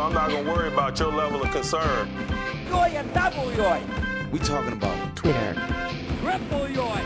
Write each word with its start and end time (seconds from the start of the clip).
I'm 0.00 0.14
not 0.14 0.30
gonna 0.30 0.50
worry 0.50 0.72
about 0.72 0.98
your 0.98 1.12
level 1.12 1.42
of 1.42 1.50
concern. 1.50 2.08
Yoy 2.68 2.96
and 2.96 3.12
double 3.12 3.52
yoy. 3.52 3.82
We 4.32 4.38
talking 4.38 4.72
about 4.72 5.14
Twitter. 5.14 5.54
Triple 6.22 6.68
yoy. 6.68 7.02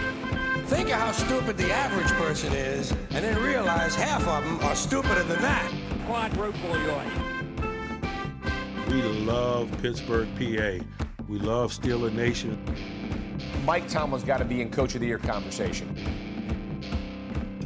Think 0.66 0.90
of 0.90 1.00
how 1.00 1.10
stupid 1.10 1.56
the 1.56 1.72
average 1.72 2.10
person 2.12 2.52
is, 2.52 2.92
and 3.10 3.24
then 3.24 3.42
realize 3.42 3.96
half 3.96 4.24
of 4.28 4.44
them 4.44 4.60
are 4.60 4.76
stupider 4.76 5.24
than 5.24 5.42
that. 5.42 5.72
Quadruple 6.06 6.70
yoy. 6.70 7.04
We 8.88 9.02
love 9.02 9.76
Pittsburgh, 9.82 10.28
PA. 10.36 10.84
We 11.28 11.38
love 11.40 11.72
Steeler 11.72 12.12
Nation. 12.12 12.56
Mike 13.64 13.88
Tomlin's 13.88 14.22
got 14.22 14.38
to 14.38 14.44
be 14.44 14.60
in 14.60 14.70
Coach 14.70 14.94
of 14.94 15.00
the 15.00 15.08
Year 15.08 15.18
conversation. 15.18 15.88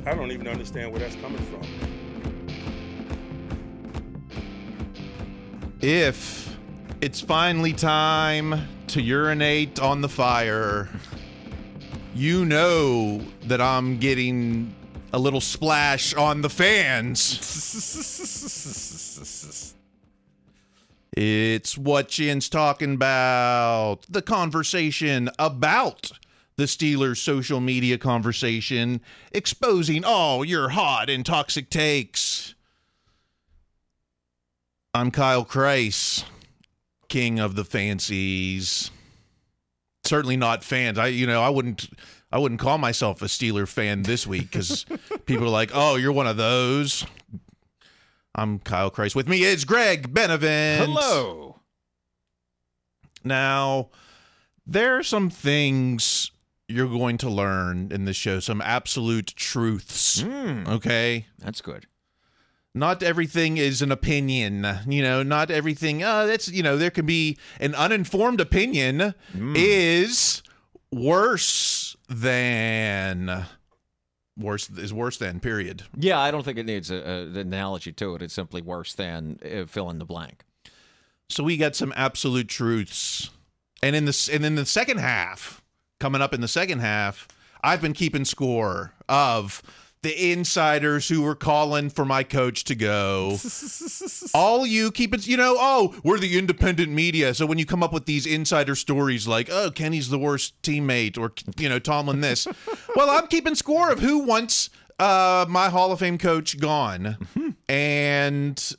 I 0.06 0.14
don't 0.14 0.32
even 0.32 0.48
understand 0.48 0.90
where 0.90 1.00
that's 1.00 1.16
coming 1.16 1.42
from. 1.42 1.77
If 5.80 6.56
it's 7.00 7.20
finally 7.20 7.72
time 7.72 8.66
to 8.88 9.00
urinate 9.00 9.78
on 9.78 10.00
the 10.00 10.08
fire, 10.08 10.88
you 12.16 12.44
know 12.44 13.22
that 13.44 13.60
I'm 13.60 13.98
getting 13.98 14.74
a 15.12 15.20
little 15.20 15.40
splash 15.40 16.14
on 16.14 16.42
the 16.42 16.50
fans. 16.50 17.38
It's 21.12 21.78
what 21.78 22.08
Yinz 22.08 22.50
talking 22.50 22.94
about. 22.94 23.98
The 24.08 24.22
conversation 24.22 25.30
about 25.38 26.10
the 26.56 26.64
Steelers' 26.64 27.18
social 27.18 27.60
media 27.60 27.98
conversation, 27.98 29.00
exposing 29.30 30.04
all 30.04 30.44
your 30.44 30.70
hot 30.70 31.08
and 31.08 31.24
toxic 31.24 31.70
takes. 31.70 32.54
I'm 34.98 35.12
Kyle 35.12 35.44
Chrise, 35.44 36.24
king 37.08 37.38
of 37.38 37.54
the 37.54 37.64
fancies. 37.64 38.90
Certainly 40.02 40.38
not 40.38 40.64
fans. 40.64 40.98
I, 40.98 41.06
you 41.06 41.24
know, 41.24 41.40
I 41.40 41.50
wouldn't, 41.50 41.88
I 42.32 42.38
wouldn't 42.38 42.60
call 42.60 42.78
myself 42.78 43.22
a 43.22 43.26
Steeler 43.26 43.68
fan 43.68 44.02
this 44.02 44.26
week 44.26 44.50
because 44.50 44.84
people 45.26 45.44
are 45.44 45.50
like, 45.50 45.70
"Oh, 45.72 45.94
you're 45.94 46.10
one 46.10 46.26
of 46.26 46.36
those." 46.36 47.06
I'm 48.34 48.58
Kyle 48.58 48.90
Chrise. 48.90 49.14
With 49.14 49.28
me 49.28 49.44
is 49.44 49.64
Greg 49.64 50.12
Benevent. 50.12 50.86
hello. 50.86 51.60
Now, 53.22 53.90
there 54.66 54.98
are 54.98 55.04
some 55.04 55.30
things 55.30 56.32
you're 56.66 56.88
going 56.88 57.18
to 57.18 57.30
learn 57.30 57.92
in 57.92 58.04
this 58.04 58.16
show, 58.16 58.40
some 58.40 58.60
absolute 58.60 59.28
truths. 59.36 60.22
Hmm. 60.22 60.64
Okay. 60.66 61.26
That's 61.38 61.60
good. 61.60 61.86
Not 62.78 63.02
everything 63.02 63.56
is 63.56 63.82
an 63.82 63.90
opinion. 63.92 64.66
You 64.86 65.02
know, 65.02 65.22
not 65.22 65.50
everything, 65.50 66.02
uh, 66.02 66.26
that's, 66.26 66.48
you 66.48 66.62
know, 66.62 66.76
there 66.76 66.90
can 66.90 67.06
be 67.06 67.36
an 67.60 67.74
uninformed 67.74 68.40
opinion 68.40 69.14
is 69.54 70.42
worse 70.92 71.96
than. 72.08 73.46
Worse 74.38 74.70
is 74.70 74.94
worse 74.94 75.18
than, 75.18 75.40
period. 75.40 75.82
Yeah, 75.98 76.20
I 76.20 76.30
don't 76.30 76.44
think 76.44 76.58
it 76.58 76.66
needs 76.66 76.92
a, 76.92 76.96
a, 76.96 77.22
an 77.22 77.36
analogy 77.36 77.90
to 77.90 78.14
it. 78.14 78.22
It's 78.22 78.32
simply 78.32 78.62
worse 78.62 78.94
than 78.94 79.40
uh, 79.44 79.66
fill 79.66 79.90
in 79.90 79.98
the 79.98 80.04
blank. 80.04 80.44
So 81.28 81.42
we 81.42 81.56
got 81.56 81.74
some 81.74 81.92
absolute 81.96 82.48
truths. 82.48 83.30
And 83.82 83.96
in 83.96 84.04
this 84.04 84.28
and 84.28 84.44
in 84.44 84.54
the 84.54 84.64
second 84.64 84.98
half, 84.98 85.60
coming 85.98 86.22
up 86.22 86.32
in 86.32 86.40
the 86.40 86.46
second 86.46 86.78
half, 86.78 87.26
I've 87.64 87.82
been 87.82 87.94
keeping 87.94 88.24
score 88.24 88.92
of 89.08 89.60
the 90.02 90.32
insiders 90.32 91.08
who 91.08 91.22
were 91.22 91.34
calling 91.34 91.90
for 91.90 92.04
my 92.04 92.22
coach 92.22 92.64
to 92.64 92.74
go. 92.74 93.38
All 94.34 94.66
you 94.66 94.90
keep 94.90 95.14
it, 95.14 95.26
you 95.26 95.36
know, 95.36 95.56
oh, 95.58 95.94
we're 96.04 96.18
the 96.18 96.38
independent 96.38 96.92
media. 96.92 97.34
So 97.34 97.46
when 97.46 97.58
you 97.58 97.66
come 97.66 97.82
up 97.82 97.92
with 97.92 98.06
these 98.06 98.26
insider 98.26 98.74
stories 98.74 99.26
like, 99.26 99.48
oh, 99.50 99.70
Kenny's 99.70 100.08
the 100.08 100.18
worst 100.18 100.60
teammate 100.62 101.18
or, 101.18 101.32
you 101.56 101.68
know, 101.68 101.78
Tomlin 101.78 102.20
this, 102.20 102.46
well, 102.96 103.10
I'm 103.10 103.26
keeping 103.26 103.54
score 103.54 103.90
of 103.90 104.00
who 104.00 104.18
wants 104.18 104.70
uh, 104.98 105.46
my 105.48 105.68
Hall 105.68 105.92
of 105.92 105.98
Fame 105.98 106.18
coach 106.18 106.58
gone. 106.58 107.16
And 107.68 108.76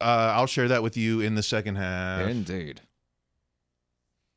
uh, 0.00 0.32
I'll 0.34 0.46
share 0.46 0.68
that 0.68 0.82
with 0.82 0.96
you 0.96 1.20
in 1.20 1.34
the 1.34 1.42
second 1.42 1.76
half. 1.76 2.28
Indeed. 2.28 2.80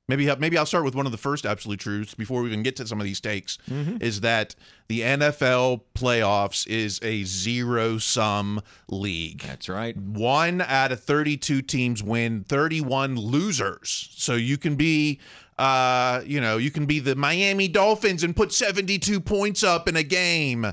Maybe 0.10 0.30
maybe 0.36 0.58
I'll 0.58 0.66
start 0.66 0.84
with 0.84 0.96
one 0.96 1.06
of 1.06 1.14
the 1.14 1.18
first 1.18 1.46
absolute 1.46 1.80
truths 1.80 2.14
before 2.14 2.42
we 2.42 2.50
even 2.50 2.62
get 2.62 2.76
to 2.76 2.86
some 2.86 3.00
of 3.00 3.06
these 3.06 3.22
takes. 3.22 3.58
Is 4.02 4.20
that 4.20 4.54
the 4.90 5.00
NFL 5.00 5.82
playoffs 5.96 6.68
is 6.68 7.00
a 7.02 7.24
zero 7.24 7.98
sum 8.00 8.62
league. 8.90 9.44
That's 9.44 9.70
right. 9.70 9.96
One 9.96 10.60
out 10.60 10.92
of 10.92 11.02
32 11.02 11.62
teams 11.62 12.04
win, 12.04 12.44
31 12.44 13.16
losers. 13.16 14.10
So 14.12 14.36
you 14.36 14.58
can 14.58 14.76
be, 14.76 15.22
uh, 15.58 16.22
you 16.26 16.42
know, 16.42 16.58
you 16.58 16.70
can 16.70 16.86
be 16.86 17.00
the 17.00 17.16
Miami 17.16 17.70
Dolphins 17.70 18.24
and 18.24 18.36
put 18.36 18.52
72 18.52 19.22
points 19.22 19.64
up 19.64 19.88
in 19.88 19.96
a 19.96 20.04
game, 20.04 20.66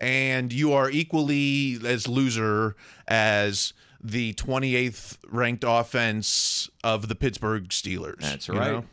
and 0.00 0.52
you 0.52 0.72
are 0.72 0.90
equally 0.90 1.78
as 1.86 2.08
loser 2.08 2.74
as 3.06 3.74
the 4.02 4.34
28th 4.34 5.18
ranked 5.28 5.64
offense 5.66 6.68
of 6.82 7.08
the 7.08 7.14
Pittsburgh 7.14 7.68
Steelers. 7.68 8.20
That's 8.20 8.48
you 8.48 8.54
right. 8.54 8.72
know? 8.72 8.84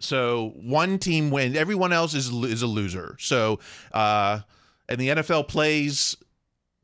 So 0.00 0.52
one 0.56 0.98
team 0.98 1.30
wins, 1.30 1.56
everyone 1.56 1.92
else 1.92 2.14
is 2.14 2.30
is 2.30 2.62
a 2.62 2.66
loser. 2.66 3.16
So, 3.18 3.60
uh, 3.92 4.40
and 4.88 4.98
the 4.98 5.08
NFL 5.08 5.48
plays 5.48 6.16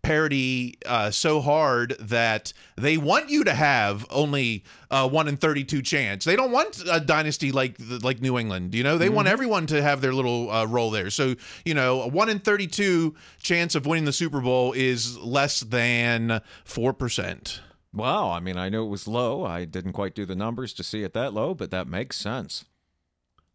parity 0.07 0.79
uh, 0.87 1.11
so 1.11 1.41
hard 1.41 1.97
that 1.99 2.53
they 2.77 2.97
want 2.97 3.29
you 3.29 3.43
to 3.43 3.53
have 3.53 4.07
only 4.11 4.63
a 4.91 5.07
one 5.07 5.27
in 5.27 5.37
thirty-two 5.37 5.83
chance. 5.83 6.25
They 6.25 6.37
don't 6.37 6.53
want 6.53 6.83
a 6.89 7.01
dynasty 7.01 7.51
like 7.51 7.77
like 8.03 8.21
New 8.21 8.39
England. 8.39 8.75
You 8.75 8.85
know, 8.85 8.99
they 8.99 9.09
want 9.09 9.27
everyone 9.27 9.67
to 9.67 9.83
have 9.83 10.01
their 10.01 10.15
little 10.15 10.49
uh, 10.51 10.65
role 10.67 10.91
there. 10.93 11.11
So 11.11 11.35
you 11.65 11.75
know, 11.75 12.03
a 12.03 12.07
one 12.09 12.29
in 12.29 12.39
thirty-two 12.39 13.15
chance 13.43 13.75
of 13.75 13.85
winning 13.85 14.05
the 14.05 14.13
Super 14.13 14.41
Bowl 14.41 14.73
is 14.73 15.19
less 15.19 15.61
than 15.61 16.41
four 16.65 16.93
percent. 16.93 17.61
Wow. 17.93 18.31
I 18.31 18.41
mean, 18.41 18.57
I 18.59 18.69
knew 18.69 18.85
it 18.85 18.89
was 18.89 19.09
low. 19.09 19.45
I 19.45 19.65
didn't 19.65 19.93
quite 19.95 20.15
do 20.15 20.25
the 20.27 20.37
numbers 20.37 20.73
to 20.75 20.85
see 20.85 21.03
it 21.03 21.15
that 21.15 21.35
low, 21.35 21.55
but 21.55 21.71
that 21.71 21.89
makes 21.89 22.17
sense. 22.17 22.65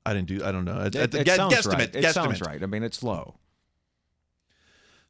I 0.05 0.13
didn't 0.13 0.27
do. 0.27 0.43
I 0.43 0.51
don't 0.51 0.65
know. 0.65 0.81
It, 0.81 0.95
it's 0.95 1.15
a 1.15 1.19
it 1.21 1.25
gu- 1.25 1.35
sounds 1.35 1.53
guesstimate. 1.53 1.77
right. 1.77 1.95
It 1.95 2.13
sounds 2.13 2.41
right. 2.41 2.61
I 2.63 2.65
mean, 2.65 2.81
it's 2.83 3.03
low. 3.03 3.35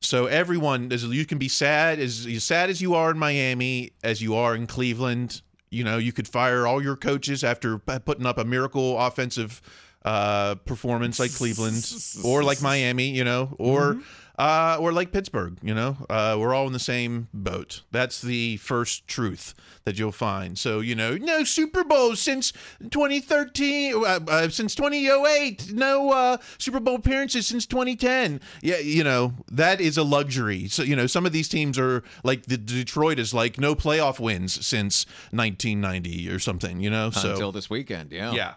So 0.01 0.25
everyone, 0.25 0.89
you 0.91 1.25
can 1.25 1.37
be 1.37 1.47
sad 1.47 1.99
as, 1.99 2.25
as 2.25 2.43
sad 2.43 2.69
as 2.69 2.81
you 2.81 2.95
are 2.95 3.11
in 3.11 3.19
Miami, 3.19 3.91
as 4.03 4.21
you 4.21 4.35
are 4.35 4.55
in 4.55 4.65
Cleveland. 4.65 5.41
You 5.69 5.83
know, 5.83 5.97
you 5.97 6.11
could 6.11 6.27
fire 6.27 6.65
all 6.67 6.81
your 6.83 6.95
coaches 6.95 7.43
after 7.43 7.77
putting 7.77 8.25
up 8.25 8.37
a 8.37 8.43
miracle 8.43 8.99
offensive 8.99 9.61
uh, 10.03 10.55
performance 10.55 11.19
like 11.19 11.33
Cleveland 11.33 11.85
or 12.25 12.43
like 12.43 12.61
Miami. 12.61 13.09
You 13.09 13.23
know, 13.23 13.55
or 13.59 14.01
uh, 14.37 14.77
or 14.79 14.91
like 14.91 15.11
Pittsburgh. 15.11 15.57
You 15.61 15.73
know, 15.73 15.97
uh, 16.09 16.37
we're 16.39 16.53
all 16.53 16.67
in 16.67 16.73
the 16.73 16.79
same 16.79 17.27
boat. 17.33 17.81
That's 17.91 18.21
the 18.21 18.57
first 18.57 19.07
truth 19.07 19.53
that 19.83 19.97
you'll 19.97 20.11
find. 20.11 20.57
So 20.57 20.79
you 20.79 20.95
know, 20.95 21.17
no 21.17 21.43
Super 21.43 21.83
Bowl 21.83 22.15
since 22.15 22.51
2013, 22.89 23.95
uh, 23.95 24.19
uh, 24.27 24.49
since 24.49 24.75
2008. 24.75 25.73
No 25.73 26.11
uh, 26.11 26.37
Super 26.57 26.79
Bowl 26.79 26.95
appearances 26.95 27.47
since 27.47 27.65
2010. 27.65 28.41
Yeah, 28.61 28.77
you 28.77 29.03
know 29.03 29.33
that 29.51 29.81
is 29.81 29.97
a 29.97 30.03
luxury. 30.03 30.67
So 30.67 30.83
you 30.83 30.95
know, 30.95 31.07
some 31.07 31.25
of 31.25 31.31
these 31.31 31.49
teams 31.49 31.77
are 31.77 32.03
like 32.23 32.45
the 32.45 32.57
Detroit 32.57 33.19
is 33.19 33.33
like 33.33 33.59
no 33.59 33.75
playoff 33.75 34.19
wins 34.19 34.65
since 34.65 35.05
1990 35.31 36.29
or 36.29 36.39
something. 36.39 36.81
You 36.81 36.89
know, 36.89 37.09
so 37.09 37.31
Until 37.31 37.51
this 37.51 37.69
weekend. 37.69 38.11
Yeah. 38.11 38.31
yeah. 38.31 38.53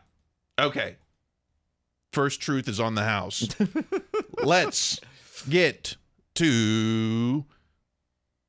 Okay. 0.59 0.97
First 2.13 2.41
truth 2.41 2.69
is 2.69 2.79
on 2.79 2.95
the 2.95 3.03
house. 3.03 3.49
Let's 4.43 5.01
get 5.49 5.97
to 6.35 7.45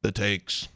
the 0.01 0.11
takes. 0.11 0.67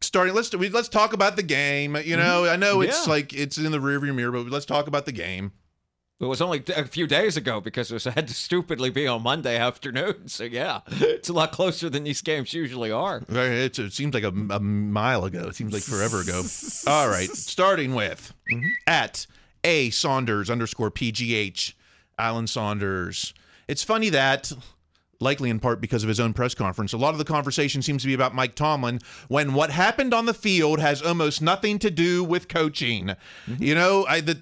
Starting, 0.00 0.34
let's 0.34 0.54
let's 0.54 0.88
talk 0.88 1.12
about 1.12 1.36
the 1.36 1.42
game. 1.42 1.96
You 1.96 2.16
mm-hmm. 2.16 2.20
know, 2.20 2.46
I 2.46 2.56
know 2.56 2.80
it's 2.80 3.06
Yeah. 3.06 3.12
like 3.12 3.32
it's 3.32 3.58
in 3.58 3.72
the 3.72 3.78
rearview 3.78 4.14
mirror, 4.14 4.30
but 4.32 4.50
let's 4.50 4.66
talk 4.66 4.86
about 4.86 5.06
the 5.06 5.12
game. 5.12 5.52
It 6.20 6.24
was 6.24 6.40
only 6.40 6.64
a 6.76 6.84
few 6.84 7.06
days 7.06 7.36
ago 7.36 7.60
because 7.60 7.92
it 7.92 7.94
was, 7.94 8.04
had 8.16 8.26
to 8.26 8.34
stupidly 8.34 8.90
be 8.90 9.06
on 9.06 9.22
Monday 9.22 9.56
afternoon. 9.56 10.26
So, 10.28 10.44
yeah, 10.44 10.80
it's 10.88 11.28
a 11.28 11.32
lot 11.32 11.52
closer 11.52 11.88
than 11.88 12.04
these 12.04 12.22
games 12.22 12.52
usually 12.52 12.90
are. 12.90 13.22
Right, 13.28 13.50
It's, 13.50 13.78
it 13.78 13.92
seems 13.92 14.14
like 14.14 14.24
a, 14.24 14.28
a 14.50 14.60
mile 14.60 15.24
ago. 15.24 15.46
It 15.46 15.54
seems 15.54 15.72
like 15.72 15.84
forever 15.84 16.20
ago. 16.20 16.42
All 16.86 17.08
right, 17.08 17.30
starting 17.30 17.94
with 17.94 18.34
mm-hmm. 18.50 18.66
at 18.86 19.26
a 19.62 19.90
Saunders 19.90 20.50
underscore 20.50 20.90
PGH, 20.90 21.74
Alan 22.18 22.46
Saunders. 22.46 23.32
It's 23.68 23.84
funny 23.84 24.08
that 24.10 24.52
likely 25.20 25.50
in 25.50 25.58
part 25.58 25.80
because 25.80 26.02
of 26.02 26.08
his 26.08 26.20
own 26.20 26.32
press 26.32 26.54
conference. 26.54 26.92
A 26.92 26.96
lot 26.96 27.10
of 27.10 27.18
the 27.18 27.24
conversation 27.24 27.82
seems 27.82 28.02
to 28.02 28.08
be 28.08 28.14
about 28.14 28.34
Mike 28.34 28.54
Tomlin 28.54 29.00
when 29.28 29.52
what 29.52 29.70
happened 29.70 30.14
on 30.14 30.26
the 30.26 30.34
field 30.34 30.78
has 30.78 31.02
almost 31.02 31.42
nothing 31.42 31.78
to 31.80 31.90
do 31.90 32.22
with 32.22 32.48
coaching. 32.48 33.14
You 33.58 33.74
know, 33.74 34.06
I 34.06 34.20
the 34.20 34.38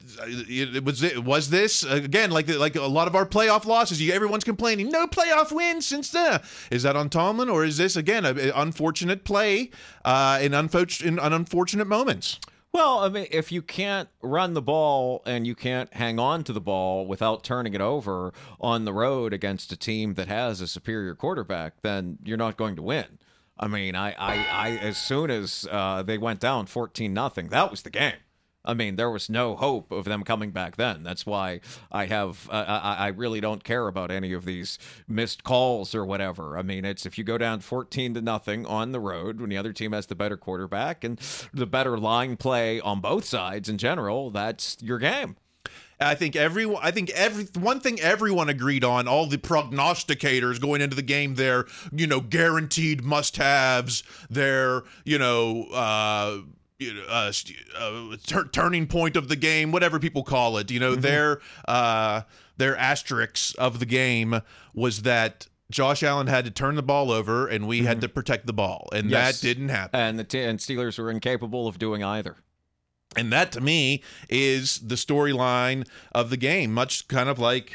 it 0.48 0.84
was 0.84 1.02
it 1.02 1.24
was 1.24 1.50
this 1.50 1.82
again 1.82 2.30
like 2.30 2.46
the, 2.46 2.58
like 2.58 2.76
a 2.76 2.82
lot 2.82 3.08
of 3.08 3.14
our 3.14 3.26
playoff 3.26 3.64
losses. 3.64 4.02
You 4.02 4.12
everyone's 4.12 4.44
complaining 4.44 4.90
no 4.90 5.06
playoff 5.06 5.50
wins 5.50 5.86
since 5.86 6.10
then. 6.10 6.40
Is 6.70 6.82
that 6.82 6.96
on 6.96 7.08
Tomlin 7.08 7.48
or 7.48 7.64
is 7.64 7.78
this 7.78 7.96
again 7.96 8.24
an 8.24 8.52
unfortunate 8.54 9.24
play 9.24 9.70
uh, 10.04 10.38
in, 10.42 10.52
unfo- 10.52 11.04
in 11.04 11.18
unfortunate 11.18 11.86
moments? 11.86 12.38
Well, 12.76 12.98
I 12.98 13.08
mean, 13.08 13.26
if 13.30 13.50
you 13.50 13.62
can't 13.62 14.10
run 14.20 14.52
the 14.52 14.60
ball 14.60 15.22
and 15.24 15.46
you 15.46 15.54
can't 15.54 15.90
hang 15.94 16.18
on 16.18 16.44
to 16.44 16.52
the 16.52 16.60
ball 16.60 17.06
without 17.06 17.42
turning 17.42 17.72
it 17.72 17.80
over 17.80 18.34
on 18.60 18.84
the 18.84 18.92
road 18.92 19.32
against 19.32 19.72
a 19.72 19.78
team 19.78 20.12
that 20.12 20.28
has 20.28 20.60
a 20.60 20.66
superior 20.68 21.14
quarterback, 21.14 21.80
then 21.80 22.18
you're 22.22 22.36
not 22.36 22.58
going 22.58 22.76
to 22.76 22.82
win. 22.82 23.16
I 23.58 23.66
mean, 23.66 23.94
I, 23.94 24.12
I, 24.12 24.46
I 24.50 24.70
as 24.76 24.98
soon 24.98 25.30
as 25.30 25.66
uh, 25.70 26.02
they 26.02 26.18
went 26.18 26.38
down 26.38 26.66
fourteen 26.66 27.14
nothing, 27.14 27.48
that 27.48 27.70
was 27.70 27.80
the 27.80 27.88
game. 27.88 28.16
I 28.66 28.74
mean, 28.74 28.96
there 28.96 29.10
was 29.10 29.30
no 29.30 29.56
hope 29.56 29.92
of 29.92 30.04
them 30.04 30.22
coming 30.24 30.50
back 30.50 30.76
then. 30.76 31.02
That's 31.02 31.24
why 31.24 31.60
I 31.90 32.06
have 32.06 32.48
uh, 32.50 32.64
I, 32.66 33.06
I 33.06 33.08
really 33.08 33.40
don't 33.40 33.64
care 33.64 33.86
about 33.88 34.10
any 34.10 34.32
of 34.32 34.44
these 34.44 34.78
missed 35.08 35.44
calls 35.44 35.94
or 35.94 36.04
whatever. 36.04 36.58
I 36.58 36.62
mean, 36.62 36.84
it's 36.84 37.06
if 37.06 37.18
you 37.18 37.24
go 37.24 37.38
down 37.38 37.60
14 37.60 38.14
to 38.14 38.20
nothing 38.20 38.66
on 38.66 38.92
the 38.92 39.00
road 39.00 39.40
when 39.40 39.50
the 39.50 39.56
other 39.56 39.72
team 39.72 39.92
has 39.92 40.06
the 40.06 40.14
better 40.14 40.36
quarterback 40.36 41.04
and 41.04 41.18
the 41.52 41.66
better 41.66 41.98
line 41.98 42.36
play 42.36 42.80
on 42.80 43.00
both 43.00 43.24
sides 43.24 43.68
in 43.68 43.78
general, 43.78 44.30
that's 44.30 44.76
your 44.80 44.98
game. 44.98 45.36
I 45.98 46.14
think 46.14 46.36
everyone. 46.36 46.80
I 46.82 46.90
think 46.90 47.10
every 47.10 47.44
one 47.58 47.80
thing 47.80 47.98
everyone 48.00 48.48
agreed 48.50 48.84
on. 48.84 49.08
All 49.08 49.26
the 49.26 49.38
prognosticators 49.38 50.60
going 50.60 50.82
into 50.82 50.94
the 50.94 51.02
game, 51.02 51.36
their 51.36 51.64
you 51.90 52.06
know 52.06 52.20
guaranteed 52.20 53.02
must-haves, 53.02 54.02
their 54.28 54.82
you 55.04 55.18
know 55.18 55.64
uh, 55.72 56.40
uh, 56.80 57.32
uh, 57.78 58.16
tur- 58.26 58.48
turning 58.52 58.86
point 58.86 59.16
of 59.16 59.28
the 59.28 59.36
game, 59.36 59.72
whatever 59.72 59.98
people 59.98 60.22
call 60.22 60.58
it. 60.58 60.70
You 60.70 60.80
know, 60.80 60.94
their 60.94 61.40
uh, 61.66 62.22
their 62.56 62.76
asterisks 62.76 63.54
of 63.54 63.78
the 63.78 63.86
game 63.86 64.40
was 64.74 65.02
that 65.02 65.46
Josh 65.70 66.02
Allen 66.02 66.26
had 66.26 66.44
to 66.44 66.50
turn 66.50 66.74
the 66.76 66.82
ball 66.82 67.10
over 67.10 67.46
and 67.46 67.66
we 67.66 67.84
had 67.84 68.00
to 68.02 68.08
protect 68.08 68.46
the 68.46 68.52
ball, 68.52 68.88
and 68.92 69.10
Yes. 69.10 69.40
that 69.40 69.46
didn't 69.46 69.70
happen. 69.70 69.98
And 69.98 70.18
the 70.18 70.24
t- 70.24 70.42
and 70.42 70.58
Steelers 70.58 70.98
were 70.98 71.10
incapable 71.10 71.66
of 71.66 71.78
doing 71.78 72.04
either. 72.04 72.36
And 73.16 73.32
that 73.32 73.52
to 73.52 73.60
me 73.60 74.02
is 74.28 74.78
the 74.80 74.96
storyline 74.96 75.86
of 76.12 76.28
the 76.30 76.36
game, 76.36 76.72
much 76.74 77.08
kind 77.08 77.28
of 77.28 77.38
like 77.38 77.72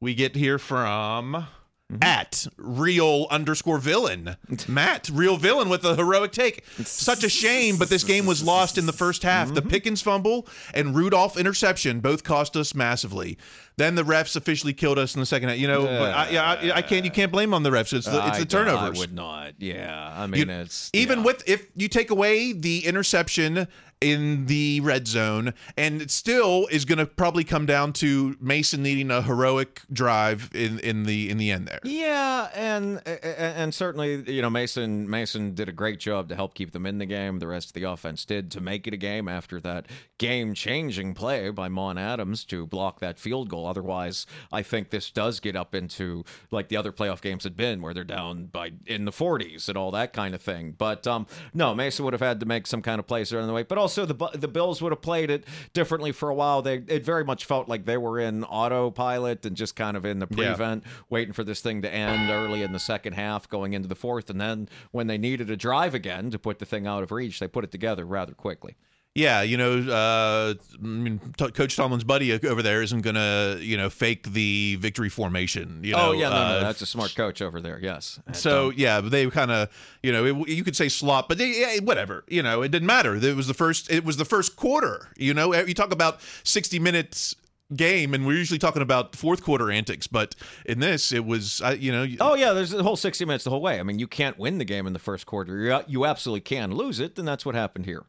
we 0.00 0.14
get 0.14 0.34
here 0.36 0.58
from 0.58 1.46
Mm-hmm. 1.92 2.04
at 2.04 2.46
real 2.56 3.26
underscore 3.30 3.76
villain. 3.76 4.36
Matt, 4.68 5.10
real 5.12 5.36
villain 5.36 5.68
with 5.68 5.84
a 5.84 5.94
heroic 5.94 6.32
take. 6.32 6.64
Such 6.84 7.22
a 7.22 7.28
shame, 7.28 7.76
but 7.76 7.90
this 7.90 8.02
game 8.02 8.24
was 8.24 8.42
lost 8.42 8.78
in 8.78 8.86
the 8.86 8.94
first 8.94 9.22
half. 9.22 9.52
The 9.52 9.60
mm-hmm. 9.60 9.68
Pickens 9.68 10.00
fumble 10.00 10.48
and 10.72 10.94
Rudolph 10.94 11.36
interception 11.36 12.00
both 12.00 12.24
cost 12.24 12.56
us 12.56 12.74
massively. 12.74 13.36
Then 13.76 13.94
the 13.94 14.04
refs 14.04 14.36
officially 14.36 14.72
killed 14.72 14.98
us 14.98 15.14
in 15.14 15.20
the 15.20 15.26
second 15.26 15.50
half. 15.50 15.58
You 15.58 15.66
know, 15.66 15.82
but 15.82 16.14
I, 16.14 16.30
yeah, 16.30 16.44
I, 16.44 16.76
I 16.78 16.82
can't. 16.82 17.04
You 17.04 17.10
can't 17.10 17.32
blame 17.32 17.52
on 17.52 17.62
the 17.62 17.70
refs. 17.70 17.92
It's 17.92 18.06
the, 18.06 18.26
it's 18.28 18.38
the 18.38 18.46
turnovers. 18.46 18.98
I 18.98 19.00
would 19.00 19.14
not. 19.14 19.52
Yeah, 19.58 20.14
I 20.16 20.26
mean, 20.26 20.48
You- 20.48 20.54
it's 20.54 20.90
even 20.94 21.18
yeah. 21.18 21.24
with 21.26 21.48
if 21.48 21.66
you 21.76 21.88
take 21.88 22.10
away 22.10 22.52
the 22.52 22.86
interception 22.86 23.68
in 24.02 24.46
the 24.46 24.80
red 24.80 25.06
zone, 25.06 25.54
and 25.76 26.02
it 26.02 26.10
still 26.10 26.66
is 26.70 26.84
going 26.84 26.98
to 26.98 27.06
probably 27.06 27.44
come 27.44 27.66
down 27.66 27.92
to 27.94 28.36
Mason 28.40 28.82
needing 28.82 29.10
a 29.10 29.22
heroic 29.22 29.82
drive 29.92 30.50
in 30.54 30.78
in 30.80 31.04
the 31.04 31.30
in 31.30 31.38
the 31.38 31.50
end 31.50 31.68
there. 31.68 31.78
Yeah, 31.84 32.48
and 32.54 33.00
and- 33.06 33.72
certainly 33.72 34.30
you 34.30 34.42
know 34.42 34.50
Mason 34.50 35.08
Mason 35.08 35.54
did 35.54 35.68
a 35.68 35.72
great 35.72 35.98
job 36.00 36.28
to 36.28 36.34
help 36.34 36.54
keep 36.54 36.72
them 36.72 36.84
in 36.84 36.98
the 36.98 37.06
game. 37.06 37.38
The 37.38 37.46
rest 37.46 37.68
of 37.68 37.72
the 37.74 37.84
offense 37.84 38.24
did 38.24 38.50
to 38.50 38.60
make 38.60 38.86
it 38.86 38.92
a 38.94 38.96
game 38.96 39.28
after 39.28 39.60
that 39.60 39.86
game-changing 40.18 41.14
play 41.14 41.50
by 41.50 41.68
Mon 41.68 41.98
Adams 41.98 42.44
to 42.44 42.66
block 42.66 43.00
that 43.00 43.18
field 43.18 43.48
goal. 43.48 43.66
Otherwise, 43.66 44.26
I 44.50 44.62
think 44.62 44.90
this 44.90 45.10
does 45.10 45.40
get 45.40 45.56
up 45.56 45.74
into 45.74 46.24
like 46.50 46.68
the 46.68 46.76
other 46.76 46.92
playoff 46.92 47.20
games 47.20 47.44
had 47.44 47.56
been, 47.56 47.82
where 47.82 47.92
they're 47.94 48.04
down 48.04 48.46
by 48.46 48.72
in 48.86 49.04
the 49.04 49.12
40s 49.12 49.68
and 49.68 49.76
all 49.76 49.90
that 49.92 50.12
kind 50.12 50.34
of 50.34 50.40
thing. 50.42 50.74
But 50.76 51.06
um, 51.06 51.26
no, 51.54 51.74
Mason 51.74 52.04
would 52.04 52.14
have 52.14 52.20
had 52.20 52.40
to 52.40 52.46
make 52.46 52.66
some 52.66 52.82
kind 52.82 52.98
of 52.98 53.06
plays 53.06 53.30
there 53.30 53.40
on 53.40 53.46
the 53.46 53.52
way. 53.52 53.62
But 53.62 53.78
also 53.78 53.91
the 53.96 54.14
the 54.34 54.48
Bills 54.48 54.80
would 54.82 54.92
have 54.92 55.02
played 55.02 55.30
it 55.30 55.44
differently 55.72 56.12
for 56.12 56.28
a 56.28 56.34
while. 56.34 56.62
They 56.62 56.76
it 56.86 57.04
very 57.04 57.24
much 57.24 57.44
felt 57.44 57.68
like 57.68 57.84
they 57.84 57.96
were 57.96 58.18
in 58.18 58.44
autopilot 58.44 59.44
and 59.46 59.56
just 59.56 59.76
kind 59.76 59.96
of 59.96 60.04
in 60.04 60.18
the 60.18 60.26
Yeah. 60.30 60.48
prevent 60.54 60.84
waiting 61.10 61.32
for 61.32 61.44
this 61.44 61.60
thing 61.60 61.82
to 61.82 61.92
end 61.92 62.30
early 62.30 62.62
in 62.62 62.72
the 62.72 62.78
second 62.80 63.12
half, 63.14 63.48
going 63.48 63.72
into 63.74 63.88
the 63.88 63.94
fourth, 63.94 64.30
and 64.30 64.40
then 64.40 64.68
when 64.90 65.06
they 65.06 65.18
needed 65.18 65.50
a 65.50 65.56
drive 65.56 65.94
again 65.94 66.30
to 66.30 66.38
put 66.38 66.58
the 66.58 66.66
thing 66.66 66.86
out 66.86 67.02
of 67.02 67.12
reach, 67.12 67.38
they 67.38 67.48
put 67.48 67.64
it 67.64 67.70
together 67.70 68.04
rather 68.04 68.32
quickly. 68.32 68.76
Yeah, 69.14 69.42
you 69.42 69.58
know, 69.58 69.78
uh, 69.78 70.54
I 70.74 70.86
mean, 70.86 71.20
T- 71.36 71.50
Coach 71.50 71.76
Tomlin's 71.76 72.04
buddy 72.04 72.32
over 72.46 72.62
there 72.62 72.80
isn't 72.80 73.02
going 73.02 73.16
to 73.16 73.58
you 73.60 73.76
know 73.76 73.90
fake 73.90 74.32
the 74.32 74.76
victory 74.76 75.10
formation. 75.10 75.80
You 75.84 75.92
know, 75.92 76.08
oh 76.08 76.12
yeah, 76.12 76.30
no, 76.30 76.34
uh, 76.34 76.48
no, 76.48 76.60
that's 76.60 76.80
a 76.80 76.86
smart 76.86 77.14
coach 77.14 77.42
over 77.42 77.60
there. 77.60 77.78
Yes. 77.78 78.18
So 78.32 78.68
um, 78.68 78.74
yeah, 78.76 79.02
they 79.02 79.28
kind 79.28 79.50
of 79.50 79.68
you 80.02 80.12
know 80.12 80.24
it, 80.24 80.48
you 80.48 80.64
could 80.64 80.76
say 80.76 80.88
slop, 80.88 81.28
but 81.28 81.36
they, 81.36 81.60
yeah, 81.60 81.80
whatever. 81.80 82.24
You 82.26 82.42
know, 82.42 82.62
it 82.62 82.70
didn't 82.70 82.86
matter. 82.86 83.14
It 83.16 83.36
was 83.36 83.48
the 83.48 83.54
first. 83.54 83.90
It 83.90 84.02
was 84.02 84.16
the 84.16 84.24
first 84.24 84.56
quarter. 84.56 85.08
You 85.18 85.34
know, 85.34 85.54
you 85.54 85.74
talk 85.74 85.92
about 85.92 86.22
sixty 86.42 86.78
minutes 86.78 87.36
game, 87.76 88.14
and 88.14 88.26
we're 88.26 88.36
usually 88.36 88.58
talking 88.58 88.82
about 88.82 89.14
fourth 89.16 89.42
quarter 89.42 89.70
antics, 89.70 90.06
but 90.06 90.34
in 90.64 90.80
this, 90.80 91.12
it 91.12 91.26
was 91.26 91.60
I 91.60 91.72
you 91.72 91.92
know. 91.92 92.06
Oh 92.20 92.34
yeah, 92.34 92.52
there's 92.52 92.70
the 92.70 92.82
whole 92.82 92.96
60 92.96 93.24
minutes 93.24 93.44
the 93.44 93.50
whole 93.50 93.62
way. 93.62 93.78
I 93.78 93.82
mean, 93.82 93.98
you 93.98 94.06
can't 94.06 94.38
win 94.38 94.58
the 94.58 94.64
game 94.64 94.86
in 94.86 94.92
the 94.92 94.98
first 94.98 95.26
quarter. 95.26 95.58
You, 95.58 95.80
you 95.86 96.06
absolutely 96.06 96.40
can 96.40 96.72
lose 96.72 97.00
it, 97.00 97.18
and 97.18 97.26
that's 97.26 97.44
what 97.44 97.54
happened 97.54 97.86
here. 97.86 98.04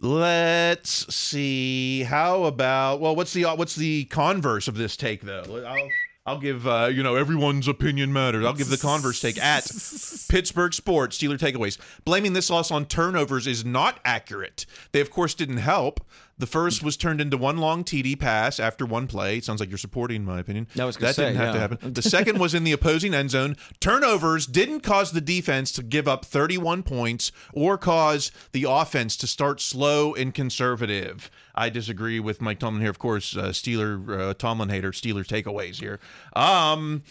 Let's 0.00 1.14
see. 1.14 2.04
How 2.04 2.44
about 2.44 3.00
well, 3.00 3.14
what's 3.14 3.34
the 3.34 3.44
what's 3.44 3.74
the 3.74 4.04
converse 4.06 4.66
of 4.66 4.76
this 4.76 4.96
take 4.96 5.20
though? 5.20 5.64
I'll 5.66 5.88
I'll 6.24 6.38
give 6.38 6.66
uh, 6.66 6.88
you 6.90 7.02
know 7.02 7.16
everyone's 7.16 7.68
opinion 7.68 8.10
matters. 8.10 8.46
I'll 8.46 8.54
give 8.54 8.70
the 8.70 8.78
converse 8.78 9.20
take 9.20 9.36
at 9.36 9.64
Pittsburgh 10.30 10.72
Sports 10.72 11.18
Steeler 11.18 11.38
takeaways. 11.38 11.76
Blaming 12.04 12.32
this 12.32 12.48
loss 12.48 12.70
on 12.70 12.86
turnovers 12.86 13.46
is 13.46 13.62
not 13.64 14.00
accurate. 14.04 14.64
They 14.92 15.00
of 15.00 15.10
course 15.10 15.34
didn't 15.34 15.58
help. 15.58 16.00
The 16.40 16.46
first 16.46 16.82
was 16.82 16.96
turned 16.96 17.20
into 17.20 17.36
one 17.36 17.58
long 17.58 17.84
TD 17.84 18.18
pass 18.18 18.58
after 18.58 18.86
one 18.86 19.06
play. 19.06 19.36
It 19.36 19.44
sounds 19.44 19.60
like 19.60 19.68
you're 19.68 19.76
supporting 19.76 20.24
my 20.24 20.40
opinion. 20.40 20.68
Gonna 20.96 21.08
that 21.08 21.14
say, 21.16 21.26
didn't 21.26 21.36
have 21.36 21.54
to 21.54 21.60
happen. 21.60 21.78
The 22.00 22.02
second 22.02 22.38
was 22.38 22.54
in 22.54 22.64
the 22.64 22.72
opposing 22.72 23.12
end 23.12 23.30
zone. 23.30 23.58
Turnovers 23.78 24.46
didn't 24.46 24.80
cause 24.80 25.12
the 25.12 25.20
defense 25.20 25.70
to 25.72 25.82
give 25.82 26.08
up 26.08 26.24
31 26.24 26.82
points 26.82 27.30
or 27.52 27.76
cause 27.76 28.32
the 28.52 28.64
offense 28.66 29.16
to 29.18 29.26
start 29.26 29.60
slow 29.60 30.14
and 30.14 30.32
conservative. 30.32 31.30
I 31.54 31.68
disagree 31.68 32.20
with 32.20 32.40
Mike 32.40 32.58
Tomlin 32.58 32.80
here. 32.80 32.90
Of 32.90 32.98
course, 32.98 33.36
uh, 33.36 33.48
Steeler 33.50 34.30
uh, 34.30 34.34
Tomlin 34.34 34.70
hater. 34.70 34.92
Steeler 34.92 35.26
takeaways 35.26 35.78
here. 35.80 36.00
Um, 36.34 37.02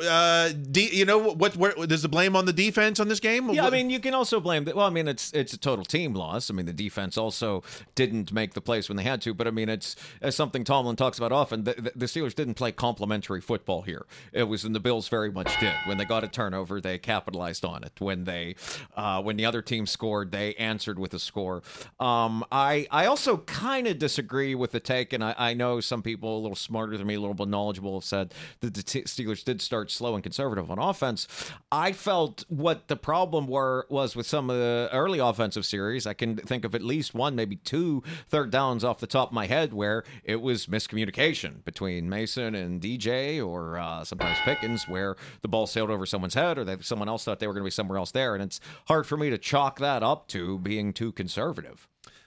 uh, 0.00 0.50
de- 0.52 0.94
you 0.94 1.04
know 1.04 1.18
what? 1.18 1.56
Where 1.56 1.72
does 1.86 2.02
the 2.02 2.08
blame 2.08 2.36
on 2.36 2.44
the 2.46 2.52
defense 2.52 3.00
on 3.00 3.08
this 3.08 3.18
game? 3.18 3.50
Yeah, 3.50 3.66
I 3.66 3.70
mean, 3.70 3.90
you 3.90 3.98
can 3.98 4.14
also 4.14 4.38
blame 4.38 4.64
that. 4.64 4.76
Well, 4.76 4.86
I 4.86 4.90
mean, 4.90 5.08
it's 5.08 5.32
it's 5.32 5.52
a 5.52 5.58
total 5.58 5.84
team 5.84 6.14
loss. 6.14 6.48
I 6.48 6.54
mean, 6.54 6.66
the 6.66 6.72
defense 6.72 7.18
also 7.18 7.64
didn't 7.96 8.32
make 8.32 8.54
the 8.54 8.60
plays 8.60 8.88
when 8.88 8.96
they 8.96 9.02
had 9.02 9.20
to. 9.22 9.34
But 9.34 9.48
I 9.48 9.50
mean, 9.50 9.68
it's 9.68 9.96
as 10.22 10.36
something 10.36 10.62
Tomlin 10.62 10.94
talks 10.94 11.18
about 11.18 11.32
often. 11.32 11.64
The, 11.64 11.74
the- 11.74 11.92
the 11.96 12.06
Steelers 12.06 12.34
didn't 12.36 12.54
play 12.54 12.70
complementary 12.70 13.40
football 13.40 13.82
here. 13.82 14.06
It 14.32 14.44
was, 14.44 14.64
and 14.64 14.74
the 14.76 14.80
Bills 14.80 15.08
very 15.08 15.30
much 15.32 15.58
did. 15.58 15.74
When 15.86 15.98
they 15.98 16.04
got 16.04 16.22
a 16.22 16.28
turnover, 16.28 16.80
they 16.80 16.96
capitalized 16.98 17.64
on 17.64 17.82
it. 17.82 17.92
When 17.98 18.24
they, 18.24 18.54
uh, 18.96 19.20
when 19.22 19.36
the 19.36 19.44
other 19.44 19.60
team 19.60 19.86
scored, 19.86 20.30
they 20.30 20.54
answered 20.54 21.00
with 21.00 21.14
a 21.14 21.18
score. 21.18 21.62
Um, 21.98 22.44
I 22.52 22.86
I 22.92 23.06
also 23.06 23.38
kind 23.38 23.88
of 23.88 23.98
disagree 23.98 24.54
with 24.54 24.70
the 24.70 24.78
take, 24.80 25.12
and 25.12 25.24
I, 25.24 25.34
I 25.36 25.54
know 25.54 25.80
some 25.80 26.00
people 26.02 26.38
a 26.38 26.40
little 26.40 26.54
smarter 26.56 26.96
than 26.96 27.06
me, 27.08 27.14
a 27.14 27.20
little 27.20 27.34
more 27.36 27.46
knowledgeable, 27.46 27.94
have 27.98 28.04
said 28.04 28.32
that 28.60 28.74
the 28.74 28.82
t- 28.84 29.02
Steelers 29.02 29.42
did 29.44 29.60
start 29.60 29.79
slow 29.88 30.14
and 30.14 30.22
conservative 30.22 30.70
on 30.70 30.78
offense. 30.78 31.28
I 31.70 31.92
felt 31.92 32.44
what 32.48 32.88
the 32.88 32.96
problem 32.96 33.46
were 33.46 33.86
was 33.88 34.16
with 34.16 34.26
some 34.26 34.50
of 34.50 34.56
the 34.56 34.88
early 34.92 35.18
offensive 35.20 35.64
series. 35.64 36.06
I 36.06 36.14
can 36.14 36.36
think 36.36 36.64
of 36.64 36.74
at 36.74 36.82
least 36.82 37.14
one, 37.14 37.34
maybe 37.36 37.56
two 37.56 38.02
third 38.28 38.50
downs 38.50 38.82
off 38.84 38.98
the 38.98 39.06
top 39.06 39.28
of 39.28 39.32
my 39.34 39.46
head 39.46 39.72
where 39.72 40.04
it 40.24 40.40
was 40.40 40.66
miscommunication 40.66 41.64
between 41.64 42.08
Mason 42.08 42.54
and 42.54 42.80
DJ, 42.80 43.44
or 43.46 43.78
uh, 43.78 44.04
sometimes 44.04 44.38
Pickens, 44.44 44.88
where 44.88 45.16
the 45.42 45.48
ball 45.48 45.66
sailed 45.66 45.90
over 45.90 46.04
someone's 46.06 46.34
head, 46.34 46.58
or 46.58 46.64
that 46.64 46.84
someone 46.84 47.08
else 47.08 47.24
thought 47.24 47.38
they 47.38 47.46
were 47.46 47.52
going 47.54 47.62
to 47.62 47.66
be 47.68 47.70
somewhere 47.70 47.98
else 47.98 48.10
there, 48.10 48.34
and 48.34 48.42
it's 48.42 48.60
hard 48.88 49.06
for 49.06 49.16
me 49.16 49.30
to 49.30 49.38
chalk 49.38 49.78
that 49.78 50.02
up 50.02 50.26
to 50.28 50.58
being 50.58 50.92
too 50.92 51.12
conservative. 51.12 51.86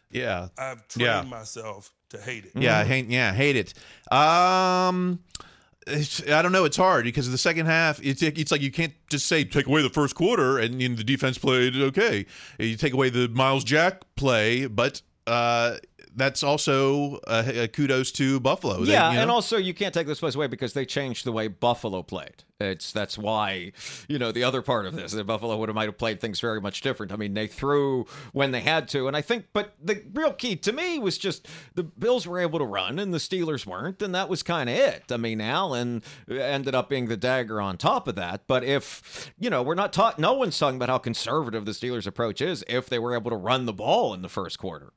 yeah, 0.09 0.47
I've 0.57 0.87
trained 0.87 1.07
Yeah. 1.07 1.21
myself 1.23 1.91
to 2.09 2.21
hate 2.21 2.45
it. 2.45 2.51
Yeah, 2.55 2.77
I 2.77 2.83
hate, 2.85 3.07
yeah, 3.09 3.33
hate 3.33 3.55
it. 3.55 3.73
Um, 4.11 5.19
it's, 5.39 5.45
I 5.87 6.41
don't 6.41 6.51
know. 6.51 6.65
It's 6.65 6.77
hard 6.77 7.05
because 7.05 7.29
the 7.29 7.37
second 7.37 7.65
half, 7.65 8.03
it's 8.03 8.21
it's 8.21 8.51
like 8.51 8.61
you 8.61 8.71
can't 8.71 8.93
just 9.09 9.25
say 9.27 9.43
take 9.43 9.67
away 9.67 9.81
the 9.81 9.89
first 9.89 10.15
quarter 10.15 10.57
and 10.57 10.81
you 10.81 10.89
know, 10.89 10.95
the 10.95 11.03
defense 11.03 11.37
played 11.37 11.75
okay. 11.75 12.25
You 12.57 12.75
take 12.75 12.93
away 12.93 13.09
the 13.09 13.27
Miles 13.29 13.63
Jack 13.63 14.01
play, 14.15 14.65
but 14.67 15.01
uh, 15.27 15.77
that's 16.15 16.43
also 16.43 17.17
uh, 17.27 17.43
uh, 17.63 17.67
kudos 17.67 18.11
to 18.13 18.39
Buffalo. 18.39 18.83
They- 18.85 18.93
Yeah, 18.93 19.09
you 19.09 19.15
know? 19.17 19.21
and 19.23 19.31
also 19.31 19.57
you 19.57 19.73
can't 19.73 19.93
take 19.93 20.07
this 20.07 20.19
place 20.19 20.35
away 20.35 20.47
because 20.47 20.73
they 20.73 20.85
changed 20.85 21.25
the 21.25 21.31
way 21.31 21.47
Buffalo 21.47 22.03
played. 22.03 22.43
It's 22.59 22.93
that's 22.93 23.17
why 23.17 23.73
you 24.07 24.17
know 24.17 24.31
the 24.31 24.43
other 24.45 24.61
part 24.61 24.85
of 24.85 24.95
this 24.95 25.11
that 25.11 25.25
Buffalo 25.25 25.57
would 25.57 25.67
have 25.67 25.75
might 25.75 25.87
have 25.89 25.97
played 25.97 26.21
things 26.21 26.39
very 26.39 26.61
much 26.61 26.79
different. 26.81 27.11
I 27.11 27.17
mean, 27.17 27.33
they 27.33 27.47
threw 27.47 28.05
when 28.31 28.51
they 28.51 28.61
had 28.61 28.87
to, 28.89 29.07
and 29.07 29.17
I 29.17 29.21
think, 29.21 29.47
but 29.51 29.73
the 29.83 30.01
real 30.13 30.31
key 30.31 30.55
to 30.57 30.71
me 30.71 30.97
was 30.97 31.17
just 31.17 31.47
the 31.75 31.83
Bills 31.83 32.25
were 32.25 32.39
able 32.39 32.59
to 32.59 32.65
run 32.65 32.99
and 32.99 33.13
the 33.13 33.17
Steelers 33.17 33.65
weren't, 33.65 34.01
and 34.01 34.15
that 34.15 34.29
was 34.29 34.43
kind 34.43 34.69
of 34.69 34.75
it. 34.77 35.03
I 35.11 35.17
mean, 35.17 35.41
Allen 35.41 36.03
ended 36.29 36.73
up 36.73 36.87
being 36.89 37.07
the 37.07 37.17
dagger 37.17 37.59
on 37.59 37.75
top 37.77 38.07
of 38.07 38.15
that. 38.15 38.43
But 38.47 38.63
if 38.63 39.33
you 39.37 39.49
know, 39.49 39.61
we're 39.61 39.75
not 39.75 39.91
taught, 39.91 40.17
no 40.17 40.33
one's 40.33 40.57
talking 40.57 40.77
about 40.77 40.89
how 40.89 40.99
conservative 40.99 41.65
the 41.65 41.71
Steelers' 41.71 42.07
approach 42.07 42.39
is 42.39 42.63
if 42.69 42.87
they 42.87 42.99
were 42.99 43.13
able 43.13 43.31
to 43.31 43.37
run 43.37 43.65
the 43.65 43.73
ball 43.73 44.13
in 44.13 44.21
the 44.21 44.29
first 44.29 44.57
quarter. 44.57 44.93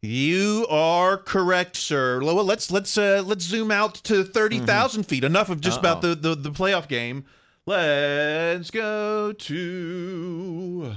You 0.00 0.64
are 0.70 1.16
correct, 1.16 1.76
sir. 1.76 2.20
Well, 2.22 2.44
let's 2.44 2.70
let's 2.70 2.96
uh, 2.96 3.22
let's 3.26 3.44
zoom 3.44 3.72
out 3.72 3.96
to 4.04 4.22
thirty 4.22 4.60
feet. 5.02 5.24
Enough 5.24 5.48
of 5.48 5.60
just 5.60 5.80
about 5.80 6.02
the, 6.02 6.14
the 6.14 6.36
the 6.36 6.50
playoff 6.50 6.86
game. 6.86 7.24
Let's 7.66 8.70
go 8.70 9.32
to 9.32 10.94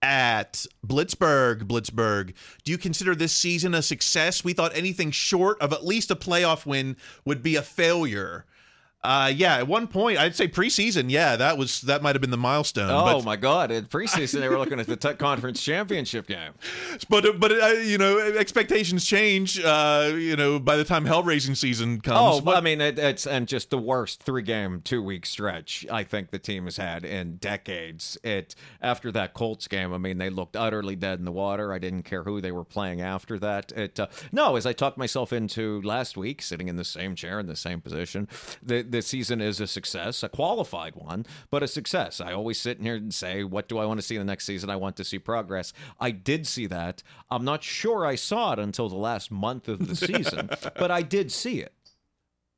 at 0.00 0.66
Blitzburg. 0.86 1.64
Blitzburg. 1.64 2.34
Do 2.64 2.70
you 2.72 2.78
consider 2.78 3.16
this 3.16 3.32
season 3.32 3.74
a 3.74 3.82
success? 3.82 4.44
We 4.44 4.52
thought 4.52 4.76
anything 4.76 5.10
short 5.10 5.60
of 5.60 5.72
at 5.72 5.84
least 5.84 6.12
a 6.12 6.16
playoff 6.16 6.64
win 6.64 6.96
would 7.24 7.42
be 7.42 7.56
a 7.56 7.62
failure. 7.62 8.46
Uh, 9.02 9.32
yeah, 9.34 9.56
at 9.56 9.66
one 9.66 9.86
point 9.86 10.18
I'd 10.18 10.36
say 10.36 10.46
preseason. 10.46 11.10
Yeah, 11.10 11.36
that 11.36 11.56
was 11.56 11.80
that 11.82 12.02
might 12.02 12.14
have 12.14 12.20
been 12.20 12.30
the 12.30 12.36
milestone. 12.36 12.90
Oh 12.90 13.18
but, 13.18 13.24
my 13.24 13.36
God! 13.36 13.70
In 13.70 13.86
preseason, 13.86 14.40
they 14.40 14.48
were 14.48 14.58
looking 14.58 14.78
at 14.78 14.86
the 14.86 14.96
Tech 14.96 15.18
conference 15.18 15.62
championship 15.62 16.26
game. 16.26 16.52
but 17.08 17.40
but 17.40 17.50
uh, 17.52 17.68
you 17.68 17.96
know 17.96 18.18
expectations 18.18 19.06
change. 19.06 19.58
Uh, 19.58 20.10
you 20.14 20.36
know 20.36 20.58
by 20.58 20.76
the 20.76 20.84
time 20.84 21.06
hell 21.06 21.22
raising 21.22 21.54
season 21.54 22.00
comes. 22.00 22.18
Oh, 22.18 22.44
What- 22.44 22.58
I 22.58 22.60
mean, 22.60 22.82
it, 22.82 22.98
it's 22.98 23.26
and 23.26 23.48
just 23.48 23.70
the 23.70 23.78
worst 23.78 24.22
three-game, 24.22 24.82
two-week 24.82 25.24
stretch 25.24 25.86
I 25.90 26.04
think 26.04 26.30
the 26.30 26.38
team 26.38 26.64
has 26.64 26.76
had 26.76 27.04
in 27.04 27.36
decades. 27.36 28.18
It 28.22 28.54
after 28.82 29.10
that 29.12 29.32
Colts 29.32 29.66
game, 29.66 29.94
I 29.94 29.98
mean, 29.98 30.18
they 30.18 30.28
looked 30.28 30.56
utterly 30.56 30.96
dead 30.96 31.18
in 31.18 31.24
the 31.24 31.32
water. 31.32 31.72
I 31.72 31.78
didn't 31.78 32.02
care 32.02 32.24
who 32.24 32.42
they 32.42 32.52
were 32.52 32.64
playing 32.64 33.00
after 33.00 33.38
that. 33.38 33.72
It 33.72 33.98
uh, 33.98 34.08
no, 34.30 34.56
as 34.56 34.66
I 34.66 34.74
talked 34.74 34.98
myself 34.98 35.32
into 35.32 35.80
last 35.82 36.18
week, 36.18 36.42
sitting 36.42 36.68
in 36.68 36.76
the 36.76 36.84
same 36.84 37.14
chair 37.14 37.40
in 37.40 37.46
the 37.46 37.56
same 37.56 37.80
position, 37.80 38.28
the 38.62 38.89
the 38.90 39.02
season 39.02 39.40
is 39.40 39.60
a 39.60 39.66
success, 39.66 40.22
a 40.22 40.28
qualified 40.28 40.94
one, 40.96 41.26
but 41.50 41.62
a 41.62 41.68
success. 41.68 42.20
I 42.20 42.32
always 42.32 42.60
sit 42.60 42.78
in 42.78 42.84
here 42.84 42.96
and 42.96 43.14
say, 43.14 43.44
what 43.44 43.68
do 43.68 43.78
I 43.78 43.86
want 43.86 44.00
to 44.00 44.06
see 44.06 44.16
in 44.16 44.20
the 44.20 44.30
next 44.30 44.44
season? 44.46 44.70
I 44.70 44.76
want 44.76 44.96
to 44.96 45.04
see 45.04 45.18
progress. 45.18 45.72
I 45.98 46.10
did 46.10 46.46
see 46.46 46.66
that. 46.66 47.02
I'm 47.30 47.44
not 47.44 47.62
sure 47.62 48.06
I 48.06 48.14
saw 48.14 48.52
it 48.52 48.58
until 48.58 48.88
the 48.88 48.96
last 48.96 49.30
month 49.30 49.68
of 49.68 49.86
the 49.86 49.96
season, 49.96 50.50
but 50.76 50.90
I 50.90 51.02
did 51.02 51.30
see 51.32 51.60
it. 51.60 51.72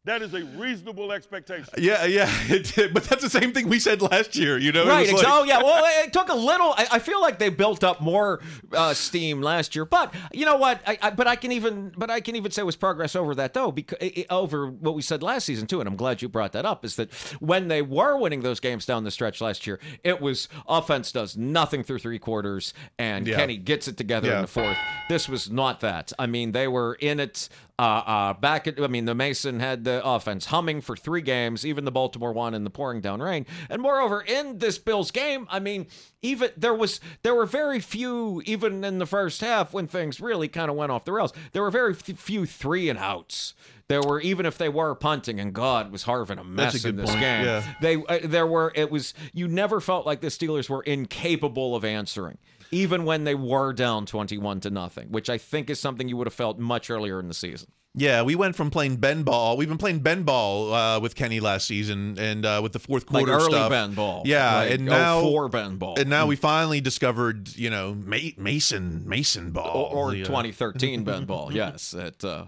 That 0.04 0.20
is 0.20 0.34
a 0.34 0.42
reasonable 0.58 1.12
expectation. 1.12 1.68
yeah, 1.78 2.04
yeah, 2.06 2.28
it 2.48 2.72
did. 2.74 2.92
but 2.92 3.04
that's 3.04 3.22
the 3.22 3.30
same 3.30 3.52
thing 3.52 3.68
we 3.68 3.78
said 3.78 4.02
last 4.02 4.34
year. 4.34 4.58
You 4.58 4.72
know, 4.72 4.84
Right. 4.84 5.12
was 5.12 5.22
like- 5.22 5.32
oh, 5.32 5.44
yeah. 5.44 5.62
Well, 5.62 5.84
it 6.04 6.12
took 6.12 6.28
a 6.28 6.34
little. 6.34 6.72
I, 6.76 6.88
I 6.92 6.98
feel 6.98 7.20
like 7.20 7.38
they 7.38 7.50
built 7.50 7.84
up 7.84 8.00
more 8.00 8.40
uh, 8.72 8.94
steam 8.94 9.42
last 9.42 9.76
year, 9.76 9.84
but 9.84 10.12
you 10.32 10.44
know 10.44 10.56
what? 10.56 10.80
I, 10.88 10.98
I, 11.00 11.10
but 11.10 11.28
I 11.28 11.36
can 11.36 11.52
even, 11.52 11.92
but 11.96 12.10
I 12.10 12.20
can 12.20 12.34
even 12.34 12.50
say 12.50 12.62
it 12.62 12.64
was 12.64 12.74
progress 12.74 13.14
over 13.14 13.32
that 13.36 13.54
though, 13.54 13.70
because 13.70 13.96
over 14.28 14.66
what 14.68 14.94
we 14.96 15.02
said 15.02 15.22
last 15.22 15.44
season 15.44 15.68
too. 15.68 15.78
And 15.78 15.88
I'm 15.88 15.94
glad 15.94 16.20
you 16.20 16.28
brought 16.28 16.50
that 16.52 16.66
up. 16.66 16.84
Is 16.84 16.96
that 16.96 17.12
when 17.38 17.68
they 17.68 17.80
were 17.80 18.16
winning 18.16 18.40
those 18.40 18.58
games 18.58 18.84
down 18.84 19.04
the 19.04 19.12
stretch 19.12 19.40
last 19.40 19.68
year, 19.68 19.78
it 20.02 20.20
was 20.20 20.48
offense 20.66 21.12
does 21.12 21.36
nothing 21.36 21.84
through 21.84 22.00
three 22.00 22.18
quarters, 22.18 22.74
and 22.98 23.28
Yeah. 23.28 23.36
Kenny 23.36 23.56
gets 23.56 23.86
it 23.86 23.96
together 23.96 24.30
Yeah. 24.30 24.36
in 24.36 24.42
the 24.42 24.48
fourth. 24.48 24.78
This 25.08 25.28
was 25.28 25.48
not 25.48 25.78
that. 25.78 26.12
I 26.18 26.26
mean, 26.26 26.50
they 26.50 26.66
were 26.66 26.94
in 26.94 27.20
it. 27.20 27.48
Uh, 27.82 28.02
uh, 28.06 28.32
back 28.34 28.68
at, 28.68 28.80
I 28.80 28.86
mean, 28.86 29.06
the 29.06 29.14
Mason 29.14 29.58
had 29.58 29.82
the 29.82 30.00
offense 30.04 30.46
humming 30.46 30.80
for 30.80 30.94
three 30.96 31.20
games, 31.20 31.66
even 31.66 31.84
the 31.84 31.90
Baltimore 31.90 32.32
one 32.32 32.54
in 32.54 32.62
the 32.62 32.70
pouring 32.70 33.00
down 33.00 33.20
rain. 33.20 33.44
And 33.68 33.82
moreover, 33.82 34.20
in 34.20 34.58
this 34.58 34.78
Bills 34.78 35.10
game, 35.10 35.48
I 35.50 35.58
mean, 35.58 35.88
even 36.22 36.50
there 36.56 36.74
was 36.74 37.00
there 37.24 37.34
were 37.34 37.44
very 37.44 37.80
few, 37.80 38.40
even 38.46 38.84
in 38.84 38.98
the 38.98 39.06
first 39.06 39.40
half 39.40 39.72
when 39.72 39.88
things 39.88 40.20
really 40.20 40.46
kind 40.46 40.70
of 40.70 40.76
went 40.76 40.92
off 40.92 41.04
the 41.04 41.10
rails. 41.12 41.32
There 41.50 41.62
were 41.62 41.72
very 41.72 41.92
few 41.94 42.46
three 42.46 42.88
and 42.88 43.00
outs. 43.00 43.54
There 43.88 44.00
were 44.00 44.20
even 44.20 44.46
if 44.46 44.56
they 44.58 44.68
were 44.68 44.94
punting, 44.94 45.40
and 45.40 45.52
God 45.52 45.90
was 45.90 46.04
Harvin 46.04 46.38
a 46.38 46.44
mess 46.44 46.74
That's 46.74 46.84
a 46.84 46.88
in 46.90 46.96
this 46.96 47.10
point, 47.10 47.20
game. 47.20 47.44
yeah. 47.44 47.74
They 47.80 47.96
uh, 47.96 48.20
there 48.22 48.46
were 48.46 48.70
it 48.76 48.92
was 48.92 49.12
you 49.32 49.48
never 49.48 49.80
felt 49.80 50.06
like 50.06 50.20
the 50.20 50.28
Steelers 50.28 50.70
were 50.70 50.82
incapable 50.84 51.74
of 51.74 51.84
answering. 51.84 52.38
Even 52.72 53.04
when 53.04 53.24
they 53.24 53.34
were 53.34 53.72
down 53.72 54.06
21 54.06 54.60
to 54.60 54.70
nothing, 54.70 55.08
which 55.10 55.28
I 55.30 55.38
think 55.38 55.70
is 55.70 55.78
something 55.78 56.08
you 56.08 56.16
would 56.16 56.26
have 56.26 56.34
felt 56.34 56.58
much 56.58 56.90
earlier 56.90 57.20
in 57.20 57.28
the 57.28 57.34
season. 57.34 57.70
Yeah, 57.94 58.22
we 58.22 58.34
went 58.34 58.56
from 58.56 58.70
playing 58.70 58.96
Ben 58.96 59.22
ball. 59.22 59.58
We've 59.58 59.68
been 59.68 59.76
playing 59.76 59.98
Ben 60.00 60.22
ball 60.22 60.72
uh, 60.72 60.98
with 60.98 61.14
Kenny 61.14 61.40
last 61.40 61.66
season, 61.66 62.18
and 62.18 62.46
uh, 62.46 62.60
with 62.62 62.72
the 62.72 62.78
fourth 62.78 63.04
Like 63.10 63.26
quarter 63.26 63.34
early 63.38 63.52
stuff. 63.52 63.68
Ben 63.70 63.92
ball. 63.92 64.22
Yeah, 64.24 64.60
Like 64.60 64.70
and 64.70 64.86
now 64.86 65.20
for 65.20 65.50
Ben 65.50 65.76
ball. 65.76 65.98
and 66.00 66.08
now 66.08 66.24
we 66.26 66.34
finally 66.34 66.80
discovered, 66.80 67.54
you 67.54 67.68
know, 67.68 67.94
Ma- 67.94 68.16
Mason 68.38 69.06
Mason 69.06 69.50
ball 69.50 69.90
or, 69.92 70.08
or 70.08 70.10
uh, 70.12 70.24
2013 70.24 71.04
Ben 71.08 71.26
ball. 71.26 71.52
Yes. 71.52 71.92
at. 71.94 72.24
uh, 72.24 72.46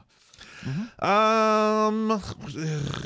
Um. 0.99 2.23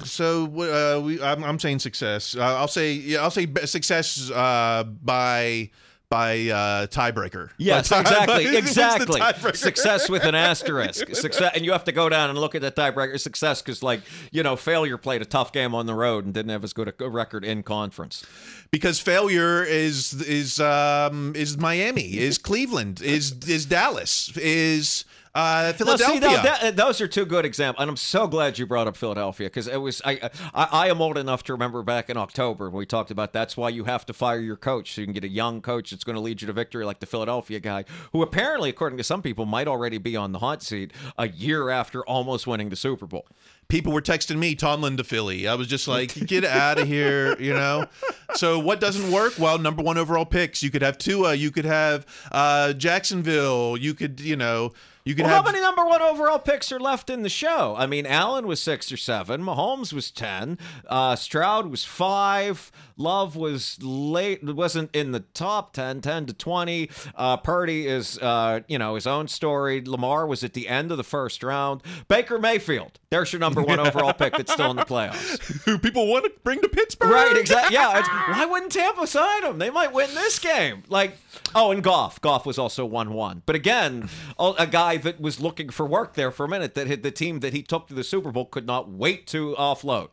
So 0.04 0.44
uh, 0.46 1.00
we, 1.00 1.20
I'm, 1.20 1.42
I'm 1.42 1.58
saying 1.58 1.80
success. 1.80 2.36
Uh, 2.36 2.42
I'll 2.42 2.68
say 2.68 2.92
yeah. 2.92 3.22
I'll 3.22 3.30
say 3.32 3.48
success 3.64 4.30
uh, 4.30 4.84
by 4.84 5.70
by 6.10 6.48
uh, 6.48 6.86
tiebreaker. 6.86 7.50
Yes, 7.58 7.88
By 7.90 8.02
tie- 8.02 8.10
exactly, 8.24 8.46
the 8.50 8.58
exactly. 8.58 9.20
tiebreaker? 9.20 9.56
Success 9.56 10.08
with 10.08 10.24
an 10.24 10.34
asterisk. 10.34 11.14
Success, 11.14 11.52
and 11.54 11.64
you 11.64 11.72
have 11.72 11.84
to 11.84 11.92
go 11.92 12.08
down 12.08 12.30
and 12.30 12.38
look 12.38 12.54
at 12.54 12.62
the 12.62 12.72
tiebreaker. 12.72 13.18
Success 13.20 13.60
because, 13.60 13.82
like, 13.82 14.00
you 14.32 14.42
know, 14.42 14.56
failure 14.56 14.96
played 14.96 15.20
a 15.20 15.26
tough 15.26 15.52
game 15.52 15.74
on 15.74 15.86
the 15.86 15.94
road 15.94 16.24
and 16.24 16.32
didn't 16.32 16.50
have 16.50 16.64
as 16.64 16.72
good 16.72 16.92
a 16.98 17.08
record 17.08 17.44
in 17.44 17.62
conference. 17.62 18.24
because 18.70 18.98
failure 19.00 19.62
is 19.62 20.14
is 20.22 20.60
um 20.60 21.34
is 21.36 21.58
Miami, 21.58 22.18
is 22.18 22.38
Cleveland, 22.38 23.00
is 23.02 23.32
is 23.46 23.66
Dallas, 23.66 24.34
is 24.38 25.04
uh, 25.38 25.72
No, 25.78 25.84
Philadelphia. 25.84 26.20
see, 26.20 26.34
now, 26.36 26.42
that, 26.42 26.76
those 26.76 27.00
are 27.00 27.08
two 27.08 27.24
good 27.24 27.44
examples, 27.44 27.80
and 27.82 27.90
I'm 27.90 27.96
so 27.96 28.26
glad 28.26 28.58
you 28.58 28.66
brought 28.66 28.86
up 28.88 28.96
Philadelphia 28.96 29.46
because 29.46 29.66
it 29.68 29.76
was 29.80 30.02
I, 30.04 30.30
I 30.54 30.68
I 30.72 30.88
am 30.88 31.00
old 31.00 31.16
enough 31.18 31.42
to 31.44 31.52
remember 31.52 31.82
back 31.82 32.10
in 32.10 32.16
October 32.16 32.70
when 32.70 32.78
we 32.78 32.86
talked 32.86 33.10
about 33.10 33.32
that's 33.32 33.56
why 33.56 33.68
you 33.68 33.84
have 33.84 34.04
to 34.06 34.12
fire 34.12 34.40
your 34.40 34.56
coach 34.56 34.94
so 34.94 35.00
you 35.00 35.06
can 35.06 35.14
get 35.14 35.24
a 35.24 35.28
young 35.28 35.60
coach 35.60 35.90
that's 35.90 36.04
going 36.04 36.16
to 36.16 36.20
lead 36.20 36.40
you 36.40 36.46
to 36.46 36.52
victory 36.52 36.84
like 36.84 37.00
the 37.00 37.06
Philadelphia 37.06 37.60
guy 37.60 37.84
who 38.12 38.22
apparently, 38.22 38.70
according 38.70 38.98
to 38.98 39.04
some 39.04 39.22
people, 39.22 39.46
might 39.46 39.68
already 39.68 39.98
be 39.98 40.16
on 40.16 40.32
the 40.32 40.38
hot 40.40 40.62
seat 40.62 40.92
a 41.16 41.28
year 41.28 41.70
after 41.70 42.04
almost 42.04 42.46
winning 42.46 42.68
the 42.68 42.76
Super 42.76 43.06
Bowl. 43.06 43.26
people 43.68 43.92
were 43.92 44.00
texting 44.02 44.38
me 44.38 44.54
Tomlin 44.54 44.96
to 44.96 45.04
Philly. 45.04 45.46
I 45.46 45.54
was 45.54 45.66
just 45.66 45.86
like, 45.86 46.14
get 46.26 46.44
out 46.44 46.78
of 46.80 46.88
here, 46.88 47.38
you 47.40 47.52
know. 47.52 47.86
So 48.34 48.58
what 48.58 48.80
doesn't 48.80 49.10
work? 49.12 49.34
Well, 49.38 49.58
number 49.58 49.82
one 49.82 49.98
overall 49.98 50.24
picks. 50.24 50.62
You 50.62 50.70
could 50.70 50.82
have 50.82 50.96
Tua. 50.98 51.34
You 51.34 51.50
could 51.50 51.64
have 51.66 52.06
uh, 52.32 52.72
Jacksonville. 52.72 53.76
You 53.76 53.94
could, 53.94 54.20
you 54.20 54.36
know, 54.36 54.72
you 55.08 55.14
could 55.14 55.24
Well, 55.24 55.34
have. 55.36 55.44
how 55.46 55.50
many 55.52 55.62
number 55.62 55.84
one 55.86 56.02
overall 56.02 56.38
picks 56.38 56.70
are 56.70 56.78
left 56.78 57.08
in 57.08 57.22
the 57.22 57.28
show? 57.30 57.74
I 57.78 57.86
mean, 57.86 58.04
Allen 58.04 58.46
was 58.46 58.60
six 58.60 58.92
or 58.92 58.96
seven. 58.98 59.42
Mahomes 59.42 59.92
was 59.92 60.10
ten. 60.10 60.58
Uh, 60.86 61.16
Stroud 61.16 61.70
was 61.70 61.82
five. 61.84 62.70
Love 63.00 63.36
was 63.36 63.78
late. 63.80 64.42
wasn't 64.42 64.94
in 64.94 65.12
the 65.12 65.20
top 65.20 65.72
10, 65.72 66.00
10 66.02 66.26
to 66.26 66.32
twenty. 66.34 66.90
Uh, 67.14 67.36
Purdy 67.36 67.86
is, 67.86 68.18
uh, 68.18 68.60
you 68.68 68.76
know, 68.78 68.96
his 68.96 69.06
own 69.06 69.28
story. 69.28 69.80
Lamar 69.84 70.26
was 70.26 70.42
at 70.44 70.52
the 70.52 70.68
end 70.68 70.90
of 70.90 70.96
the 70.98 71.04
first 71.04 71.42
round. 71.42 71.80
Baker 72.08 72.38
Mayfield, 72.38 72.98
there's 73.10 73.32
your 73.32 73.38
number 73.40 73.62
one 73.62 73.78
overall 73.86 74.12
pick 74.12 74.36
that's 74.36 74.52
still 74.52 74.70
in 74.70 74.76
the 74.76 74.84
playoffs. 74.84 75.62
who 75.64 75.78
people 75.78 76.08
want 76.08 76.24
to 76.24 76.32
bring 76.42 76.60
to 76.60 76.68
Pittsburgh? 76.68 77.10
Right, 77.10 77.36
exactly. 77.36 77.74
Yeah, 77.74 78.02
why 78.32 78.44
wouldn't 78.44 78.72
Tampa 78.72 79.06
sign 79.06 79.44
him? 79.44 79.58
They 79.58 79.70
might 79.70 79.92
win 79.92 80.12
this 80.14 80.38
game. 80.40 80.82
Like, 80.88 81.16
oh, 81.54 81.70
and 81.70 81.82
Goff. 81.84 82.20
Goff 82.20 82.44
was 82.44 82.58
also 82.58 82.84
one-one. 82.84 83.42
But 83.46 83.54
again, 83.54 84.08
a 84.38 84.66
guy 84.66 84.96
that 84.98 85.20
was 85.20 85.40
looking 85.40 85.70
for 85.70 85.86
work 85.86 86.14
there 86.14 86.30
for 86.30 86.44
a 86.44 86.48
minute. 86.48 86.74
That 86.74 86.86
hit 86.86 87.02
the 87.02 87.10
team 87.10 87.40
that 87.40 87.52
he 87.52 87.62
took 87.62 87.88
to 87.88 87.94
the 87.94 88.04
Super 88.04 88.30
Bowl 88.30 88.44
could 88.44 88.66
not 88.66 88.90
wait 88.90 89.26
to 89.28 89.54
offload. 89.58 90.10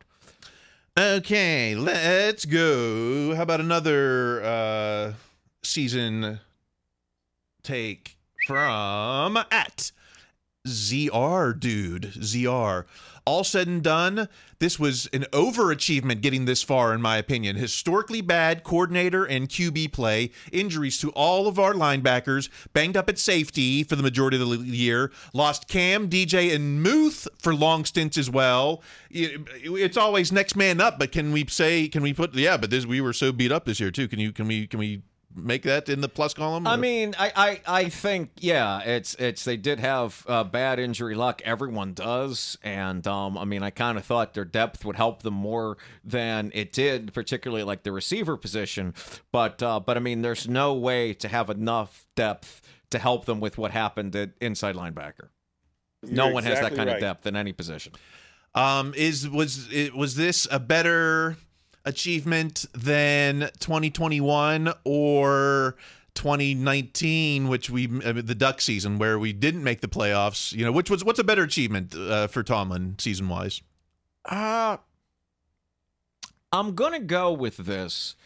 Okay, 0.98 1.74
let's 1.74 2.44
go. 2.46 3.34
How 3.34 3.42
about 3.42 3.60
another 3.60 4.42
uh, 4.42 5.12
season 5.62 6.40
take 7.62 8.16
from 8.46 9.36
at 9.50 9.92
ZR 10.66 11.58
dude 11.58 12.12
ZR. 12.14 12.84
All 13.26 13.42
said 13.42 13.66
and 13.66 13.82
done, 13.82 14.28
this 14.60 14.78
was 14.78 15.06
an 15.12 15.24
overachievement 15.32 16.20
getting 16.20 16.44
this 16.44 16.62
far, 16.62 16.94
in 16.94 17.02
my 17.02 17.16
opinion. 17.16 17.56
Historically 17.56 18.20
bad 18.20 18.62
coordinator 18.62 19.24
and 19.24 19.48
QB 19.48 19.92
play, 19.92 20.30
injuries 20.52 20.98
to 21.00 21.10
all 21.10 21.48
of 21.48 21.58
our 21.58 21.74
linebackers, 21.74 22.48
banged 22.72 22.96
up 22.96 23.08
at 23.08 23.18
safety 23.18 23.82
for 23.82 23.96
the 23.96 24.02
majority 24.02 24.40
of 24.40 24.48
the 24.48 24.64
year, 24.64 25.10
lost 25.32 25.66
Cam, 25.66 26.08
DJ, 26.08 26.54
and 26.54 26.80
Muth 26.82 27.26
for 27.38 27.52
long 27.52 27.84
stints 27.84 28.16
as 28.16 28.30
well. 28.30 28.80
It's 29.10 29.96
always 29.96 30.30
next 30.30 30.54
man 30.54 30.80
up, 30.80 30.98
but 30.98 31.10
can 31.10 31.32
we 31.32 31.44
say, 31.48 31.88
can 31.88 32.04
we 32.04 32.14
put, 32.14 32.32
yeah, 32.34 32.56
but 32.56 32.70
this 32.70 32.86
we 32.86 33.00
were 33.00 33.12
so 33.12 33.32
beat 33.32 33.50
up 33.50 33.64
this 33.64 33.80
year 33.80 33.90
too. 33.90 34.06
Can 34.06 34.20
you, 34.20 34.32
can 34.32 34.46
we, 34.46 34.68
can 34.68 34.78
we 34.78 35.02
make 35.36 35.62
that 35.62 35.88
in 35.88 36.00
the 36.00 36.08
plus 36.08 36.34
column? 36.34 36.66
I 36.66 36.76
mean, 36.76 37.14
I, 37.18 37.32
I, 37.36 37.82
I 37.82 37.88
think 37.88 38.30
yeah, 38.38 38.80
it's 38.80 39.14
it's 39.16 39.44
they 39.44 39.56
did 39.56 39.78
have 39.80 40.24
uh, 40.26 40.44
bad 40.44 40.78
injury 40.78 41.14
luck. 41.14 41.42
Everyone 41.44 41.92
does, 41.92 42.58
and 42.62 43.06
um, 43.06 43.36
I 43.36 43.44
mean, 43.44 43.62
I 43.62 43.70
kind 43.70 43.98
of 43.98 44.04
thought 44.04 44.34
their 44.34 44.44
depth 44.44 44.84
would 44.84 44.96
help 44.96 45.22
them 45.22 45.34
more 45.34 45.76
than 46.02 46.50
it 46.54 46.72
did, 46.72 47.12
particularly 47.12 47.62
like 47.62 47.82
the 47.82 47.92
receiver 47.92 48.36
position. 48.36 48.94
But 49.30 49.62
uh, 49.62 49.80
but 49.80 49.96
I 49.96 50.00
mean, 50.00 50.22
there's 50.22 50.48
no 50.48 50.74
way 50.74 51.12
to 51.14 51.28
have 51.28 51.50
enough 51.50 52.06
depth 52.16 52.62
to 52.90 52.98
help 52.98 53.26
them 53.26 53.40
with 53.40 53.58
what 53.58 53.70
happened 53.70 54.16
at 54.16 54.30
inside 54.40 54.74
linebacker. 54.74 55.28
no 56.02 56.26
You're 56.26 56.34
one 56.34 56.44
has 56.44 56.54
that 56.54 56.72
exactly 56.72 56.76
kind 56.78 56.90
of 56.90 57.00
depth 57.00 57.26
in 57.26 57.36
any 57.36 57.52
position. 57.52 57.92
Um, 58.54 58.94
is 58.96 59.28
was 59.28 59.70
it 59.70 59.94
was 59.94 60.14
this 60.14 60.48
a 60.50 60.58
better 60.58 61.36
achievement 61.86 62.66
than 62.74 63.48
2021 63.60 64.72
or 64.84 65.76
2019, 66.14 67.48
which 67.48 67.70
we 67.70 67.86
uh, 68.04 68.12
the 68.12 68.34
Duck 68.34 68.60
season 68.60 68.98
where 68.98 69.18
we 69.18 69.32
didn't 69.32 69.64
make 69.64 69.80
the 69.80 69.88
playoffs? 69.88 70.52
You 70.52 70.64
know, 70.64 70.72
which 70.72 70.90
was 70.90 71.04
what's 71.04 71.18
a 71.18 71.24
better 71.24 71.44
achievement 71.44 71.94
uh, 71.94 72.26
for 72.26 72.42
Tomlin 72.42 72.96
season 72.98 73.28
wise? 73.28 73.62
Uh 74.24 74.76
I'm 76.52 76.74
gonna 76.74 77.00
go 77.00 77.32
with 77.32 77.58
this 77.58 78.16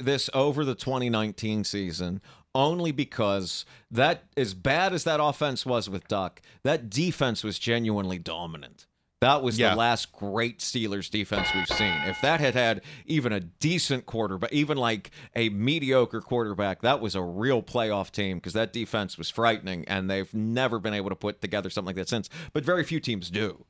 this 0.00 0.28
over 0.34 0.64
the 0.64 0.74
2019 0.74 1.64
season 1.64 2.20
only 2.54 2.90
because 2.90 3.64
that 3.90 4.24
as 4.36 4.52
bad 4.52 4.92
as 4.92 5.04
that 5.04 5.20
offense 5.22 5.64
was 5.64 5.88
with 5.88 6.08
Duck, 6.08 6.42
that 6.64 6.90
defense 6.90 7.44
was 7.44 7.58
genuinely 7.58 8.18
dominant. 8.18 8.87
That 9.20 9.42
was 9.42 9.58
Yeah. 9.58 9.70
the 9.70 9.76
last 9.76 10.12
great 10.12 10.60
Steelers 10.60 11.10
defense 11.10 11.48
we've 11.52 11.66
seen. 11.66 11.92
If 12.06 12.20
that 12.20 12.38
had 12.38 12.54
had 12.54 12.82
even 13.04 13.32
a 13.32 13.40
decent 13.40 14.06
quarterback, 14.06 14.52
even 14.52 14.78
like 14.78 15.10
a 15.34 15.48
mediocre 15.48 16.20
quarterback, 16.20 16.82
that 16.82 17.00
was 17.00 17.16
a 17.16 17.22
real 17.22 17.60
playoff 17.60 18.12
team 18.12 18.36
because 18.36 18.52
that 18.52 18.72
defense 18.72 19.18
was 19.18 19.28
frightening, 19.28 19.84
and 19.88 20.08
they've 20.08 20.32
never 20.32 20.78
been 20.78 20.94
able 20.94 21.10
to 21.10 21.16
put 21.16 21.40
together 21.40 21.68
something 21.68 21.88
like 21.88 21.96
that 21.96 22.08
since. 22.08 22.28
But 22.52 22.64
very 22.64 22.84
few 22.84 23.00
teams 23.00 23.28
do. 23.28 23.64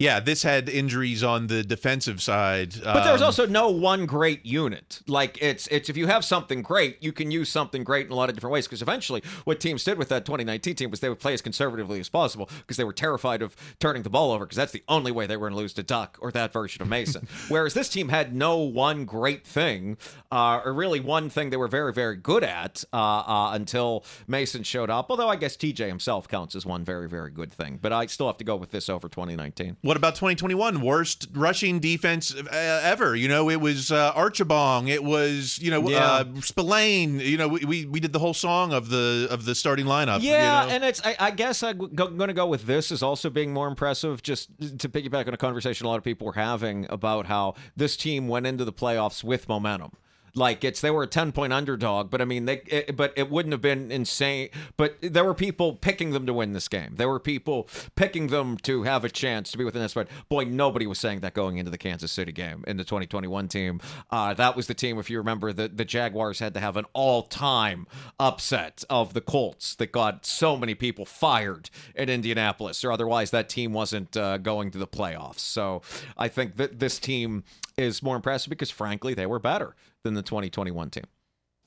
Yeah, 0.00 0.18
this 0.18 0.42
had 0.42 0.70
injuries 0.70 1.22
on 1.22 1.48
the 1.48 1.62
defensive 1.62 2.22
side, 2.22 2.72
But 2.82 3.04
there's 3.04 3.20
um, 3.20 3.26
also 3.26 3.46
no 3.46 3.68
one 3.68 4.06
great 4.06 4.46
unit. 4.46 5.02
Like 5.06 5.36
it's 5.42 5.66
it's 5.66 5.90
if 5.90 5.96
you 5.98 6.06
have 6.06 6.24
something 6.24 6.62
great, 6.62 6.96
you 7.02 7.12
can 7.12 7.30
use 7.30 7.50
something 7.50 7.84
great 7.84 8.06
in 8.06 8.12
a 8.12 8.14
lot 8.14 8.30
of 8.30 8.34
different 8.34 8.54
ways. 8.54 8.66
Because 8.66 8.80
eventually, 8.80 9.22
what 9.44 9.60
teams 9.60 9.84
did 9.84 9.98
with 9.98 10.08
that 10.08 10.24
2019 10.24 10.74
team 10.74 10.90
was 10.90 11.00
they 11.00 11.10
would 11.10 11.20
play 11.20 11.34
as 11.34 11.42
conservatively 11.42 12.00
as 12.00 12.08
possible 12.08 12.48
because 12.60 12.78
they 12.78 12.84
were 12.84 12.94
terrified 12.94 13.42
of 13.42 13.54
turning 13.78 14.02
the 14.02 14.08
ball 14.08 14.32
over 14.32 14.46
because 14.46 14.56
that's 14.56 14.72
the 14.72 14.82
only 14.88 15.12
way 15.12 15.26
they 15.26 15.36
were 15.36 15.50
going 15.50 15.56
to 15.56 15.60
lose 15.60 15.74
to 15.74 15.82
Duck 15.82 16.16
or 16.22 16.32
that 16.32 16.50
version 16.50 16.80
of 16.80 16.88
Mason. 16.88 17.28
Whereas 17.48 17.74
this 17.74 17.90
team 17.90 18.08
had 18.08 18.34
no 18.34 18.56
one 18.56 19.04
great 19.04 19.46
thing, 19.46 19.98
uh, 20.32 20.62
or 20.64 20.72
really 20.72 21.00
one 21.00 21.28
thing 21.28 21.50
they 21.50 21.58
were 21.58 21.68
very 21.68 21.92
very 21.92 22.16
good 22.16 22.42
at 22.42 22.84
uh, 22.94 22.96
uh, 22.96 23.50
until 23.52 24.06
Mason 24.26 24.62
showed 24.62 24.88
up. 24.88 25.10
Although 25.10 25.28
I 25.28 25.36
guess 25.36 25.58
TJ 25.58 25.88
himself 25.88 26.26
counts 26.26 26.54
as 26.54 26.64
one 26.64 26.86
very 26.86 27.06
very 27.06 27.30
good 27.30 27.52
thing. 27.52 27.78
But 27.82 27.92
I 27.92 28.06
still 28.06 28.28
have 28.28 28.38
to 28.38 28.44
go 28.44 28.56
with 28.56 28.70
this 28.70 28.88
over 28.88 29.06
2019. 29.06 29.76
What 29.90 29.96
about 29.96 30.14
2021? 30.14 30.82
Worst 30.82 31.26
rushing 31.34 31.80
defense 31.80 32.32
uh, 32.32 32.80
ever. 32.84 33.16
You 33.16 33.26
know, 33.26 33.50
it 33.50 33.60
was 33.60 33.90
uh, 33.90 34.12
Archibong. 34.12 34.88
It 34.88 35.02
was 35.02 35.58
you 35.60 35.72
know 35.72 35.90
Yeah. 35.90 35.98
uh, 36.04 36.24
Spillane. 36.42 37.18
You 37.18 37.36
know, 37.36 37.48
we, 37.48 37.64
we 37.64 37.84
we 37.86 37.98
did 37.98 38.12
the 38.12 38.20
whole 38.20 38.32
song 38.32 38.72
of 38.72 38.88
the 38.90 39.26
of 39.32 39.46
the 39.46 39.56
starting 39.56 39.86
lineup. 39.86 40.20
you 40.20 40.30
Yeah, 40.30 40.64
know? 40.64 40.74
and 40.74 40.84
it's 40.84 41.04
I, 41.04 41.16
I 41.18 41.30
guess 41.32 41.64
I'm 41.64 41.76
going 41.92 42.28
to 42.28 42.32
go 42.32 42.46
with 42.46 42.66
this 42.66 42.92
as 42.92 43.02
also 43.02 43.30
being 43.30 43.52
more 43.52 43.66
impressive. 43.66 44.22
Just 44.22 44.50
to 44.78 44.88
piggyback 44.88 45.26
on 45.26 45.34
a 45.34 45.36
conversation 45.36 45.86
a 45.86 45.88
lot 45.88 45.96
of 45.96 46.04
people 46.04 46.24
were 46.24 46.34
having 46.34 46.86
about 46.88 47.26
how 47.26 47.56
this 47.76 47.96
team 47.96 48.28
went 48.28 48.46
into 48.46 48.64
the 48.64 48.72
playoffs 48.72 49.24
with 49.24 49.48
momentum. 49.48 49.90
Like 50.34 50.64
it's 50.64 50.80
they 50.80 50.90
were 50.90 51.02
a 51.02 51.06
ten 51.06 51.32
point 51.32 51.52
underdog, 51.52 52.10
but 52.10 52.20
I 52.20 52.24
mean 52.24 52.44
they 52.44 52.62
it, 52.66 52.96
but 52.96 53.12
it 53.16 53.30
wouldn't 53.30 53.52
have 53.52 53.60
been 53.60 53.90
insane. 53.90 54.50
But 54.76 54.96
there 55.00 55.24
were 55.24 55.34
people 55.34 55.74
picking 55.74 56.10
them 56.10 56.26
to 56.26 56.32
win 56.32 56.52
this 56.52 56.68
game. 56.68 56.94
There 56.96 57.08
were 57.08 57.20
people 57.20 57.68
picking 57.96 58.28
them 58.28 58.56
to 58.58 58.84
have 58.84 59.04
a 59.04 59.08
chance 59.08 59.50
to 59.52 59.58
be 59.58 59.64
within 59.64 59.82
this 59.82 59.92
spread. 59.92 60.08
Boy, 60.28 60.44
nobody 60.44 60.86
was 60.86 60.98
saying 60.98 61.20
that 61.20 61.34
going 61.34 61.58
into 61.58 61.70
the 61.70 61.78
Kansas 61.78 62.12
City 62.12 62.32
game 62.32 62.64
in 62.66 62.76
the 62.76 62.84
2021 62.84 63.48
team. 63.48 63.80
Uh, 64.10 64.34
that 64.34 64.56
was 64.56 64.66
the 64.66 64.74
team, 64.74 64.98
if 64.98 65.10
you 65.10 65.18
remember, 65.18 65.52
the 65.52 65.68
the 65.68 65.84
Jaguars 65.84 66.38
had 66.38 66.54
to 66.54 66.60
have 66.60 66.76
an 66.76 66.84
all 66.92 67.22
time 67.22 67.86
upset 68.18 68.84
of 68.88 69.14
the 69.14 69.20
Colts 69.20 69.74
that 69.76 69.92
got 69.92 70.24
so 70.24 70.56
many 70.56 70.74
people 70.74 71.04
fired 71.04 71.70
in 71.94 72.08
Indianapolis, 72.08 72.84
or 72.84 72.92
otherwise 72.92 73.30
that 73.30 73.48
team 73.48 73.72
wasn't 73.72 74.16
uh, 74.16 74.38
going 74.38 74.70
to 74.70 74.78
the 74.78 74.86
playoffs. 74.86 75.40
So 75.40 75.82
I 76.16 76.28
think 76.28 76.56
that 76.56 76.78
this 76.78 76.98
team 76.98 77.44
is 77.76 78.02
more 78.02 78.16
impressive 78.16 78.50
because, 78.50 78.70
frankly, 78.70 79.14
they 79.14 79.26
were 79.26 79.38
better 79.38 79.74
than 80.04 80.14
the 80.14 80.22
2021 80.22 80.90
team. 80.90 81.04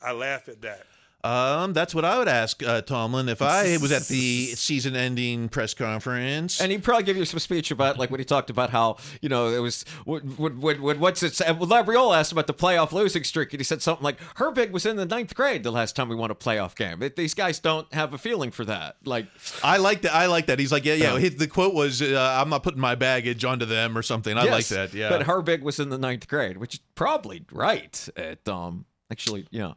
I 0.01 0.11
laugh 0.11 0.49
at 0.49 0.61
that. 0.61 0.85
Um, 1.23 1.71
that's 1.71 1.95
what 1.95 2.03
I 2.03 2.17
would 2.17 2.27
ask 2.27 2.61
uh, 2.63 2.81
Tomlin 2.81 3.29
if 3.29 3.41
I 3.41 3.77
was 3.77 3.91
at 3.93 4.07
the 4.07 4.47
season-ending 4.55 5.49
press 5.49 5.73
conference. 5.73 6.59
And 6.59 6.71
he'd 6.71 6.83
probably 6.83 7.03
give 7.03 7.15
you 7.15 7.23
some 7.23 7.39
speech 7.39 7.71
about 7.71 7.97
like 7.97 8.11
when 8.11 8.19
he 8.19 8.25
talked 8.25 8.49
about 8.49 8.71
how 8.71 8.97
you 9.21 9.29
know 9.29 9.47
it 9.47 9.59
was 9.59 9.85
would, 10.05 10.37
would, 10.37 10.79
would 10.81 10.99
what's 10.99 11.23
it? 11.23 11.39
Well, 11.39 11.67
Labriola 11.67 12.17
asked 12.17 12.33
about 12.33 12.47
the 12.47 12.53
playoff 12.53 12.91
losing 12.91 13.23
streak, 13.23 13.53
and 13.53 13.59
he 13.59 13.63
said 13.63 13.81
something 13.81 14.03
like 14.03 14.19
Herbig 14.35 14.71
was 14.71 14.85
in 14.85 14.97
the 14.97 15.05
ninth 15.05 15.33
grade 15.33 15.63
the 15.63 15.71
last 15.71 15.95
time 15.95 16.09
we 16.09 16.15
won 16.15 16.29
a 16.29 16.35
playoff 16.35 16.75
game. 16.75 17.01
It, 17.01 17.15
these 17.15 17.33
guys 17.33 17.59
don't 17.59 17.91
have 17.93 18.13
a 18.13 18.17
feeling 18.17 18.51
for 18.51 18.65
that. 18.65 18.97
Like 19.05 19.27
I 19.63 19.77
like 19.77 20.01
that. 20.01 20.13
I 20.13 20.25
like 20.25 20.47
that. 20.47 20.59
He's 20.59 20.71
like, 20.71 20.83
yeah, 20.83 20.95
yeah. 20.95 21.17
His, 21.17 21.35
the 21.35 21.47
quote 21.47 21.73
was, 21.73 22.01
uh, 22.01 22.37
"I'm 22.39 22.49
not 22.49 22.63
putting 22.63 22.81
my 22.81 22.95
baggage 22.95 23.45
onto 23.45 23.65
them" 23.65 23.97
or 23.97 24.01
something. 24.01 24.37
I 24.37 24.43
like 24.43 24.67
that. 24.67 24.93
Yeah. 24.93 25.09
but 25.09 25.25
Herbig 25.25 25.61
was 25.61 25.79
in 25.79 25.89
the 25.89 25.97
ninth 25.97 26.27
grade, 26.27 26.57
which 26.57 26.75
is 26.75 26.81
probably 26.95 27.45
right. 27.51 28.09
At 28.17 28.47
um, 28.49 28.85
actually, 29.11 29.47
yeah, 29.51 29.73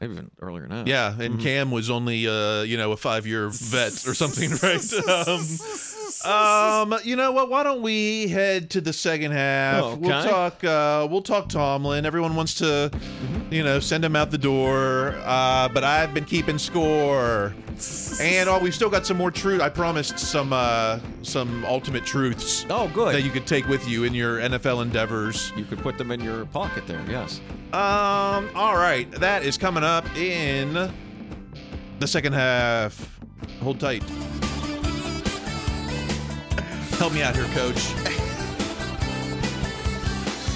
maybe 0.00 0.12
even 0.14 0.30
earlier 0.40 0.66
than 0.66 0.84
that. 0.84 0.86
yeah, 0.86 1.18
and 1.20 1.40
Cam 1.40 1.70
was 1.70 1.90
only, 1.90 2.26
uh, 2.28 2.62
you 2.62 2.76
know, 2.76 2.92
a 2.92 2.96
five-year 2.96 3.48
vet 3.50 4.06
or 4.06 4.14
something, 4.22 4.50
right? 4.62 4.82
um, 6.24 6.92
um, 6.92 6.98
you 7.04 7.16
know 7.16 7.32
what? 7.32 7.48
Why 7.50 7.62
don't 7.62 7.82
we 7.82 8.28
head 8.28 8.70
to 8.70 8.80
the 8.80 8.92
second 8.92 9.32
half? 9.32 9.82
Oh, 9.82 9.94
We'll 9.96 10.22
talk. 10.22 10.64
Uh, 10.64 11.06
we'll 11.10 11.22
talk 11.22 11.48
Tomlin. 11.48 12.06
Everyone 12.06 12.34
wants 12.36 12.54
to, 12.54 12.90
you 13.50 13.62
know, 13.62 13.80
send 13.80 14.04
him 14.04 14.16
out 14.16 14.30
the 14.30 14.38
door. 14.38 15.14
Uh, 15.24 15.68
but 15.68 15.84
I've 15.84 16.14
been 16.14 16.24
keeping 16.24 16.58
score. 16.58 17.54
And 18.20 18.48
oh, 18.48 18.58
we've 18.58 18.74
still 18.74 18.88
got 18.88 19.06
some 19.06 19.18
more 19.18 19.30
truth. 19.30 19.60
I 19.60 19.68
promised 19.68 20.18
some 20.18 20.52
uh, 20.52 20.98
some 21.22 21.62
ultimate 21.66 22.06
truths 22.06 22.64
Oh, 22.70 22.88
good. 22.94 23.14
that 23.14 23.20
you 23.22 23.30
could 23.30 23.46
take 23.46 23.68
with 23.68 23.86
you 23.86 24.04
in 24.04 24.14
your 24.14 24.38
NFL 24.38 24.80
endeavors. 24.82 25.52
you 25.56 25.64
could 25.64 25.78
put 25.80 25.98
them 25.98 26.10
in 26.10 26.20
your 26.20 26.46
pocket 26.46 26.86
there. 26.86 27.04
Yes. 27.06 27.40
Um, 27.74 28.48
all 28.54 28.76
right, 28.76 29.10
that 29.20 29.42
is 29.42 29.58
coming 29.58 29.84
up 29.86 30.16
in 30.16 30.90
the 32.00 32.06
second 32.08 32.32
half. 32.32 33.20
Hold 33.62 33.78
tight. 33.78 34.02
Help 36.98 37.12
me 37.12 37.22
out 37.22 37.36
here, 37.36 37.44
coach. 37.54 37.94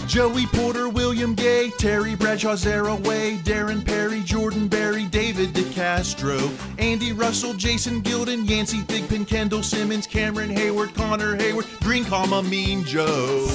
Joey 0.09 0.47
Porter, 0.47 0.89
William 0.89 1.37
Gay, 1.37 1.71
Terry 1.79 2.17
Bradshaw, 2.17 2.57
Zara 2.57 2.97
Way, 2.97 3.37
Darren 3.45 3.87
Perry, 3.87 4.21
Jordan 4.23 4.67
Berry, 4.67 5.05
David 5.05 5.51
DeCastro, 5.51 6.51
Andy 6.81 7.13
Russell, 7.13 7.55
Jason 7.55 8.03
Gildon, 8.03 8.49
Yancey 8.49 8.79
Thigpen, 8.79 9.25
Kendall 9.25 9.63
Simmons, 9.63 10.09
Cameron 10.09 10.51
Heyward, 10.51 10.93
Connor 10.97 11.37
Heyward, 11.37 11.69
Green 11.85 12.05
comma 12.05 12.43
Mean 12.43 12.83
Joe. 12.83 13.47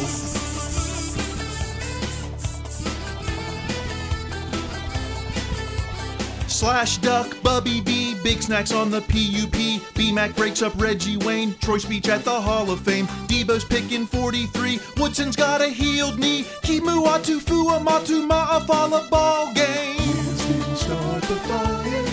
Slash 6.66 6.98
Duck, 6.98 7.44
Bubby 7.44 7.80
B, 7.80 8.16
Big 8.24 8.42
Snacks 8.42 8.72
on 8.72 8.90
the 8.90 9.02
PUP, 9.02 9.94
B 9.94 10.12
Mac 10.12 10.36
breaks 10.36 10.64
up 10.64 10.74
Reggie 10.82 11.16
Wayne, 11.18 11.54
Troy 11.62 11.78
Speech 11.78 12.10
at 12.10 12.24
the 12.24 12.42
Hall 12.42 12.72
of 12.72 12.80
Fame, 12.80 13.06
Debo's 13.28 13.64
picking 13.64 14.08
43, 14.08 14.80
Woodson's 14.98 15.36
got 15.36 15.62
a 15.62 15.68
healed 15.68 16.18
knee, 16.18 16.42
Kimu 16.64 17.06
Atu 17.06 17.40
Fuamatu 17.40 18.28
Ma'afala 18.28 19.08
ball 19.12 19.54
game. 19.54 19.96
Didn't 19.96 20.76
start 20.76 21.22
the 21.26 21.36
fire. 21.46 22.06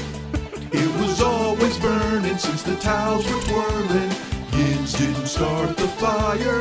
It 0.75 1.01
was 1.01 1.23
always 1.23 1.79
burning 1.79 2.37
since 2.37 2.63
the 2.63 2.77
towels 2.77 3.25
were 3.33 3.41
twirling. 3.41 4.13
Yins 4.53 4.93
didn't 4.93 5.29
start 5.29 5.79
the 5.79 5.89
fire, 5.97 6.61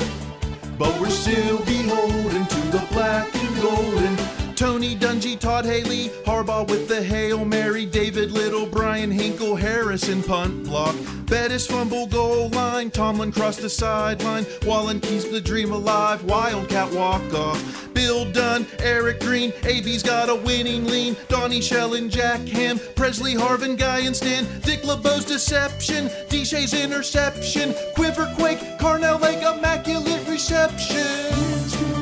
but 0.78 0.98
we're 1.02 1.10
still 1.10 1.58
beholden 1.66 2.46
to 2.46 2.62
the 2.72 2.88
black 2.94 3.36
and 3.36 3.62
golden. 3.62 4.41
Tony 4.62 4.96
Dungy, 4.96 5.40
Todd 5.40 5.66
Haley, 5.66 6.10
Harbaugh 6.24 6.70
with 6.70 6.88
the 6.88 7.02
Hail 7.02 7.44
Mary, 7.44 7.84
David 7.84 8.30
Little, 8.30 8.68
Bryan 8.68 9.10
Hinkle, 9.10 9.56
Harrison 9.56 10.22
punt 10.22 10.66
block, 10.66 10.96
Bettis 11.26 11.66
fumble 11.66 12.06
goal 12.06 12.48
line, 12.50 12.92
Tomlin 12.92 13.32
crossed 13.32 13.64
the 13.64 13.70
sideline, 13.72 14.46
Wallen 14.64 15.00
keeps 15.00 15.28
the 15.28 15.42
dream 15.42 15.72
alive, 15.72 16.24
Wildcat 16.26 16.94
walk 16.94 17.24
off, 17.34 17.92
Bill 17.96 18.32
Dunn, 18.32 18.68
Eric 18.78 19.22
Green, 19.22 19.52
AB's 19.64 20.04
got 20.04 20.30
a 20.30 20.36
winning 20.36 20.86
lean, 20.86 21.18
Donnie 21.28 21.60
Shell 21.60 21.96
and 21.96 22.12
Jack 22.12 22.42
Ham, 22.42 22.80
Pressley 22.96 23.34
Harvin, 23.34 23.76
Guy 23.76 24.02
and 24.02 24.16
Stan, 24.16 24.46
Dick 24.62 24.84
LeBeau's 24.84 25.26
deception, 25.26 26.06
DJ's 26.30 26.76
interception, 26.76 27.74
Quiver 27.96 28.32
Quake, 28.38 28.60
Carnell 28.78 29.20
Lake, 29.20 29.42
immaculate 29.42 30.28
reception. 30.28 31.34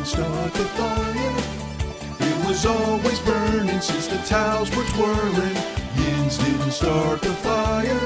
Start 0.04 0.54
the 0.56 0.66
fire. 0.76 1.39
Was 2.50 2.66
always 2.66 3.20
burning 3.20 3.80
since 3.80 4.08
the 4.08 4.18
towels 4.26 4.76
were 4.76 4.84
twirling. 4.86 5.56
Yins 5.96 6.36
didn't 6.40 6.72
start 6.72 7.22
the 7.22 7.30
fire, 7.30 8.02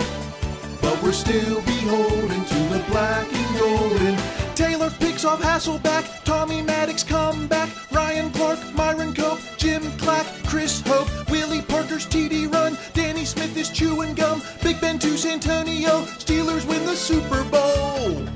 but 0.82 1.02
we're 1.02 1.14
still 1.14 1.62
beholden 1.62 2.44
to 2.44 2.60
the 2.68 2.84
black 2.90 3.26
and 3.32 3.58
golden. 3.58 4.18
Taylor 4.54 4.90
picks 5.00 5.24
off 5.24 5.42
Hasselbeck, 5.42 6.26
Tommy 6.26 6.62
Maddox 6.62 7.06
come 7.06 7.48
back, 7.48 7.70
Ryan 7.90 8.32
Clark, 8.34 8.60
Myron 8.76 9.14
Cope, 9.16 9.40
Jim 9.56 9.82
Clack, 9.98 10.26
Chris 10.46 10.82
Hope, 10.86 11.08
Willie 11.30 11.62
Parker's 11.62 12.06
TD 12.06 12.52
run, 12.54 12.78
Danny 12.92 13.24
Smith 13.24 13.56
is 13.56 13.70
chewing 13.70 14.14
gum, 14.14 14.42
Big 14.62 14.82
Ben 14.82 15.00
to 15.00 15.18
Santonio, 15.18 16.02
Steelers 16.20 16.68
win 16.68 16.86
the 16.86 16.98
Super 16.98 17.46
Bowl. 17.46 18.33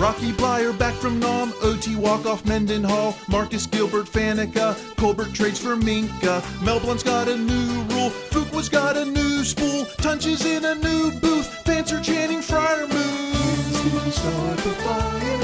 Rocky 0.00 0.32
Bleier 0.32 0.72
back 0.78 0.94
from 0.94 1.20
Nom, 1.20 1.52
OT 1.60 1.94
walk-off 1.94 2.46
Mendenhall, 2.46 3.14
Marcus 3.28 3.66
Gilbert 3.66 4.06
Faneca, 4.06 4.74
Colbert 4.96 5.34
trades 5.34 5.60
for 5.60 5.76
Minkah, 5.76 6.40
Mel 6.62 6.80
Blount's 6.80 7.02
got 7.02 7.28
a 7.28 7.36
new 7.36 7.82
rule, 7.92 8.08
Fuqua's 8.30 8.70
got 8.70 8.96
a 8.96 9.04
new 9.04 9.44
spool, 9.44 9.84
Tunch 9.98 10.24
is 10.24 10.46
in 10.46 10.64
a 10.64 10.74
new 10.76 11.10
booth, 11.20 11.48
fans 11.66 11.92
are 11.92 12.00
chanting 12.00 12.40
Friar. 12.40 12.86
Didn't 12.86 14.12
start 14.12 14.56
the 14.56 14.72
fire, 14.80 15.40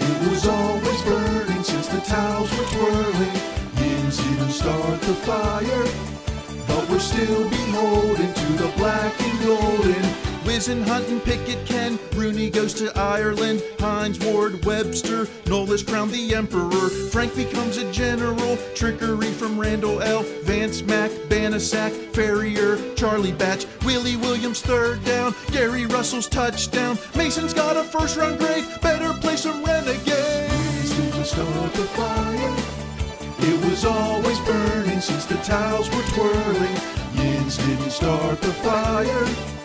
it 0.00 0.30
was 0.30 0.48
always 0.48 1.02
burning 1.02 1.62
since 1.62 1.88
the 1.88 2.00
towels 2.00 2.50
were 2.56 2.64
twirling. 2.64 3.40
Yins 3.76 4.16
didn't 4.16 4.52
start 4.52 5.02
the 5.02 5.14
fire, 5.28 5.84
but 6.66 6.88
we're 6.88 6.98
still 6.98 7.46
beholden 7.50 8.32
to 8.32 8.52
the 8.54 8.72
black 8.78 9.20
and 9.20 9.44
golden. 9.44 10.25
Whizzin, 10.46 10.86
Hunt, 10.86 11.08
and 11.08 11.22
Pickett, 11.24 11.66
Ken, 11.66 11.98
Rooney 12.14 12.50
goes 12.50 12.72
to 12.74 12.96
Ireland, 12.96 13.64
Hines, 13.80 14.20
Ward, 14.20 14.64
Webster, 14.64 15.26
is 15.46 15.82
crowned 15.82 16.12
the 16.12 16.34
Emperor, 16.36 16.88
Frank 17.10 17.34
becomes 17.34 17.78
a 17.78 17.92
general, 17.92 18.56
trickery 18.76 19.32
from 19.32 19.58
Randle 19.58 20.00
El, 20.00 20.22
Vance 20.44 20.82
Mack, 20.82 21.10
Banasack, 21.28 21.90
Ferrier, 22.14 22.78
Charlie 22.94 23.32
Batch, 23.32 23.66
Willie 23.84 24.16
Williams 24.16 24.60
third 24.60 25.04
down, 25.04 25.34
Gary 25.50 25.84
Russell's 25.86 26.28
touchdown, 26.28 26.96
Mason's 27.16 27.52
got 27.52 27.76
a 27.76 27.82
first 27.82 28.16
round 28.16 28.38
grade, 28.38 28.64
better 28.80 29.12
play 29.20 29.34
some 29.34 29.64
renegades. 29.64 30.96
Didn't 30.96 31.24
start 31.24 31.72
the 31.72 31.84
fire. 31.98 32.56
It 33.40 33.64
was 33.68 33.84
always 33.84 34.38
burning 34.40 35.00
since 35.00 35.26
the 35.26 35.36
towels 35.38 35.90
were 35.90 36.02
twirling. 36.14 36.76
Yins 37.14 37.56
didn't 37.56 37.90
start 37.90 38.40
the 38.40 38.52
fire, 38.52 39.55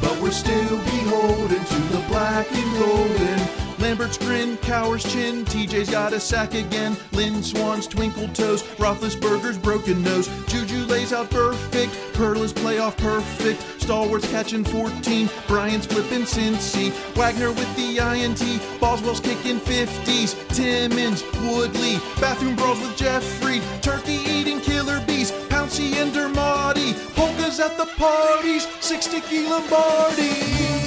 but 0.00 0.20
we're 0.20 0.30
still 0.30 0.76
beholden 0.84 1.64
to 1.64 1.80
the 1.92 2.04
black 2.08 2.50
and 2.52 2.78
golden. 2.78 3.60
Lambert's 3.80 4.18
grin, 4.18 4.58
Cowher's 4.58 5.02
chin, 5.02 5.44
TJ's 5.46 5.90
got 5.90 6.12
a 6.12 6.20
sack 6.20 6.54
again. 6.54 6.96
Lynn 7.12 7.42
Swann's 7.42 7.86
twinkled 7.86 8.34
toes, 8.34 8.62
Roethlisberger's 8.76 9.56
broken 9.56 10.02
nose. 10.02 10.28
Juju 10.46 10.84
lays 10.84 11.12
out 11.12 11.30
perfect, 11.30 11.92
Perla's 12.12 12.52
playoff 12.52 12.96
perfect. 12.98 13.60
Stallworth's 13.80 14.30
catching 14.30 14.64
14, 14.64 15.30
Brian's 15.48 15.86
flipping 15.86 16.22
Cincy. 16.22 16.90
Wagner 17.16 17.52
with 17.52 17.74
the 17.74 17.98
INT, 17.98 18.60
Boswell's 18.80 19.18
kicking 19.18 19.58
50s. 19.58 20.36
Timmons, 20.54 21.24
Woodley, 21.40 21.96
bathroom 22.20 22.56
brawls 22.56 22.80
with 22.80 22.96
Jeffrey. 22.96 23.60
Turkey 23.80 24.20
eating 24.26 24.60
killer 24.60 25.00
bees, 25.06 25.32
Pouncey 25.48 25.94
and 25.94 26.12
Dermody. 26.12 27.09
At 27.58 27.76
the 27.76 27.86
parties, 27.98 28.66
60 28.80 29.20
key 29.22 29.46
Lombardi. 29.48 30.30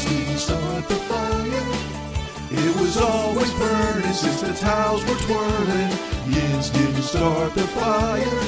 Didn't 0.07 0.37
start 0.37 0.87
the 0.87 0.95
fire. 0.95 1.67
It 2.49 2.79
was 2.79 2.95
always 2.97 3.53
burning 3.55 4.13
since 4.13 4.41
the 4.41 4.53
towels 4.53 5.03
were 5.05 5.19
twirling. 5.27 5.91
Yins 6.25 6.69
didn't 6.69 7.03
start 7.03 7.53
the 7.53 7.67
fire. 7.67 8.41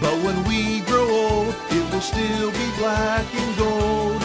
But 0.00 0.22
when 0.24 0.42
we 0.44 0.80
grow 0.82 1.10
old, 1.10 1.54
it 1.70 1.92
will 1.92 2.00
still 2.00 2.52
be 2.52 2.70
black 2.78 3.26
and 3.34 3.58
gold. 3.58 4.22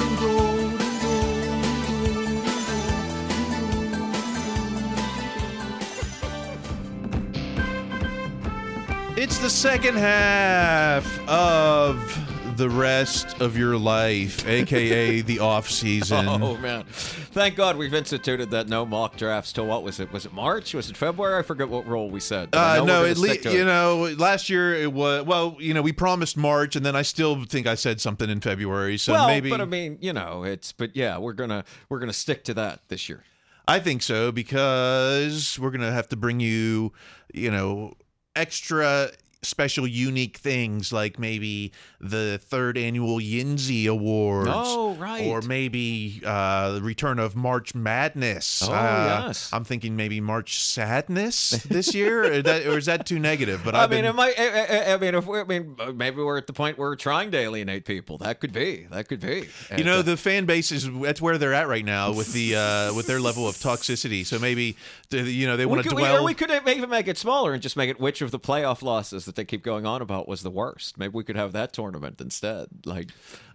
It's 9.17 9.39
the 9.39 9.49
second 9.49 9.97
half 9.97 11.27
of 11.27 12.26
the 12.57 12.69
rest 12.69 13.39
of 13.39 13.55
your 13.55 13.77
life, 13.77 14.45
aka 14.47 15.21
the 15.21 15.39
off 15.39 15.69
season. 15.69 16.27
Oh 16.47 16.57
man! 16.57 16.83
Thank 16.85 17.55
God 17.55 17.77
we've 17.77 17.93
instituted 17.93 18.51
that 18.51 18.67
no 18.67 18.85
mock 18.85 19.17
drafts 19.17 19.51
till 19.51 19.65
what 19.65 19.83
was 19.83 19.99
it? 19.99 20.11
Was 20.11 20.25
it 20.25 20.33
March? 20.33 20.73
Was 20.73 20.89
it 20.89 20.97
February? 20.97 21.39
I 21.39 21.41
forget 21.41 21.67
what 21.67 21.87
role 21.87 22.09
we 22.09 22.19
said. 22.19 22.49
Uh, 22.53 22.83
no, 22.85 23.05
at 23.05 23.17
least 23.17 23.45
you 23.45 23.61
it. 23.61 23.65
know, 23.65 24.13
last 24.17 24.49
year 24.49 24.73
it 24.73 24.91
was 24.91 25.25
well, 25.25 25.57
you 25.59 25.73
know, 25.73 25.81
we 25.81 25.91
promised 25.91 26.37
March, 26.37 26.75
and 26.75 26.85
then 26.85 26.95
I 26.95 27.01
still 27.01 27.43
think 27.45 27.67
I 27.67 27.75
said 27.75 27.99
something 28.01 28.29
in 28.29 28.39
February. 28.39 28.97
So 28.97 29.13
well, 29.13 29.27
maybe 29.27 29.49
but 29.49 29.61
I 29.61 29.65
mean, 29.65 29.97
you 30.01 30.13
know, 30.13 30.43
it's 30.43 30.71
but 30.71 30.95
yeah, 30.95 31.17
we're 31.17 31.33
gonna 31.33 31.63
we're 31.89 31.99
gonna 31.99 32.13
stick 32.13 32.43
to 32.45 32.53
that 32.55 32.81
this 32.87 33.09
year. 33.09 33.23
I 33.67 33.79
think 33.79 34.01
so 34.01 34.31
because 34.31 35.59
we're 35.59 35.71
gonna 35.71 35.91
have 35.91 36.09
to 36.09 36.15
bring 36.15 36.39
you, 36.39 36.93
you 37.33 37.51
know, 37.51 37.93
extra 38.35 39.09
special 39.43 39.85
unique 39.87 40.37
things 40.37 40.91
like 40.91 41.19
maybe 41.19 41.71
the 42.01 42.39
third 42.43 42.77
annual 42.77 43.19
Yinzi 43.19 43.87
Awards. 43.87 44.49
Oh, 44.51 44.95
right. 44.95 45.25
Or 45.27 45.41
maybe 45.41 46.21
uh, 46.25 46.71
the 46.73 46.81
return 46.81 47.19
of 47.19 47.35
March 47.35 47.73
Madness. 47.75 48.63
Oh, 48.67 48.71
Uh, 48.73 49.23
yes. 49.27 49.49
I'm 49.53 49.63
thinking 49.63 49.95
maybe 49.95 50.19
March 50.19 50.59
Sadness 50.59 51.51
this 51.63 51.93
year, 51.93 52.23
or, 52.33 52.41
that, 52.41 52.65
or 52.67 52.77
is 52.77 52.85
that 52.87 53.05
too 53.05 53.19
negative? 53.19 53.61
But 53.63 53.75
I 53.75 53.83
I've 53.83 53.89
mean, 53.91 53.99
been, 54.01 54.05
it 54.11 54.13
might. 54.15 54.39
I, 54.39 54.65
I- 54.91 54.93
I 54.93 54.97
mean, 54.97 55.15
if 55.15 55.25
we, 55.27 55.39
I 55.39 55.43
mean, 55.43 55.75
maybe 55.95 56.17
we're 56.23 56.37
at 56.37 56.47
the 56.47 56.53
point 56.53 56.77
where 56.77 56.89
we're 56.89 56.95
trying 56.95 57.31
to 57.31 57.37
alienate 57.37 57.85
people. 57.85 58.17
That 58.17 58.39
could 58.39 58.53
be. 58.53 58.87
That 58.91 59.07
could 59.07 59.19
be. 59.19 59.47
You 59.77 59.83
know 59.83 59.99
uh, 59.99 60.01
the 60.01 60.17
fan 60.17 60.45
base 60.45 60.71
is 60.71 60.89
that's 61.01 61.21
where 61.21 61.37
they're 61.37 61.53
at 61.53 61.67
right 61.67 61.85
now 61.85 62.11
with 62.13 62.33
the 62.33 62.55
uh, 62.55 62.93
with 62.93 63.07
their 63.07 63.19
level 63.19 63.47
of 63.47 63.55
toxicity. 63.55 64.25
So 64.25 64.39
maybe 64.39 64.75
you 65.11 65.45
know 65.47 65.57
they 65.57 65.65
want 65.65 65.83
to 65.83 65.89
could, 65.89 65.95
we, 65.95 66.03
dwell. 66.03 66.21
or 66.21 66.25
we 66.25 66.33
could 66.33 66.49
even 66.51 66.89
make 66.89 67.07
it 67.07 67.17
smaller 67.17 67.53
and 67.53 67.61
just 67.61 67.75
make 67.77 67.89
it 67.89 67.99
which 67.99 68.21
of 68.21 68.31
the 68.31 68.39
playoff 68.39 68.81
losses 68.81 69.25
that 69.25 69.35
they 69.37 69.45
keep 69.45 69.63
going 69.63 69.85
on 69.85 70.01
about 70.01 70.27
was 70.27 70.43
the 70.43 70.51
worst. 70.51 70.97
Maybe 70.97 71.13
we 71.13 71.23
could 71.23 71.37
have 71.37 71.53
that 71.53 71.71
tournament 71.71 72.19
instead. 72.19 72.67
Like, 72.85 73.07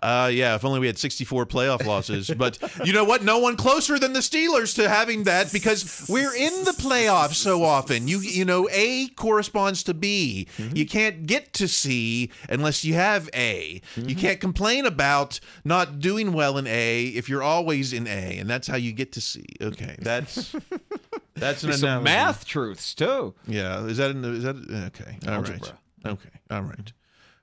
Uh, 0.03 0.31
yeah, 0.33 0.57
if 0.57 0.65
only 0.65 0.81
we 0.81 0.87
had 0.89 0.99
64 0.99 1.47
playoff 1.47 1.85
losses. 1.87 2.29
But 2.37 2.59
you 2.85 2.93
know 2.93 3.05
what? 3.05 3.23
No 3.23 3.39
one 3.39 3.57
closer 3.57 3.99
than 4.01 4.15
the 4.15 4.21
Steelers 4.21 4.75
to 4.77 4.89
having 4.89 5.25
that 5.25 5.53
because 5.53 6.07
we're 6.09 6.35
in 6.35 6.65
the 6.65 6.73
playoffs 6.73 7.35
so 7.35 7.63
often. 7.63 8.09
You 8.09 8.19
you 8.21 8.45
know, 8.45 8.69
A 8.73 9.09
corresponds 9.17 9.83
to 9.85 9.95
B. 9.95 10.49
You 10.75 10.87
can't 10.87 11.27
get 11.27 11.53
to 11.55 11.69
C 11.69 12.31
unless 12.49 12.85
you 12.85 12.95
have 12.95 13.29
A. 13.35 13.81
You 13.97 14.17
can't 14.17 14.41
complain 14.41 14.87
about 14.87 15.39
not 15.65 16.01
doing 16.01 16.33
well 16.33 16.57
in 16.59 16.67
A 16.67 17.05
if 17.05 17.29
you're 17.29 17.43
always 17.43 17.93
in 17.93 18.07
A, 18.09 18.39
and 18.39 18.49
that's 18.51 18.67
how 18.67 18.77
you 18.77 18.93
get 18.93 19.13
to 19.13 19.21
C. 19.21 19.45
Okay, 19.61 19.97
that's 20.01 20.55
that's 21.35 21.63
an 21.63 21.71
there's 21.71 21.81
some 21.81 21.89
analogy. 21.89 22.05
math 22.05 22.45
truths 22.45 22.95
too. 22.95 23.35
Yeah, 23.47 23.85
is 23.85 23.97
that 23.99 24.11
in 24.11 24.23
the, 24.23 24.29
is 24.31 24.45
that 24.45 24.57
okay? 24.57 25.19
All 25.27 25.41
right. 25.41 25.51
Algebra. 25.51 25.79
Okay. 26.05 26.41
All 26.51 26.63
right. 26.63 26.93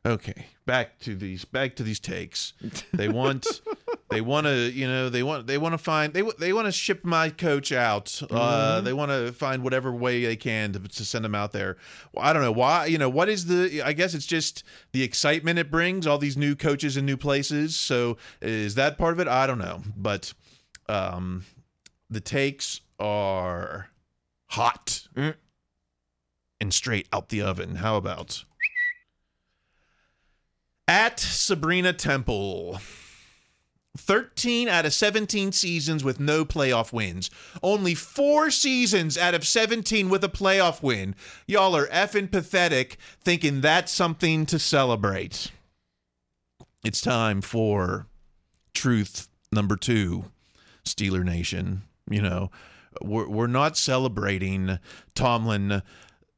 Okay. 0.05 0.45
Back 0.65 0.99
to 0.99 1.15
these 1.15 1.43
back 1.45 1.75
to 1.75 1.83
these 1.83 1.99
takes. 1.99 2.53
They 2.93 3.09
want 3.09 3.45
they 4.09 4.21
want 4.21 4.47
to, 4.47 4.71
you 4.71 4.87
know, 4.87 5.09
they 5.09 5.23
want 5.23 5.45
they 5.45 5.57
want 5.57 5.73
to 5.73 5.77
find 5.77 6.13
they 6.13 6.23
they 6.39 6.53
want 6.53 6.67
to 6.67 6.71
ship 6.71 7.03
my 7.03 7.29
coach 7.29 7.71
out. 7.73 8.21
Uh 8.29 8.79
they 8.79 8.93
want 8.93 9.11
to 9.11 9.33
find 9.33 9.61
whatever 9.61 9.91
way 9.91 10.23
they 10.23 10.37
can 10.37 10.71
to, 10.73 10.79
to 10.79 11.03
send 11.05 11.25
him 11.25 11.35
out 11.35 11.51
there. 11.51 11.75
Well, 12.13 12.23
I 12.25 12.31
don't 12.31 12.41
know 12.41 12.51
why, 12.51 12.85
you 12.85 12.97
know, 12.97 13.09
what 13.09 13.27
is 13.27 13.47
the 13.47 13.81
I 13.81 13.91
guess 13.91 14.13
it's 14.13 14.25
just 14.25 14.63
the 14.93 15.03
excitement 15.03 15.59
it 15.59 15.69
brings 15.69 16.07
all 16.07 16.17
these 16.17 16.37
new 16.37 16.55
coaches 16.55 16.95
in 16.95 17.05
new 17.05 17.17
places. 17.17 17.75
So 17.75 18.17
is 18.41 18.75
that 18.75 18.97
part 18.97 19.13
of 19.13 19.19
it? 19.19 19.27
I 19.27 19.47
don't 19.47 19.59
know. 19.59 19.81
But 19.97 20.33
um 20.87 21.43
the 22.09 22.21
takes 22.21 22.79
are 22.99 23.89
hot 24.47 25.07
mm. 25.15 25.35
and 26.59 26.73
straight 26.73 27.07
out 27.13 27.29
the 27.29 27.41
oven. 27.41 27.75
How 27.75 27.97
about 27.97 28.43
at 30.87 31.19
Sabrina 31.19 31.93
Temple? 31.93 32.79
13 33.97 34.69
out 34.69 34.85
of 34.85 34.93
17 34.93 35.51
seasons 35.51 36.03
with 36.03 36.19
no 36.19 36.45
playoff 36.45 36.93
wins. 36.93 37.29
Only 37.61 37.95
four 37.95 38.51
seasons 38.51 39.17
out 39.17 39.33
of 39.33 39.45
17 39.45 40.09
with 40.09 40.23
a 40.23 40.29
playoff 40.29 40.81
win. 40.83 41.15
Y'all 41.47 41.75
are 41.75 41.87
effing 41.87 42.31
pathetic 42.31 42.97
thinking 43.21 43.61
that's 43.61 43.91
something 43.91 44.45
to 44.45 44.59
celebrate. 44.59 45.51
It's 46.83 47.01
time 47.01 47.41
for 47.41 48.07
truth 48.73 49.27
number 49.51 49.75
two, 49.75 50.25
Steeler 50.85 51.23
Nation. 51.23 51.81
You 52.09 52.21
know, 52.21 52.51
we're, 53.01 53.27
we're 53.27 53.47
not 53.47 53.77
celebrating 53.77 54.79
Tomlin 55.15 55.81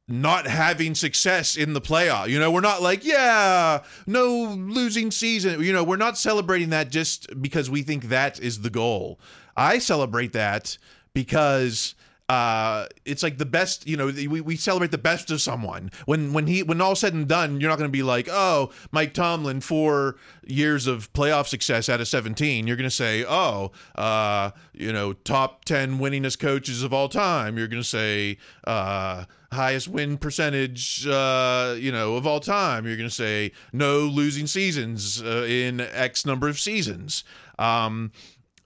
not 0.08 0.46
having 0.46 0.94
success 0.94 1.56
in 1.56 1.72
the 1.72 1.80
playoff. 1.80 2.28
You 2.28 2.38
know, 2.38 2.50
we're 2.50 2.60
not 2.60 2.82
like, 2.82 3.04
yeah, 3.04 3.82
no 4.06 4.28
losing 4.58 5.10
season. 5.10 5.62
You 5.62 5.72
know, 5.72 5.84
we're 5.84 5.96
not 5.96 6.18
celebrating 6.18 6.70
that 6.70 6.90
just 6.90 7.40
because 7.40 7.70
we 7.70 7.82
think 7.82 8.04
that 8.04 8.40
is 8.40 8.62
the 8.62 8.70
goal. 8.70 9.20
I 9.56 9.78
celebrate 9.78 10.32
that 10.32 10.76
because 11.14 11.94
uh, 12.32 12.86
it's 13.04 13.22
like 13.22 13.36
the 13.36 13.44
best. 13.44 13.86
You 13.86 13.98
know, 13.98 14.06
we, 14.06 14.40
we 14.40 14.56
celebrate 14.56 14.90
the 14.90 14.96
best 14.96 15.30
of 15.30 15.42
someone. 15.42 15.90
When 16.06 16.32
when 16.32 16.46
he 16.46 16.62
when 16.62 16.80
all 16.80 16.94
said 16.94 17.12
and 17.12 17.28
done, 17.28 17.60
you're 17.60 17.68
not 17.68 17.76
going 17.76 17.90
to 17.90 17.92
be 17.92 18.02
like, 18.02 18.26
oh, 18.30 18.70
Mike 18.90 19.12
Tomlin, 19.12 19.60
four 19.60 20.16
years 20.46 20.86
of 20.86 21.12
playoff 21.12 21.46
success 21.46 21.90
out 21.90 22.00
of 22.00 22.08
17. 22.08 22.66
You're 22.66 22.76
going 22.76 22.88
to 22.88 22.90
say, 22.90 23.22
oh, 23.28 23.72
uh, 23.96 24.52
you 24.72 24.94
know, 24.94 25.12
top 25.12 25.66
10 25.66 25.98
winningest 25.98 26.38
coaches 26.38 26.82
of 26.82 26.94
all 26.94 27.10
time. 27.10 27.58
You're 27.58 27.68
going 27.68 27.82
to 27.82 27.88
say. 27.88 28.38
Uh, 28.64 29.24
highest 29.52 29.86
win 29.86 30.16
percentage, 30.16 31.06
uh, 31.06 31.76
you 31.78 31.92
know, 31.92 32.16
of 32.16 32.26
all 32.26 32.40
time. 32.40 32.86
You're 32.86 32.96
going 32.96 33.10
to 33.10 33.14
say 33.14 33.52
no 33.70 33.98
losing 33.98 34.46
seasons 34.46 35.22
uh, 35.22 35.44
in 35.46 35.78
X 35.78 36.24
number 36.24 36.48
of 36.48 36.58
seasons. 36.58 37.22
Um, 37.58 38.12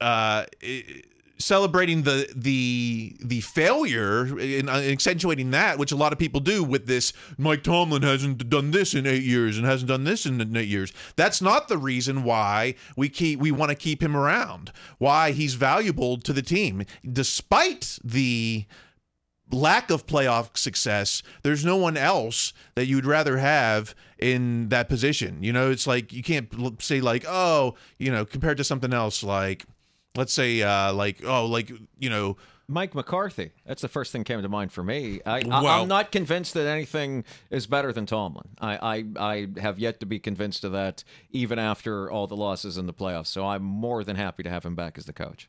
uh, 0.00 0.44
it, 0.61 1.07
celebrating 1.38 2.03
the 2.03 2.29
the 2.35 3.16
the 3.20 3.40
failure 3.40 4.22
and 4.38 4.70
uh, 4.70 4.75
accentuating 4.75 5.51
that, 5.51 5.79
which 5.79 5.92
a 5.92 5.96
lot 5.96 6.12
of 6.12 6.18
people 6.18 6.40
do 6.40 6.62
with 6.62 6.87
this. 6.87 7.12
Mike 7.38 7.62
Tomlin 7.62 8.03
hasn't 8.03 8.49
done 8.49 8.70
this 8.70 8.94
in 8.94 9.07
eight 9.07 9.22
years 9.22 9.57
and 9.57 9.66
hasn't 9.66 9.88
done 9.88 10.05
this 10.05 10.27
in 10.27 10.57
eight 10.57 10.68
years. 10.68 10.92
That's 11.16 11.42
not 11.42 11.68
the 11.68 11.79
reason 11.79 12.25
why 12.25 12.75
we 12.96 13.09
keep 13.09 13.40
we 13.40 13.51
want 13.51 13.70
to 13.70 13.77
keep 13.77 14.03
him 14.03 14.16
around. 14.16 14.72
Why 14.99 15.33
he's 15.33 15.55
valuable 15.55 16.18
to 16.18 16.33
the 16.33 16.42
team, 16.42 16.85
despite 17.11 17.99
the 18.03 18.66
lack 19.53 19.90
of 19.90 20.07
playoff 20.07 20.57
success, 20.57 21.22
there's 21.42 21.64
no 21.64 21.77
one 21.77 21.96
else 21.96 22.53
that 22.75 22.87
you'd 22.87 23.07
rather 23.07 23.38
have 23.38 23.94
in 24.18 24.68
that 24.70 24.88
position. 24.88 25.42
You 25.42 25.53
know, 25.53 25.70
it's 25.70 25.87
like 25.87 26.12
you 26.12 26.22
can't 26.22 26.83
say 26.83 27.01
like, 27.01 27.25
oh, 27.29 27.75
you 27.99 28.11
know, 28.11 28.25
compared 28.25 28.57
to 28.57 28.64
something 28.64 28.92
else 28.92 29.22
like 29.22 29.64
let's 30.16 30.33
say 30.33 30.62
uh 30.62 30.92
like 30.92 31.22
oh, 31.24 31.46
like, 31.46 31.70
you 31.98 32.11
know, 32.11 32.37
Mike 32.68 32.94
McCarthy. 32.94 33.52
That's 33.64 33.83
the 33.83 33.88
first 33.88 34.11
thing 34.12 34.24
came 34.24 34.42
to 34.42 34.48
mind 34.48 34.72
for 34.72 34.83
me. 34.83 35.20
I, 35.24 35.42
Well- 35.46 35.83
am 35.83 35.88
not 35.88 36.11
convinced 36.11 36.55
that 36.55 36.66
anything 36.66 37.24
is 37.50 37.66
better 37.66 37.92
than 37.92 38.07
Tomlin. 38.07 38.48
I, 38.61 38.76
I, 38.96 39.05
I 39.18 39.61
have 39.61 39.79
yet 39.79 40.00
to 40.00 40.07
be 40.07 40.18
convinced 40.18 40.64
of 40.64 40.72
that, 40.72 41.05
even 41.31 41.59
after 41.59 42.11
all 42.11 42.26
the 42.26 42.37
losses 42.37 42.76
in 42.76 42.87
the 42.87 42.94
playoffs. 42.94 43.29
So 43.29 43.46
I'm 43.46 43.62
more 43.62 44.02
than 44.02 44.16
happy 44.16 44.42
to 44.42 44.50
have 44.50 44.64
him 44.64 44.74
back 44.74 44.98
as 44.98 45.05
the 45.05 45.12
coach. 45.12 45.48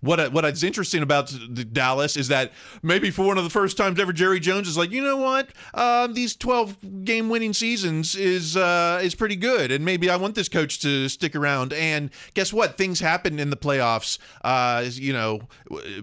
What 0.00 0.32
what 0.32 0.44
is 0.44 0.62
interesting 0.62 1.02
about 1.02 1.28
the 1.28 1.64
Dallas 1.64 2.16
is 2.16 2.28
that 2.28 2.52
maybe 2.82 3.10
for 3.10 3.26
one 3.26 3.38
of 3.38 3.44
the 3.44 3.50
first 3.50 3.76
times 3.76 3.98
ever, 3.98 4.12
Jerry 4.12 4.40
Jones 4.40 4.68
is 4.68 4.76
like, 4.76 4.90
you 4.90 5.02
know 5.02 5.16
what, 5.16 5.50
uh, 5.74 6.06
these 6.06 6.36
twelve 6.36 6.76
game 7.04 7.28
winning 7.28 7.52
seasons 7.52 8.14
is 8.14 8.56
uh, 8.56 9.00
is 9.02 9.14
pretty 9.14 9.36
good, 9.36 9.70
and 9.70 9.84
maybe 9.84 10.10
I 10.10 10.16
want 10.16 10.34
this 10.34 10.48
coach 10.48 10.80
to 10.80 11.08
stick 11.08 11.34
around. 11.34 11.72
And 11.72 12.10
guess 12.34 12.52
what? 12.52 12.76
Things 12.76 13.00
happen 13.00 13.38
in 13.38 13.50
the 13.50 13.56
playoffs. 13.56 14.18
Uh, 14.42 14.84
you 14.86 15.12
know, 15.12 15.40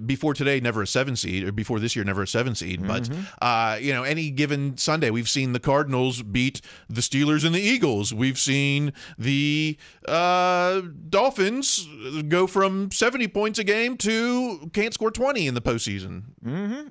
before 0.06 0.34
today, 0.34 0.60
never 0.60 0.82
a 0.82 0.88
seven 0.88 1.16
seed, 1.16 1.44
or 1.44 1.52
before 1.52 1.80
this 1.80 1.96
year, 1.96 2.06
never 2.06 2.24
a 2.24 2.28
seven 2.28 2.56
seed. 2.56 2.86
But 2.86 3.10
uh, 3.42 3.78
you 3.80 3.94
know, 3.94 4.04
any 4.04 4.30
given 4.30 4.78
Sunday, 4.78 5.10
we've 5.10 5.30
seen 5.30 5.54
the 5.54 5.60
Cardinals 5.60 6.22
beat 6.22 6.62
the 6.90 7.02
Steelers 7.02 7.46
and 7.46 7.56
the 7.56 7.62
Eagles. 7.62 8.14
We've 8.14 8.40
seen 8.40 8.94
the 9.18 9.78
uh, 10.08 10.82
Dolphins 11.10 11.88
go 12.28 12.48
from 12.48 12.92
seventy 12.92 13.28
points 13.28 13.55
a 13.60 13.64
game 13.64 13.98
to 13.98 14.70
can't 14.74 14.94
score 14.94 15.12
twenty 15.12 15.48
in 15.48 15.54
the 15.54 15.62
postseason. 15.62 16.24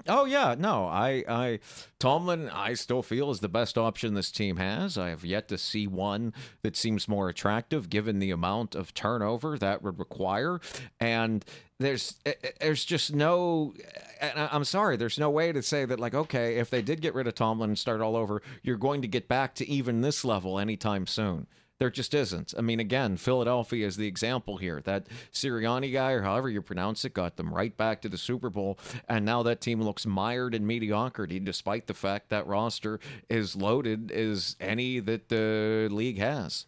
Oh 0.09 0.25
yeah, 0.25 0.55
no, 0.59 0.87
I, 0.87 1.25
I, 1.29 1.59
Tomlin, 1.99 2.49
I 2.51 2.75
still 2.75 3.03
feel 3.03 3.31
is 3.31 3.41
the 3.41 3.49
best 3.49 3.79
option 3.79 4.15
this 4.15 4.31
team 4.31 4.57
has. 4.57 4.99
I 4.99 5.11
have 5.11 5.25
yet 5.25 5.49
to 5.49 5.59
see 5.59 5.87
one 5.87 6.33
that 6.63 6.77
seems 6.77 7.09
more 7.09 7.29
attractive, 7.29 7.89
given 7.89 8.19
the 8.19 8.31
amount 8.31 8.75
of 8.75 8.95
turnover 8.95 9.59
that 9.59 9.83
would 9.83 9.99
require, 9.99 10.61
and 11.01 11.45
there's, 11.79 12.17
eh, 12.25 12.33
eh, 12.43 12.51
there's 12.61 12.85
just 12.85 13.15
no. 13.15 13.75
I'm 14.21 14.65
sorry, 14.65 14.97
there's 14.97 15.19
no 15.19 15.31
way 15.31 15.53
to 15.53 15.63
say 15.63 15.85
that 15.85 16.01
like, 16.01 16.15
okay, 16.15 16.57
if 16.57 16.71
they 16.71 16.83
did 16.83 17.01
get 17.01 17.15
rid 17.15 17.27
of 17.27 17.35
Tomlin 17.35 17.71
and 17.71 17.79
start 17.79 18.01
all 18.01 18.17
over, 18.17 18.43
you're 18.63 18.77
going 18.77 19.03
to 19.03 19.09
get 19.09 19.29
back 19.29 19.55
to 19.57 19.69
even 19.69 20.01
this 20.01 20.25
level 20.25 20.59
anytime 20.59 21.07
soon. 21.07 21.47
There 21.81 21.91
just 21.91 22.15
isn't. 22.15 22.55
I 22.57 22.61
mean, 22.61 22.79
again, 22.79 23.17
Philadelphia 23.17 23.85
is 23.87 23.97
the 23.97 24.07
example 24.07 24.59
here. 24.59 24.81
That 24.85 25.09
Sirianni 25.33 25.93
guy, 25.93 26.13
or 26.13 26.23
however 26.23 26.49
you 26.49 26.63
pronounce 26.63 27.05
it, 27.05 27.15
got 27.15 27.37
them 27.37 27.53
right 27.53 27.77
back 27.77 28.01
to 28.03 28.09
the 28.09 28.17
Super 28.17 28.49
Bowl, 28.49 28.79
and 29.09 29.25
now 29.25 29.43
that 29.43 29.61
team 29.61 29.83
looks 29.83 30.07
mired 30.07 30.55
in 30.55 30.67
mediocrity, 30.67 31.41
despite 31.41 31.89
the 31.89 31.95
fact 31.95 32.29
that 32.29 32.47
roster 32.47 33.01
is 33.29 33.57
loaded 33.57 34.13
as 34.13 34.55
any 34.61 35.01
that 35.01 35.29
the 35.29 35.89
league 35.91 36.19
has. 36.19 36.67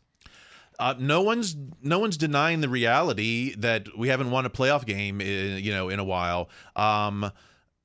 Uh, 0.79 0.95
no 0.99 1.23
one's 1.23 1.57
no 1.81 1.99
one's 1.99 2.17
denying 2.17 2.61
the 2.61 2.69
reality 2.69 3.55
that 3.57 3.97
we 3.97 4.09
haven't 4.09 4.31
won 4.31 4.45
a 4.45 4.51
playoff 4.51 4.85
game, 4.85 5.21
in, 5.21 5.63
you 5.63 5.73
know, 5.73 5.89
in 5.89 6.01
a 6.01 6.05
while. 6.05 6.51
Um, 6.75 7.31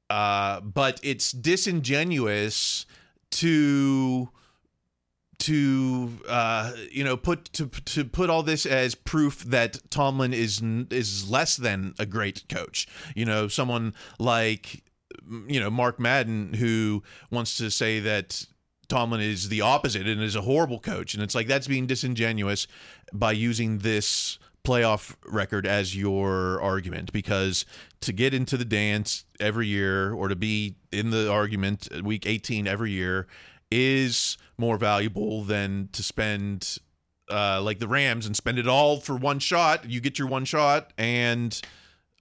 uh, 0.10 0.60
but 0.60 1.00
it's 1.04 1.32
disingenuous 1.32 2.86
to 3.30 4.30
to 5.42 6.20
uh, 6.28 6.74
you 6.92 7.04
know 7.04 7.18
put 7.18 7.46
to 7.54 7.68
to 7.68 8.06
put 8.06 8.30
all 8.30 8.44
this 8.44 8.66
as 8.66 8.94
proof 8.94 9.44
that 9.46 9.80
Tomlin 9.90 10.34
is 10.34 10.62
is 10.92 11.30
less 11.30 11.58
than 11.58 11.94
a 12.00 12.06
great 12.06 12.48
coach. 12.48 12.88
You 13.16 13.26
know, 13.26 13.48
someone 13.48 13.94
like 14.20 14.84
you 15.48 15.60
know 15.60 15.70
Mark 15.70 16.00
Madden 16.00 16.54
who 16.54 17.04
wants 17.32 17.58
to 17.58 17.72
say 17.72 18.00
that 18.00 18.46
Tomlin 18.88 19.22
is 19.22 19.50
the 19.50 19.62
opposite 19.62 20.08
and 20.08 20.22
is 20.22 20.36
a 20.36 20.42
horrible 20.42 20.80
coach, 20.80 21.16
and 21.16 21.24
it's 21.24 21.34
like 21.34 21.48
that's 21.48 21.68
being 21.68 21.88
disingenuous 21.88 22.68
by 23.12 23.32
using 23.32 23.80
this 23.80 24.38
playoff 24.64 25.16
record 25.26 25.66
as 25.66 25.96
your 25.96 26.62
argument 26.62 27.12
because 27.12 27.66
to 28.00 28.14
get 28.14 28.32
into 28.32 28.58
the 28.58 28.66
dance 28.66 29.26
every 29.40 29.66
year 29.66 30.14
or 30.14 30.28
to 30.28 30.36
be 30.36 30.76
in 30.92 31.10
the 31.10 31.32
argument 31.32 31.90
week 32.04 32.28
18 32.28 32.68
every 32.68 32.92
year 32.92 33.26
is 33.72 34.38
more 34.62 34.78
valuable 34.78 35.44
than 35.44 35.90
to 35.92 36.04
spend 36.04 36.78
uh, 37.30 37.62
like 37.62 37.80
the 37.80 37.88
Rams 37.88 38.26
and 38.26 38.38
spend 38.38 38.60
it 38.60 38.68
all 38.68 39.00
for 39.02 39.18
one 39.18 39.40
shot. 39.40 39.90
You 39.90 40.00
get 40.00 40.20
your 40.20 40.28
one 40.28 40.46
shot 40.46 40.94
and 40.98 41.60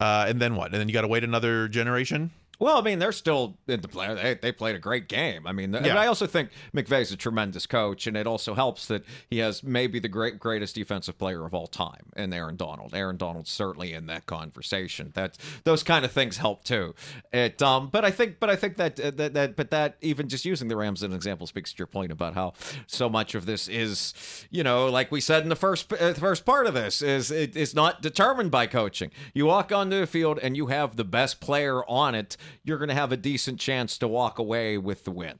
uh, 0.00 0.24
and 0.26 0.40
then 0.40 0.56
what? 0.56 0.72
And 0.72 0.80
then 0.80 0.88
you 0.88 0.94
got 0.94 1.02
to 1.02 1.08
wait 1.08 1.22
another 1.22 1.68
generation. 1.68 2.30
Well, 2.60 2.78
I 2.78 2.82
mean, 2.82 2.98
they're 2.98 3.10
still 3.10 3.56
in 3.66 3.80
the 3.80 3.88
play. 3.88 4.14
They, 4.14 4.34
they 4.34 4.52
played 4.52 4.76
a 4.76 4.78
great 4.78 5.08
game. 5.08 5.46
I 5.46 5.52
mean, 5.52 5.72
Yeah. 5.72 5.98
I 5.98 6.06
also 6.06 6.26
think 6.26 6.50
McVay's 6.74 7.10
a 7.10 7.16
tremendous 7.16 7.66
coach, 7.66 8.06
and 8.06 8.16
it 8.16 8.26
also 8.26 8.54
helps 8.54 8.86
that 8.86 9.02
he 9.28 9.38
has 9.38 9.62
maybe 9.62 9.98
the 9.98 10.08
great 10.08 10.38
greatest 10.38 10.74
defensive 10.74 11.18
player 11.18 11.44
of 11.46 11.54
all 11.54 11.66
time, 11.66 12.10
and 12.14 12.32
Aaron 12.34 12.56
Donald. 12.56 12.94
Aaron 12.94 13.16
Donald's 13.16 13.50
certainly 13.50 13.92
in 13.94 14.06
that 14.06 14.26
conversation. 14.26 15.10
That 15.14 15.38
those 15.64 15.82
kind 15.82 16.04
of 16.04 16.12
things 16.12 16.36
help 16.36 16.62
too. 16.64 16.94
It, 17.32 17.62
um, 17.62 17.88
but 17.88 18.04
I 18.04 18.10
think, 18.10 18.38
but 18.38 18.50
I 18.50 18.56
think 18.56 18.76
that 18.76 19.00
uh, 19.00 19.10
that, 19.12 19.34
that, 19.34 19.56
but 19.56 19.70
that 19.70 19.96
even 20.02 20.28
just 20.28 20.44
using 20.44 20.68
the 20.68 20.76
Rams 20.76 21.02
as 21.02 21.08
an 21.08 21.14
example 21.16 21.46
speaks 21.46 21.72
to 21.72 21.78
your 21.78 21.86
point 21.86 22.12
about 22.12 22.34
how 22.34 22.52
so 22.86 23.08
much 23.08 23.34
of 23.34 23.46
this 23.46 23.68
is, 23.68 24.12
you 24.50 24.62
know, 24.62 24.86
like 24.88 25.10
we 25.10 25.20
said 25.20 25.42
in 25.42 25.48
the 25.48 25.56
first 25.56 25.90
uh, 25.92 26.12
the 26.12 26.20
first 26.20 26.44
part 26.44 26.66
of 26.66 26.74
this, 26.74 27.00
is 27.00 27.30
it 27.30 27.56
is 27.56 27.74
not 27.74 28.02
determined 28.02 28.50
by 28.50 28.66
coaching. 28.66 29.10
You 29.32 29.46
walk 29.46 29.72
onto 29.72 29.98
the 29.98 30.06
field 30.06 30.38
and 30.42 30.56
you 30.56 30.66
have 30.66 30.96
the 30.96 31.04
best 31.04 31.40
player 31.40 31.82
on 31.88 32.14
it, 32.14 32.36
you're 32.64 32.78
going 32.78 32.88
to 32.88 32.94
have 32.94 33.12
a 33.12 33.16
decent 33.16 33.60
chance 33.60 33.98
to 33.98 34.08
walk 34.08 34.38
away 34.38 34.78
with 34.78 35.04
the 35.04 35.10
win. 35.10 35.38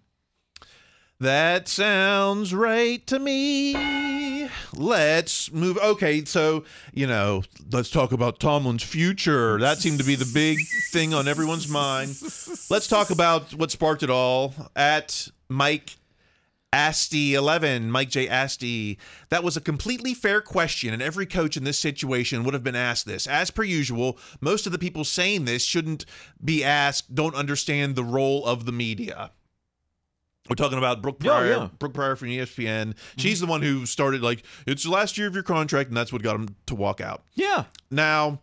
That 1.19 1.69
sounds 1.69 2.55
right 2.55 3.07
to 3.07 3.19
me. 3.19 4.49
Let's 4.75 5.53
move. 5.53 5.77
Okay, 5.77 6.25
so, 6.25 6.65
you 6.95 7.07
know, 7.07 7.43
let's 7.71 7.91
talk 7.91 8.13
about 8.13 8.41
Tomlin's 8.41 8.83
future. 8.83 9.59
That 9.59 9.79
seemed 9.79 9.99
to 9.99 10.05
be 10.05 10.15
the 10.15 10.31
big 10.33 10.59
thing 10.93 11.13
on 11.13 11.29
everyone's 11.29 11.69
mind. 11.69 12.17
Let's 12.71 12.89
talk 12.89 13.11
about 13.11 13.53
what 13.53 13.71
sparked 13.71 14.03
it 14.03 14.09
all 14.09 14.55
at 14.75 15.29
Mike 15.51 15.97
Asti 16.73 17.35
11, 17.35 17.91
Mike 17.91 18.11
J. 18.11 18.29
Asti. 18.29 18.99
That 19.29 19.43
was 19.43 19.57
a 19.57 19.61
completely 19.61 20.15
fair 20.15 20.41
question, 20.41 20.93
and 20.95 21.03
every 21.03 21.27
coach 21.27 21.57
in 21.57 21.65
this 21.65 21.79
situation 21.79 22.45
would 22.45 22.55
have 22.55 22.63
been 22.63 22.77
asked 22.77 23.07
this. 23.07 23.27
As 23.27 23.51
per 23.51 23.65
usual, 23.65 24.19
most 24.41 24.67
of 24.67 24.73
the 24.73 24.79
people 24.79 25.05
saying 25.05 25.45
this 25.45 25.65
shouldn't 25.65 26.05
be 26.43 26.63
asked, 26.63 27.15
don't 27.15 27.35
understand 27.35 27.97
the 27.97 28.05
role 28.05 28.47
of 28.47 28.67
the 28.67 28.73
media. 28.73 29.33
We're 30.49 30.57
talking 30.57 30.79
about 30.79 31.03
Brooke 31.03 31.19
Yeah, 31.23 31.31
Pryor. 31.31 31.47
yeah. 31.51 31.69
Brooke 31.79 31.95
Pryor 31.95 32.17
from 32.17 32.29
ESPN. 32.29 32.87
Mm-hmm. 32.89 32.91
She's 33.19 33.41
the 33.41 33.47
one 33.47 33.63
who 33.63 33.85
started 33.87 34.23
like 34.23 34.43
it's 34.67 34.85
the 34.85 34.91
last 34.91 35.19
year 35.19 35.27
of 35.29 35.35
your 35.35 35.43
contract, 35.43 35.89
and 35.89 35.97
that's 35.97 36.13
what 36.13 36.23
got 36.23 36.37
him 36.37 36.55
to 36.67 36.75
walk 36.75 37.01
out. 37.01 37.23
Yeah. 37.35 37.65
Now, 37.91 38.41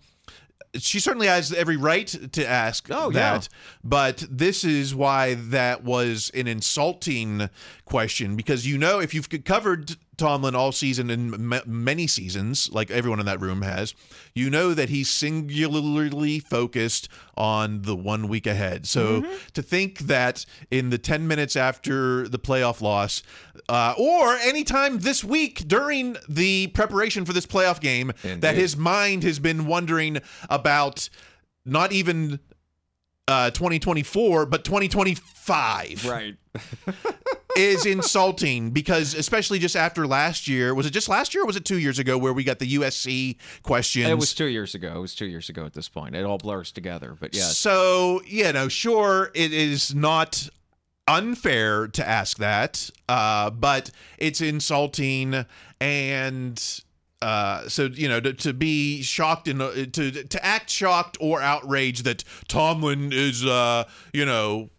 she 0.75 0.99
certainly 0.99 1.27
has 1.27 1.53
every 1.53 1.77
right 1.77 2.07
to 2.33 2.47
ask 2.47 2.87
Oh, 2.91 3.09
yeah. 3.09 3.33
that, 3.33 3.49
but 3.83 4.23
this 4.29 4.63
is 4.63 4.93
why 4.93 5.33
that 5.35 5.83
was 5.83 6.29
an 6.33 6.47
insulting 6.47 7.49
question 7.85 8.35
because 8.35 8.67
you 8.67 8.77
know 8.77 8.99
if 8.99 9.13
you've 9.13 9.29
covered 9.45 9.95
Tomlin 10.17 10.55
all 10.55 10.71
season 10.71 11.09
and 11.11 11.33
m- 11.53 11.61
many 11.65 12.07
seasons, 12.07 12.69
like 12.71 12.89
everyone 12.91 13.19
in 13.19 13.25
that 13.27 13.39
room 13.39 13.61
has, 13.61 13.93
you 14.33 14.49
know 14.49 14.73
that 14.73 14.89
he's 14.89 15.09
singularly 15.09 16.39
focused 16.39 17.07
on 17.35 17.83
the 17.83 17.95
one 17.95 18.27
week 18.27 18.47
ahead. 18.47 18.85
So 18.87 19.21
Mm-hmm. 19.21 19.35
to 19.53 19.61
think 19.61 19.99
that 19.99 20.45
in 20.71 20.89
the 20.89 20.97
10 20.97 21.27
minutes 21.27 21.55
after 21.55 22.27
the 22.27 22.39
playoff 22.39 22.81
loss, 22.81 23.21
uh, 23.69 23.93
or 23.97 24.33
anytime 24.37 24.99
this 24.99 25.23
week 25.23 25.67
during 25.67 26.17
the 26.27 26.67
preparation 26.67 27.23
for 27.25 27.33
this 27.33 27.45
playoff 27.45 27.79
game, 27.79 28.11
that 28.39 28.55
his 28.55 28.75
mind 28.75 29.23
has 29.23 29.39
been 29.39 29.65
wondering 29.67 30.17
about 30.49 31.09
not 31.65 31.91
even 31.91 32.39
uh, 33.27 33.51
2024, 33.51 34.45
but 34.45 34.63
2025 34.63 36.05
Right. 36.05 36.35
is 37.57 37.85
insulting 37.85 38.71
because, 38.71 39.13
especially 39.13 39.59
just 39.59 39.75
after 39.75 40.07
last 40.07 40.47
year, 40.47 40.73
was 40.73 40.85
it 40.85 40.91
just 40.91 41.09
last 41.09 41.33
year 41.33 41.43
or 41.43 41.47
was 41.47 41.55
it 41.55 41.65
two 41.65 41.79
years 41.79 41.99
ago 41.99 42.17
where 42.17 42.33
we 42.33 42.43
got 42.43 42.59
the 42.59 42.75
USC 42.75 43.37
questions? 43.63 44.07
It 44.07 44.17
was 44.17 44.33
two 44.33 44.45
years 44.45 44.75
ago. 44.75 44.93
It 44.95 45.01
was 45.01 45.15
two 45.15 45.25
years 45.25 45.49
ago 45.49 45.65
at 45.65 45.73
this 45.73 45.89
point. 45.89 46.15
It 46.15 46.23
all 46.25 46.37
blurs 46.37 46.71
together. 46.71 47.17
But 47.19 47.35
yeah. 47.35 47.43
So, 47.43 48.21
you 48.25 48.51
know, 48.53 48.67
sure, 48.67 49.31
it 49.33 49.51
is 49.53 49.93
not 49.93 50.49
unfair 51.07 51.87
to 51.87 52.07
ask 52.07 52.37
that, 52.37 52.89
uh, 53.09 53.49
but 53.49 53.91
it's 54.17 54.41
insulting 54.41 55.45
and. 55.79 56.81
Uh, 57.19 57.67
so 57.67 57.85
you 57.85 58.07
know 58.07 58.19
to, 58.19 58.31
to 58.31 58.53
be 58.53 59.01
shocked 59.01 59.47
and 59.47 59.59
uh, 59.59 59.71
to 59.91 60.11
to 60.11 60.45
act 60.45 60.69
shocked 60.69 61.17
or 61.19 61.41
outraged 61.41 62.03
that 62.03 62.23
Tomlin 62.47 63.11
is 63.11 63.43
uh 63.43 63.85
you 64.13 64.23
know 64.23 64.69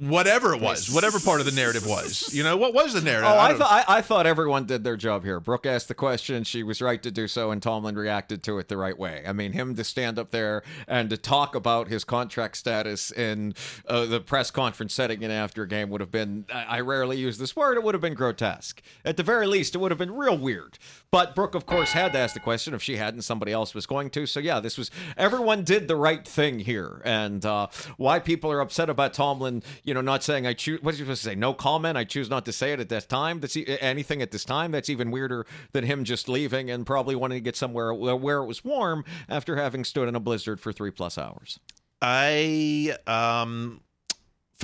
whatever 0.00 0.54
it 0.54 0.60
was 0.60 0.90
whatever 0.92 1.18
part 1.20 1.40
of 1.40 1.46
the 1.46 1.52
narrative 1.52 1.86
was 1.86 2.32
you 2.34 2.42
know 2.42 2.56
what 2.56 2.74
was 2.74 2.92
the 2.92 3.00
narrative 3.02 3.30
Oh, 3.30 3.38
I, 3.38 3.48
don't- 3.50 3.58
thought 3.58 3.84
I, 3.88 3.98
I 3.98 4.00
thought 4.02 4.26
everyone 4.26 4.66
did 4.66 4.84
their 4.84 4.96
job 4.96 5.24
here. 5.24 5.40
Brooke 5.40 5.66
asked 5.66 5.88
the 5.88 5.94
question; 5.94 6.44
she 6.44 6.62
was 6.62 6.80
right 6.82 7.02
to 7.02 7.10
do 7.10 7.26
so, 7.28 7.50
and 7.50 7.62
Tomlin 7.62 7.96
reacted 7.96 8.42
to 8.44 8.58
it 8.58 8.68
the 8.68 8.76
right 8.76 8.98
way. 8.98 9.22
I 9.26 9.32
mean, 9.32 9.52
him 9.52 9.74
to 9.76 9.84
stand 9.84 10.18
up 10.18 10.30
there 10.30 10.62
and 10.88 11.10
to 11.10 11.16
talk 11.16 11.54
about 11.54 11.88
his 11.88 12.04
contract 12.04 12.56
status 12.56 13.10
in 13.10 13.54
uh, 13.88 14.04
the 14.06 14.20
press 14.20 14.50
conference 14.50 14.94
setting 14.94 15.22
in 15.22 15.30
after 15.30 15.62
a 15.62 15.68
game 15.68 15.90
would 15.90 16.00
have 16.00 16.10
been. 16.10 16.44
I, 16.52 16.64
I 16.76 16.80
rarely 16.80 17.16
use 17.18 17.38
this 17.38 17.54
word. 17.56 17.76
It 17.76 17.82
would 17.82 17.94
have 17.94 18.02
been 18.02 18.14
grotesque. 18.14 18.82
At 19.04 19.16
the 19.16 19.22
very 19.22 19.46
least, 19.46 19.74
it 19.74 19.78
would 19.78 19.90
have 19.90 19.98
been 19.98 20.14
real 20.14 20.36
weird. 20.36 20.78
But 21.10 21.34
Brooke, 21.34 21.54
of 21.54 21.64
course, 21.66 21.92
had 21.92 22.12
to 22.14 22.18
ask 22.18 22.34
the 22.34 22.40
question. 22.40 22.74
If 22.74 22.82
she 22.82 22.96
hadn't, 22.96 23.22
somebody 23.22 23.52
else 23.52 23.74
was 23.74 23.86
going 23.86 24.10
to. 24.10 24.26
So 24.26 24.40
yeah, 24.40 24.60
this 24.60 24.76
was 24.76 24.90
everyone 25.16 25.62
did 25.64 25.88
the 25.88 25.96
right 25.96 26.26
thing 26.26 26.58
here, 26.60 27.00
and 27.04 27.44
uh, 27.46 27.68
why 27.96 28.18
people 28.18 28.50
are 28.50 28.60
upset 28.60 28.90
about 28.90 29.14
Tomlin, 29.14 29.62
you 29.84 29.92
know, 29.94 30.00
not 30.00 30.22
saying 30.22 30.46
I 30.46 30.54
choose. 30.54 30.82
What 30.82 30.94
is 30.94 30.98
he 30.98 31.04
supposed 31.04 31.22
to 31.22 31.28
say? 31.28 31.34
No 31.34 31.52
comment. 31.52 31.96
I 31.96 32.04
choose 32.04 32.30
not 32.30 32.44
to 32.46 32.52
say 32.52 32.72
it 32.72 32.80
at 32.80 32.88
that 32.88 33.08
time. 33.08 33.40
That's 33.40 33.56
anything 33.56 34.22
at 34.22 34.30
this 34.30 34.44
time. 34.44 34.72
That's 34.72 34.88
even 34.88 35.10
weirder 35.10 35.46
than 35.72 35.84
him 35.84 36.04
just 36.04 36.28
leaving 36.28 36.70
and 36.70 36.86
probably 36.86 37.14
wanting 37.14 37.36
to 37.36 37.42
get 37.42 37.54
somewhere 37.54 37.92
where 37.92 38.38
it 38.38 38.46
was 38.46 38.64
warm 38.64 39.04
after 39.28 39.56
having 39.56 39.84
stood 39.84 40.08
in 40.08 40.14
a 40.14 40.20
blizzard 40.20 40.58
for 40.58 40.72
three 40.72 40.90
plus 40.90 41.18
hours. 41.18 41.60
I 42.00 42.96
um 43.06 43.80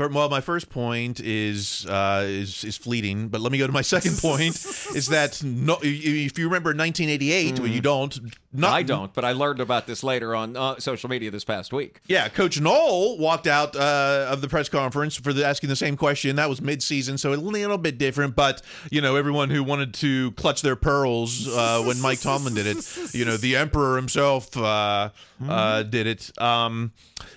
well, 0.08 0.28
my 0.28 0.40
first 0.40 0.70
point 0.70 1.20
is 1.20 1.86
uh, 1.86 2.24
is 2.26 2.64
is 2.64 2.76
fleeting, 2.76 3.28
but 3.28 3.40
let 3.40 3.52
me 3.52 3.58
go 3.58 3.66
to 3.66 3.72
my 3.72 3.82
second 3.82 4.18
point. 4.22 4.54
is 4.94 5.06
that 5.08 5.42
no, 5.44 5.78
if 5.82 6.38
you 6.38 6.44
remember 6.46 6.70
1988, 6.70 7.58
well, 7.58 7.68
you 7.68 7.80
don't. 7.80 8.18
Not, 8.52 8.70
Mm. 8.70 8.74
I 8.74 8.82
don't, 8.82 9.14
but 9.14 9.24
I 9.24 9.30
learned 9.30 9.60
about 9.60 9.86
this 9.86 10.02
later 10.02 10.34
on 10.34 10.56
uh, 10.56 10.80
social 10.80 11.08
media 11.08 11.30
this 11.30 11.44
past 11.44 11.72
week. 11.72 12.00
Yeah, 12.08 12.28
Coach 12.28 12.60
Noll 12.60 13.16
walked 13.16 13.46
out 13.46 13.76
uh, 13.76 14.26
of 14.28 14.40
the 14.40 14.48
press 14.48 14.68
conference 14.68 15.14
for 15.14 15.32
the, 15.32 15.46
asking 15.46 15.68
the 15.68 15.76
same 15.76 15.96
question. 15.96 16.34
That 16.34 16.48
was 16.48 16.58
midseason, 16.58 17.16
so 17.16 17.32
a 17.32 17.34
little 17.36 17.78
bit 17.78 17.96
different. 17.96 18.34
But 18.34 18.60
you 18.90 19.00
know, 19.02 19.14
everyone 19.14 19.50
who 19.50 19.62
wanted 19.62 19.94
to 19.94 20.32
clutch 20.32 20.62
their 20.62 20.74
pearls 20.74 21.46
uh, 21.46 21.82
when 21.86 22.00
Mike 22.00 22.20
Tomlin 22.20 22.54
did 22.54 22.66
it, 22.66 22.84
you 23.14 23.24
know, 23.24 23.36
the 23.36 23.54
Emperor 23.54 23.94
himself 23.94 24.56
uh, 24.56 25.10
uh, 25.48 25.82
did 25.84 26.08
it. 26.08 26.36
Um, 26.40 26.90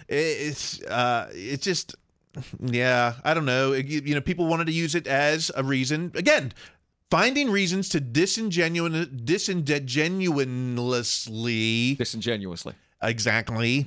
it- 0.08 0.16
it's 0.16 0.82
uh, 0.84 1.30
it's 1.32 1.64
just. 1.64 1.96
Yeah, 2.60 3.14
I 3.24 3.34
don't 3.34 3.46
know. 3.46 3.72
You, 3.74 4.02
you 4.04 4.16
know, 4.16 4.22
people 4.22 4.46
wanted 4.48 4.68
to 4.68 4.74
use 4.74 4.96
it 4.96 5.08
as 5.08 5.52
a 5.56 5.64
reason. 5.64 6.12
Again, 6.16 6.54
finding 7.12 7.52
reasons 7.52 7.90
to 7.90 8.02
disingenuine, 8.02 9.26
disingenuously 9.26 11.96
Disingenuously. 11.96 12.74
Exactly. 13.02 13.86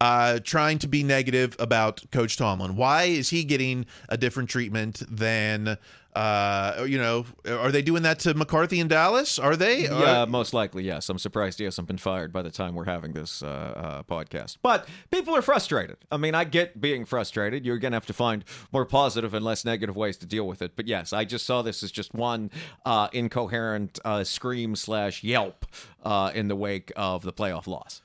Uh, 0.00 0.38
trying 0.42 0.78
to 0.78 0.88
be 0.88 1.04
negative 1.04 1.54
about 1.58 2.02
Coach 2.10 2.36
Tomlin. 2.36 2.76
Why 2.76 3.04
is 3.04 3.30
he 3.30 3.44
getting 3.44 3.86
a 4.08 4.16
different 4.16 4.50
treatment 4.50 5.02
than, 5.08 5.78
uh, 6.14 6.84
you 6.86 6.98
know, 6.98 7.24
are 7.48 7.70
they 7.72 7.82
doing 7.82 8.02
that 8.02 8.18
to 8.20 8.34
McCarthy 8.34 8.80
in 8.80 8.88
Dallas? 8.88 9.38
Are 9.38 9.56
they? 9.56 9.84
Yeah, 9.84 10.22
Or- 10.22 10.26
most 10.26 10.52
likely, 10.52 10.84
yes. 10.84 11.08
I'm 11.08 11.18
surprised 11.18 11.58
he 11.58 11.64
hasn't 11.64 11.88
been 11.88 11.98
fired 11.98 12.32
by 12.32 12.42
the 12.42 12.50
time 12.50 12.74
we're 12.74 12.84
having 12.84 13.12
this 13.12 13.42
uh, 13.42 13.46
uh, 13.46 14.02
podcast. 14.02 14.58
But 14.62 14.86
people 15.10 15.34
are 15.34 15.42
frustrated. 15.42 15.96
I 16.10 16.16
mean, 16.18 16.34
I 16.34 16.44
get 16.44 16.80
being 16.80 17.04
frustrated. 17.04 17.64
You're 17.64 17.78
going 17.78 17.92
to 17.92 17.96
have 17.96 18.06
to 18.06 18.12
find 18.12 18.44
more 18.72 18.84
positive 18.84 19.32
and 19.34 19.44
less 19.44 19.64
negative 19.64 19.96
ways 19.96 20.16
to 20.18 20.26
deal 20.26 20.46
with 20.46 20.60
it. 20.60 20.76
But 20.76 20.86
yes, 20.86 21.12
I 21.12 21.24
just 21.24 21.46
saw 21.46 21.62
this 21.62 21.82
as 21.82 21.90
just 21.90 22.12
one 22.14 22.50
uh, 22.84 23.08
incoherent 23.12 23.98
uh, 24.04 24.24
scream 24.24 24.76
slash 24.76 25.22
yelp 25.24 25.64
uh, 26.04 26.30
in 26.34 26.48
the 26.48 26.56
wake 26.56 26.92
of 26.94 27.22
the 27.22 27.32
playoff 27.32 27.66
loss. 27.66 28.02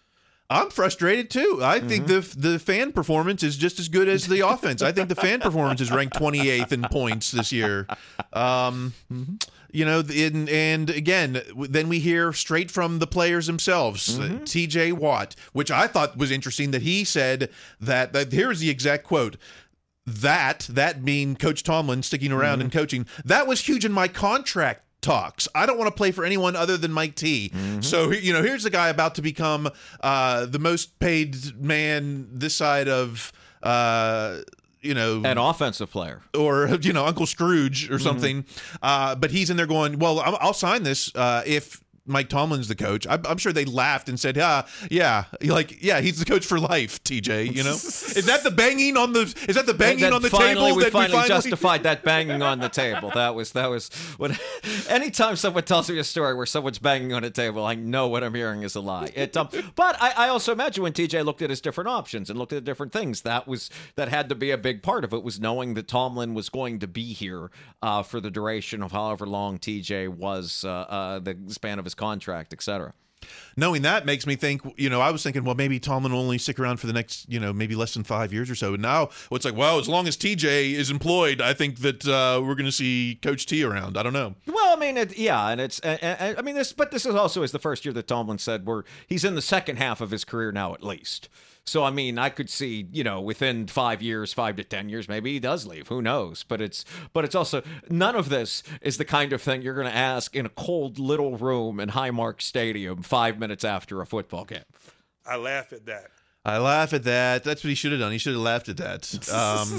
I'm 0.50 0.70
frustrated 0.70 1.30
too. 1.30 1.60
I 1.62 1.80
think 1.82 2.08
the 2.08 2.22
the 2.38 2.58
fan 2.58 2.94
performance 2.94 3.44
is 3.44 3.58
just 3.58 3.80
as 3.80 3.90
good 3.90 4.08
as 4.08 4.28
the 4.28 4.40
offense. 4.48 4.82
I 4.82 4.94
think 4.94 5.10
the 5.10 5.16
fan 5.16 5.42
performance 5.42 5.82
is 5.82 5.92
ranked 5.92 6.16
28th 6.18 6.72
in 6.72 6.84
points 6.84 7.32
this 7.32 7.52
year. 7.52 7.86
Um, 8.32 8.94
you 9.72 9.84
know, 9.84 10.00
in, 10.00 10.48
and 10.48 10.90
again, 10.90 11.42
then 11.58 11.90
we 11.90 12.00
hear 12.00 12.32
straight 12.32 12.72
from 12.72 13.00
the 13.00 13.08
players 13.08 13.48
themselves. 13.48 14.18
Uh, 14.18 14.40
T.J. 14.46 14.94
Watt, 14.94 15.36
which 15.52 15.70
I 15.70 15.88
thought 15.88 16.16
was 16.16 16.32
interesting, 16.32 16.72
that 16.72 16.82
he 16.82 17.04
said 17.04 17.50
that. 17.82 18.14
that 18.14 18.32
here's 18.32 18.62
the 18.62 18.70
exact 18.70 19.04
quote. 19.04 19.36
That 20.06 20.66
that 20.70 21.04
being 21.04 21.36
Coach 21.36 21.64
Tomlin 21.64 22.02
sticking 22.04 22.32
around 22.32 22.62
and 22.62 22.72
coaching. 22.72 23.06
That 23.26 23.46
was 23.48 23.68
huge 23.68 23.84
in 23.84 23.92
my 23.92 24.08
contract 24.08 24.87
talks. 25.08 25.48
I 25.56 25.65
don't 25.65 25.78
want 25.78 25.88
to 25.88 25.96
play 25.96 26.12
for 26.12 26.26
anyone 26.26 26.56
other 26.56 26.78
than 26.78 26.91
Mike 26.91 27.15
T. 27.15 27.52
So 27.82 28.12
you 28.12 28.34
know, 28.34 28.43
here's 28.43 28.65
a 28.65 28.70
guy 28.70 28.89
about 28.89 29.15
to 29.15 29.22
become 29.22 29.70
uh, 30.02 30.46
the 30.46 30.60
most 30.60 31.00
paid 31.00 31.36
man 31.62 32.28
this 32.32 32.56
side 32.56 32.88
of 32.89 33.32
uh, 33.63 34.39
you 34.82 34.93
know 34.93 35.22
An 35.26 35.38
offensive 35.38 35.89
player. 35.89 36.22
or 36.38 36.67
you 36.82 36.93
know 36.93 37.06
Uncle 37.06 37.26
Scrooge 37.26 37.89
or 37.89 38.00
something. 38.00 38.46
Uh, 38.82 39.15
but 39.15 39.32
he's 39.32 39.50
in 39.50 39.58
there 39.58 39.65
going, 39.67 39.98
"Well, 40.00 40.20
I'll, 40.20 40.38
I'll 40.41 40.54
sign 40.54 40.84
this 40.84 41.12
uh, 41.15 41.43
if." 41.46 41.82
Mike 42.08 42.30
Tomlin's 42.30 42.67
the 42.67 42.76
coach. 42.76 43.06
I'm, 43.08 43.22
I'm 43.28 43.38
sure 43.38 43.54
they 43.54 43.65
laughed 43.65 44.10
and 44.10 44.20
said, 44.20 44.38
"Yeah, 44.38 44.65
yeah, 44.89 45.26
like 45.41 45.82
yeah, 45.84 46.02
he's 46.02 46.20
the 46.20 46.26
coach 46.26 46.46
for 46.46 46.60
life." 46.60 47.04
TJ, 47.04 47.54
you 47.54 47.63
know, 47.63 47.74
is 47.74 48.26
that 48.26 48.43
the 48.43 48.52
banging 48.52 48.98
on 48.98 49.13
the 49.13 49.22
is 49.48 49.56
that 49.56 49.65
the 49.65 49.74
banging 49.74 50.02
That 50.02 50.13
on 50.13 50.22
the 50.22 50.30
finally, 50.30 50.54
table 50.54 50.78
we 50.78 50.84
that 50.84 50.91
finally, 50.91 51.10
we 51.10 51.13
finally 51.13 51.28
justified 51.28 51.84
that 51.84 52.04
banging 52.04 52.41
on 52.41 52.60
the 52.60 52.70
table. 52.70 53.12
That 53.13 53.36
was 53.36 53.52
that 53.52 53.70
was 53.70 53.89
what. 54.17 54.39
Anytime 54.89 55.36
someone 55.36 55.63
tells 55.63 55.89
me 55.89 55.98
a 56.00 56.04
story 56.04 56.34
where 56.34 56.46
someone's 56.46 56.80
banging 56.80 57.13
on 57.13 57.24
a 57.24 57.30
table, 57.30 57.65
I 57.65 57.76
know 57.76 58.08
what 58.08 58.24
I'm 58.24 58.34
hearing 58.34 58.63
is 58.63 58.76
a 58.76 58.82
lie. 58.82 59.12
It, 59.15 59.36
um, 59.38 59.50
but 59.76 60.02
I, 60.02 60.26
I 60.26 60.30
also 60.30 60.52
imagine 60.52 60.84
when 60.84 60.93
TJ 60.93 61.26
looked 61.26 61.41
at 61.41 61.50
his 61.50 61.62
different 61.62 61.89
options 61.89 62.30
and 62.30 62.38
looked 62.39 62.54
at 62.54 62.58
the 62.58 62.62
different 62.62 62.93
things, 62.93 63.22
that 63.22 63.48
was 63.48 63.70
that 63.96 64.10
had 64.10 64.30
to 64.30 64.36
be 64.36 64.52
a 64.52 64.58
big 64.58 64.82
part 64.82 65.04
of 65.04 65.13
it. 65.13 65.24
Was 65.24 65.39
knowing 65.39 65.74
that 65.76 65.88
Tomlin 65.88 66.34
was 66.34 66.50
going 66.50 66.80
to 66.80 66.88
be 66.88 67.13
here 67.13 67.52
uh, 67.82 68.04
for 68.04 68.20
the 68.20 68.32
duration 68.32 68.82
of 68.82 68.91
however 68.91 69.26
long 69.26 69.58
TJ 69.60 70.10
was 70.10 70.63
uh, 70.63 70.70
uh, 70.70 71.20
the 71.20 71.38
span 71.48 71.80
of 71.80 71.86
his 71.86 71.96
contract, 71.98 72.54
etc. 72.54 72.94
knowing 73.58 73.82
that 73.82 74.06
makes 74.06 74.28
me 74.28 74.36
think 74.36 74.62
you 74.78 74.90
know 74.90 75.02
i 75.02 75.10
was 75.10 75.24
thinking 75.24 75.44
well 75.44 75.56
maybe 75.56 75.80
tomlin 75.80 76.14
will 76.14 76.20
only 76.22 76.38
stick 76.38 76.60
around 76.60 76.78
for 76.78 76.86
the 76.86 76.94
next 76.94 77.28
you 77.28 77.40
know 77.40 77.52
maybe 77.52 77.74
less 77.76 77.94
than 77.96 78.04
five 78.04 78.32
years 78.32 78.48
or 78.50 78.54
so 78.56 78.74
and 78.76 78.82
now 78.82 79.10
it's 79.32 79.44
like 79.44 79.56
well 79.58 79.80
as 79.80 79.90
long 79.90 80.08
as 80.08 80.16
tj 80.16 80.44
is 80.74 80.92
employed 80.92 81.42
i 81.42 81.52
think 81.52 81.80
that 81.80 82.08
uh, 82.08 82.40
we're 82.40 82.54
going 82.54 82.66
to 82.68 82.72
see 82.72 83.18
coach 83.24 83.48
t 83.48 83.64
around 83.64 83.98
i 83.98 84.04
don't 84.04 84.14
know 84.14 84.36
Well, 84.46 84.72
I 84.72 84.80
mean, 84.80 84.98
it, 84.98 85.18
yeah, 85.18 85.50
and 85.50 85.60
it's, 85.60 85.80
and- 85.80 86.38
I 86.38 86.42
mean, 86.44 86.56
this, 86.56 86.72
but 86.74 86.92
this 86.92 87.06
is 87.06 87.16
also 87.16 87.42
is 87.42 87.52
the 87.52 87.60
first 87.60 87.84
year 87.86 87.94
that 87.94 88.08
Tomlin 88.08 88.38
said 88.38 88.66
we're 88.68 88.84
he's 89.08 89.26
in 89.26 89.34
the 89.34 89.42
second 89.42 89.78
half 89.78 90.00
of 90.00 90.12
his 90.12 90.24
career 90.24 90.52
now, 90.52 90.74
at 90.76 90.84
least. 90.84 91.28
So, 91.68 91.84
I 91.84 91.92
mean, 91.92 92.18
I 92.18 92.30
could 92.30 92.50
see, 92.50 92.88
you 92.92 93.04
know, 93.04 93.20
within 93.20 93.68
five 93.68 94.02
years, 94.02 94.32
five 94.34 94.56
to 94.56 94.64
ten 94.64 94.88
years, 94.88 95.10
maybe 95.10 95.34
he 95.34 95.40
does 95.40 95.66
leave. 95.66 95.90
Who 95.90 96.02
knows? 96.02 96.44
But 96.44 96.62
it's, 96.62 96.86
but 97.12 97.26
it's 97.26 97.36
also 97.36 97.62
none 97.90 98.16
of 98.16 98.30
this 98.30 98.64
is 98.82 98.98
the 98.98 99.06
kind 99.06 99.34
of 99.34 99.42
thing 99.42 99.62
you're 99.62 99.76
going 99.76 99.86
to 99.86 99.96
ask 99.96 100.34
in 100.34 100.46
a 100.46 100.50
cold 100.50 100.98
little 100.98 101.38
room 101.38 101.80
in 101.80 101.90
Highmark 101.90 102.42
Stadium 102.42 103.04
five 103.04 103.38
minutes 103.38 103.66
after 103.66 104.02
a 104.02 104.06
football 104.06 104.46
game. 104.46 104.64
I 105.26 105.36
laugh 105.36 105.74
at 105.74 105.86
that. 105.88 106.12
I 106.48 106.58
laugh 106.58 106.94
at 106.94 107.04
that 107.04 107.44
that's 107.44 107.64
what 107.64 107.70
he 107.70 107.76
should 107.76 107.92
have 107.92 108.02
done 108.02 108.12
he 108.12 108.18
should 108.18 108.34
have 108.34 108.42
laughed 108.42 108.70
at 108.70 108.78
that 108.78 109.30
um, 109.34 109.70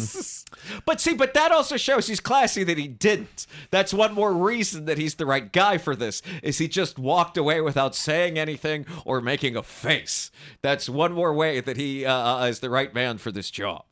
But 0.85 1.00
see, 1.00 1.14
but 1.14 1.35
that 1.35 1.52
also 1.52 1.76
shows 1.76 2.07
he's 2.07 2.20
classy 2.20 2.64
that 2.64 2.78
he 2.78 2.88
didn't. 2.88 3.46
That's 3.70 3.92
one 3.92 4.14
more 4.14 4.33
reason 4.33 4.87
that 4.87 4.98
he's 4.98 5.16
the 5.16 5.26
right 5.26 5.50
guy 5.52 5.78
for 5.78 5.94
this. 5.94 6.22
Is 6.42 6.59
he 6.59 6.68
just 6.68 6.98
walked 6.98 7.37
away 7.37 7.61
without 7.61 7.94
saying 7.94 8.38
anything 8.38 8.87
or 9.04 9.20
making 9.20 9.57
a 9.57 9.62
face? 9.62 10.31
That's 10.62 10.88
one 10.88 11.12
more 11.12 11.33
way 11.35 11.61
that 11.61 11.76
he 11.76 12.04
uh, 12.04 12.44
is 12.46 12.61
the 12.61 12.70
right 12.70 12.92
man 12.94 13.18
for 13.18 13.31
this 13.31 13.50
job. 13.50 13.85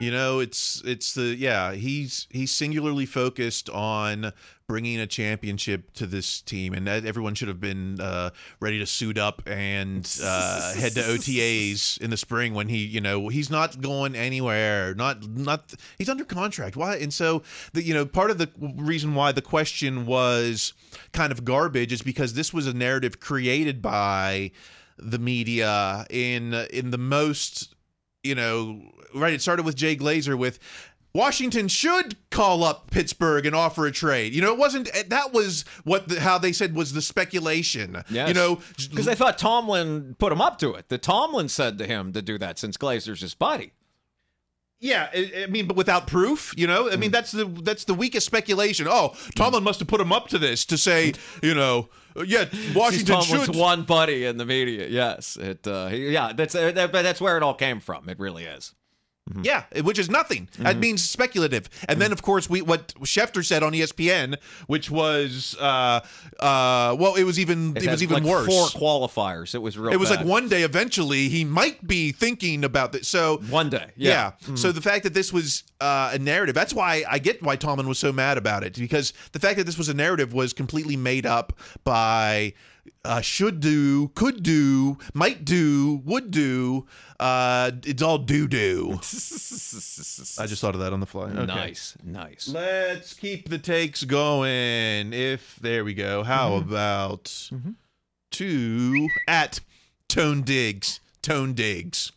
You 0.00 0.10
know, 0.10 0.40
it's 0.40 0.82
it's 0.84 1.14
the 1.14 1.36
yeah. 1.36 1.72
He's 1.72 2.26
he's 2.30 2.50
singularly 2.50 3.06
focused 3.06 3.70
on 3.70 4.32
bringing 4.66 4.98
a 4.98 5.06
championship 5.06 5.92
to 5.92 6.06
this 6.06 6.40
team, 6.40 6.72
and 6.74 6.88
everyone 6.88 7.34
should 7.34 7.48
have 7.48 7.60
been 7.60 8.00
uh, 8.00 8.30
ready 8.60 8.78
to 8.78 8.86
suit 8.86 9.18
up 9.18 9.42
and 9.46 10.04
uh, 10.22 10.74
head 10.74 10.92
to 10.92 11.00
OTAs 11.00 12.00
in 12.00 12.10
the 12.10 12.16
spring 12.16 12.54
when 12.54 12.68
he, 12.68 12.78
you 12.78 13.00
know, 13.00 13.28
he's 13.28 13.50
not 13.50 13.80
going 13.80 14.16
anywhere. 14.16 14.94
Not 14.94 15.28
not 15.28 15.74
he's 15.96 16.08
under 16.08 16.24
contract. 16.24 16.76
Why? 16.76 16.96
And 16.96 17.12
so 17.12 17.42
the 17.72 17.82
you 17.82 17.94
know 17.94 18.04
part 18.04 18.30
of 18.30 18.38
the 18.38 18.50
reason 18.58 19.14
why 19.14 19.32
the 19.32 19.42
question 19.42 20.06
was 20.06 20.72
kind 21.12 21.30
of 21.30 21.44
garbage 21.44 21.92
is 21.92 22.02
because 22.02 22.34
this 22.34 22.52
was 22.52 22.66
a 22.66 22.74
narrative 22.74 23.20
created 23.20 23.80
by 23.80 24.50
the 24.98 25.18
media 25.18 26.06
in 26.10 26.54
in 26.72 26.90
the 26.90 26.98
most 26.98 27.73
you 28.24 28.34
know, 28.34 28.82
right? 29.14 29.34
It 29.34 29.42
started 29.42 29.64
with 29.64 29.76
Jay 29.76 29.96
Glazer 29.96 30.36
with. 30.36 30.58
Washington 31.16 31.68
should 31.68 32.16
call 32.30 32.64
up 32.64 32.90
Pittsburgh 32.90 33.46
and 33.46 33.54
offer 33.54 33.86
a 33.86 33.92
trade. 33.92 34.34
You 34.34 34.42
know, 34.42 34.52
it 34.52 34.58
wasn't 34.58 34.90
that 35.10 35.32
was 35.32 35.64
what 35.84 36.08
the, 36.08 36.18
how 36.18 36.38
they 36.38 36.50
said 36.50 36.74
was 36.74 36.92
the 36.92 37.00
speculation. 37.00 38.02
Yes. 38.10 38.26
You 38.26 38.34
know, 38.34 38.58
because 38.90 39.06
they 39.06 39.14
thought 39.14 39.38
Tomlin 39.38 40.16
put 40.18 40.32
him 40.32 40.40
up 40.40 40.58
to 40.58 40.74
it. 40.74 40.88
The 40.88 40.98
Tomlin 40.98 41.48
said 41.48 41.78
to 41.78 41.86
him 41.86 42.12
to 42.14 42.20
do 42.20 42.36
that 42.38 42.58
since 42.58 42.76
Glazer's 42.76 43.20
his 43.20 43.32
buddy. 43.32 43.74
Yeah, 44.80 45.08
I, 45.14 45.44
I 45.44 45.46
mean, 45.46 45.68
but 45.68 45.76
without 45.76 46.08
proof, 46.08 46.52
you 46.56 46.66
know. 46.66 46.90
I 46.90 46.96
mean, 46.96 47.10
mm. 47.10 47.12
that's 47.12 47.30
the 47.30 47.44
that's 47.44 47.84
the 47.84 47.94
weakest 47.94 48.26
speculation. 48.26 48.88
Oh, 48.90 49.14
Tomlin 49.36 49.62
must 49.62 49.78
have 49.78 49.88
put 49.88 50.00
him 50.00 50.12
up 50.12 50.26
to 50.28 50.38
this 50.38 50.64
to 50.64 50.76
say, 50.76 51.12
you 51.42 51.54
know, 51.54 51.90
yeah, 52.22 52.44
Washington 52.74 53.22
should. 53.22 53.56
one 53.56 53.82
buddy 53.82 54.24
in 54.24 54.36
the 54.36 54.46
media. 54.46 54.86
Yes, 54.88 55.36
it. 55.36 55.66
Uh, 55.66 55.88
he, 55.88 56.10
yeah, 56.10 56.32
that's 56.32 56.54
uh, 56.54 56.70
that, 56.72 56.92
that's 56.92 57.20
where 57.20 57.36
it 57.36 57.42
all 57.42 57.54
came 57.54 57.80
from. 57.80 58.08
It 58.08 58.18
really 58.18 58.44
is. 58.44 58.74
Yeah, 59.42 59.64
which 59.82 59.98
is 59.98 60.10
nothing. 60.10 60.48
Mm-hmm. 60.52 60.62
That 60.64 60.76
means 60.76 61.02
speculative. 61.02 61.70
And 61.88 62.00
then, 62.00 62.12
of 62.12 62.20
course, 62.20 62.50
we 62.50 62.60
what 62.60 62.88
Schefter 63.00 63.44
said 63.44 63.62
on 63.62 63.72
ESPN, 63.72 64.36
which 64.66 64.90
was, 64.90 65.56
uh, 65.58 66.00
uh, 66.38 66.94
well, 66.98 67.14
it 67.14 67.24
was 67.24 67.40
even 67.40 67.74
it, 67.74 67.84
had 67.84 67.92
was 67.92 68.02
even 68.02 68.22
like 68.22 68.30
worse. 68.30 68.46
Four 68.46 68.66
qualifiers. 68.66 69.54
It 69.54 69.62
was 69.62 69.78
real. 69.78 69.94
it 69.94 69.96
was 69.96 70.10
bad. 70.10 70.18
like 70.20 70.26
one 70.26 70.48
day 70.48 70.62
eventually 70.62 71.30
he 71.30 71.42
might 71.42 71.86
be 71.86 72.12
thinking 72.12 72.64
about 72.64 72.92
this. 72.92 73.08
So 73.08 73.38
One 73.48 73.70
day, 73.70 73.92
yeah. 73.96 74.10
yeah. 74.10 74.30
Mm-hmm. 74.42 74.56
So 74.56 74.72
the 74.72 74.82
fact 74.82 75.04
that 75.04 75.14
this 75.14 75.32
was 75.32 75.64
uh, 75.80 76.10
a 76.12 76.18
narrative, 76.18 76.54
that's 76.54 76.74
why 76.74 77.04
I 77.08 77.18
get 77.18 77.42
why 77.42 77.56
Tomlin 77.56 77.88
was 77.88 77.98
so 77.98 78.12
mad 78.12 78.36
about 78.36 78.62
it 78.62 78.74
because 78.74 79.14
the 79.32 79.40
fact 79.40 79.56
that 79.56 79.64
this 79.64 79.78
was 79.78 79.88
a 79.88 79.94
narrative 79.94 80.34
was 80.34 80.52
completely 80.52 80.98
made 80.98 81.24
up 81.24 81.54
by 81.82 82.52
uh, 83.04 83.20
should 83.20 83.60
do, 83.60 84.08
could 84.14 84.42
do, 84.42 84.98
might 85.12 85.44
do, 85.44 86.00
would 86.04 86.30
do. 86.30 86.86
Uh, 87.20 87.70
it's 87.84 88.02
all 88.02 88.18
do 88.18 88.46
do. 88.48 88.92
I 90.38 90.46
just 90.46 90.60
thought 90.60 90.74
of 90.74 90.80
that 90.80 90.92
on 90.92 91.00
the 91.00 91.06
fly. 91.06 91.24
Okay. 91.30 91.46
Nice, 91.46 91.96
nice. 92.02 92.48
Let's 92.48 93.14
keep 93.14 93.48
the 93.48 93.58
takes 93.58 94.04
going. 94.04 95.12
If 95.12 95.56
there 95.60 95.84
we 95.84 95.94
go. 95.94 96.22
How 96.22 96.58
Mm-hmm. 96.60 96.68
about 96.70 97.50
two 98.30 99.08
at 99.28 99.60
Tone 100.08 100.42
Digs? 100.42 101.00
Tone 101.22 101.54
Diggs. 101.54 102.12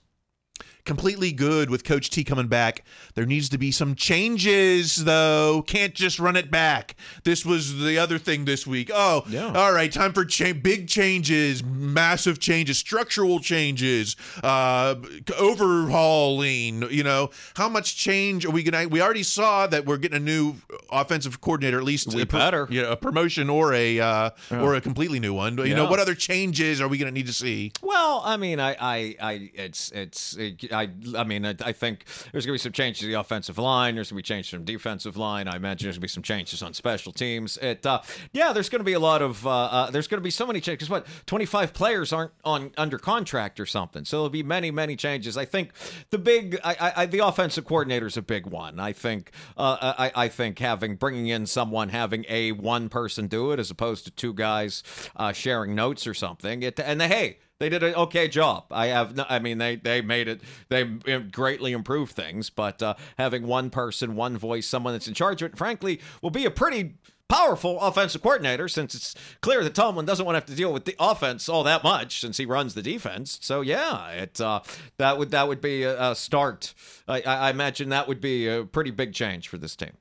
Completely 0.92 1.34
good 1.34 1.70
with 1.70 1.84
Coach 1.84 2.10
T 2.10 2.24
coming 2.24 2.48
back. 2.48 2.86
There 3.16 3.26
needs 3.26 3.50
to 3.50 3.58
be 3.58 3.72
some 3.72 3.94
changes, 3.94 5.04
though. 5.04 5.62
Can't 5.68 5.94
just 5.94 6.18
run 6.18 6.38
it 6.38 6.50
back. 6.50 6.96
This 7.26 7.46
was 7.46 7.84
the 7.84 7.98
other 8.00 8.18
thing 8.18 8.46
this 8.46 8.66
week. 8.66 8.90
Oh, 8.94 9.26
Yeah. 9.28 9.52
all 9.52 9.74
right. 9.74 9.92
Time 9.92 10.14
for 10.14 10.24
cha- 10.24 10.54
big 10.54 10.88
changes, 10.88 11.62
massive 11.62 12.40
changes, 12.40 12.78
structural 12.78 13.42
changes, 13.42 14.16
uh, 14.42 14.96
overhauling. 15.38 16.90
You 16.90 17.04
know, 17.04 17.32
how 17.58 17.68
much 17.68 17.98
change 17.98 18.46
are 18.46 18.52
we 18.52 18.64
gonna? 18.64 18.88
We 18.88 19.02
already 19.02 19.24
saw 19.24 19.68
that 19.68 19.86
we're 19.86 19.98
getting 19.98 20.16
a 20.18 20.22
new 20.22 20.56
offensive 20.90 21.42
coordinator, 21.42 21.78
at 21.80 21.84
least 21.84 22.14
We 22.14 22.22
a 22.22 22.26
better. 22.26 22.66
yeah, 22.72 22.84
a 22.92 22.96
promotion 22.96 23.50
or 23.50 23.74
a 23.74 24.00
uh, 24.00 24.30
or 24.52 24.76
a 24.76 24.82
completely 24.82 25.20
new 25.20 25.34
one. 25.34 25.58
You 25.58 25.76
know, 25.76 25.90
what 25.90 26.00
other 26.00 26.16
changes 26.16 26.80
are 26.80 26.88
we 26.88 26.98
gonna 26.98 27.12
need 27.12 27.28
to 27.28 27.34
see? 27.34 27.74
Well, 27.82 28.22
I 28.24 28.38
mean, 28.38 28.62
I, 28.62 28.72
I, 28.80 29.16
I 29.22 29.52
it's, 29.54 29.92
it's, 29.92 30.36
I, 30.78 30.90
I 31.18 31.24
mean, 31.24 31.46
I, 31.46 31.56
I 31.64 31.72
think 31.72 32.06
there's 32.32 32.46
gonna 32.46 32.56
be 32.56 32.60
some 32.60 32.72
changes 32.72 33.02
to 33.02 33.08
the 33.08 33.20
offensive 33.20 33.58
line. 33.58 33.96
There's 33.96 34.10
gonna 34.10 34.20
be 34.20 34.24
changes 34.24 34.52
from 34.52 34.64
defensive 34.64 35.18
line. 35.18 35.48
I 35.48 35.56
imagine 35.56 35.88
there's 35.88 35.98
gonna 35.98 36.02
be 36.02 36.08
some 36.08 36.24
changes 36.24 36.62
on 36.62 36.74
special 36.74 37.12
teams. 37.12 37.58
It, 37.58 37.86
uh, 37.86 38.02
yeah, 38.34 38.54
there's 38.54 38.70
gonna 38.70 38.84
be 38.84 38.94
a 38.94 39.00
lot 39.00 39.22
of, 39.22 39.46
uh, 39.46 39.50
uh 39.50 39.92
there's 39.92 40.08
gonna 40.08 40.22
be 40.22 40.32
so 40.32 40.46
many 40.46 40.62
changes. 40.62 40.90
What, 40.90 41.08
25 41.26 41.74
players 41.74 42.14
aren't 42.14 42.34
on 42.44 42.72
under 42.78 42.98
contract 42.98 43.60
or 43.60 43.66
something, 43.66 44.06
so 44.06 44.18
there'll 44.18 44.30
be 44.30 44.44
many, 44.44 44.72
many 44.72 44.96
changes. 44.96 45.38
I 45.38 45.46
think 45.46 45.72
the 46.10 46.18
big, 46.18 46.60
I, 46.64 46.94
I, 46.96 47.06
the 47.06 47.20
offensive 47.20 47.66
coordinator 47.66 48.08
is 48.08 48.18
a 48.18 48.22
big 48.22 48.46
one. 48.46 48.80
I 48.80 48.94
think, 48.94 49.32
uh, 49.58 49.94
I, 49.98 50.12
I 50.16 50.28
think 50.28 50.60
having 50.60 50.96
bringing 50.96 51.28
in 51.28 51.46
someone 51.46 51.90
having 51.90 52.26
a 52.30 52.52
one 52.52 52.90
person 52.90 53.28
do 53.28 53.52
it 53.52 53.60
as 53.60 53.72
opposed 53.72 54.06
to 54.06 54.12
two 54.12 54.34
guys 54.34 54.84
uh, 55.16 55.32
sharing 55.32 55.76
notes 55.76 56.08
or 56.08 56.14
something. 56.14 56.64
It, 56.64 56.80
and 56.80 57.02
the, 57.02 57.08
hey. 57.08 57.40
They 57.60 57.70
did 57.70 57.82
an 57.84 57.96
okay 57.96 58.28
job. 58.28 58.66
I 58.72 58.88
have, 58.88 59.16
no, 59.16 59.26
I 59.28 59.40
mean, 59.40 59.58
they 59.58 59.76
they 59.76 60.02
made 60.02 60.28
it. 60.28 60.42
They 60.70 60.84
greatly 60.84 61.72
improved 61.72 62.14
things. 62.14 62.50
But 62.50 62.84
uh, 62.84 62.94
having 63.18 63.48
one 63.48 63.70
person, 63.70 64.16
one 64.16 64.38
voice, 64.38 64.68
someone 64.68 64.94
that's 64.94 65.08
in 65.08 65.14
charge 65.14 65.42
of 65.42 65.52
it, 65.52 65.58
frankly, 65.58 66.00
will 66.22 66.30
be 66.30 66.46
a 66.46 66.52
pretty 66.52 66.96
powerful 67.30 67.80
offensive 67.82 68.22
coordinator. 68.22 68.68
Since 68.68 68.94
it's 68.94 69.16
clear 69.42 69.64
that 69.64 69.74
Tomlin 69.74 70.06
doesn't 70.06 70.26
want 70.26 70.36
to 70.36 70.40
have 70.40 70.50
to 70.50 70.56
deal 70.56 70.72
with 70.72 70.86
the 70.86 70.96
offense 71.00 71.50
all 71.50 71.64
that 71.64 71.84
much, 71.84 72.22
since 72.22 72.38
he 72.38 72.46
runs 72.46 72.76
the 72.76 72.84
defense. 72.84 73.40
So 73.42 73.62
yeah, 73.62 74.10
it 74.12 74.40
uh, 74.40 74.62
that 74.98 75.18
would 75.18 75.32
that 75.32 75.48
would 75.48 75.62
be 75.62 75.84
a, 75.84 76.12
a 76.12 76.16
start. 76.16 76.76
I, 77.08 77.22
I 77.22 77.50
imagine 77.50 77.90
that 77.90 78.08
would 78.08 78.22
be 78.22 78.48
a 78.48 78.66
pretty 78.66 78.92
big 78.92 79.14
change 79.14 79.48
for 79.48 79.58
this 79.58 79.76
team. 79.76 79.94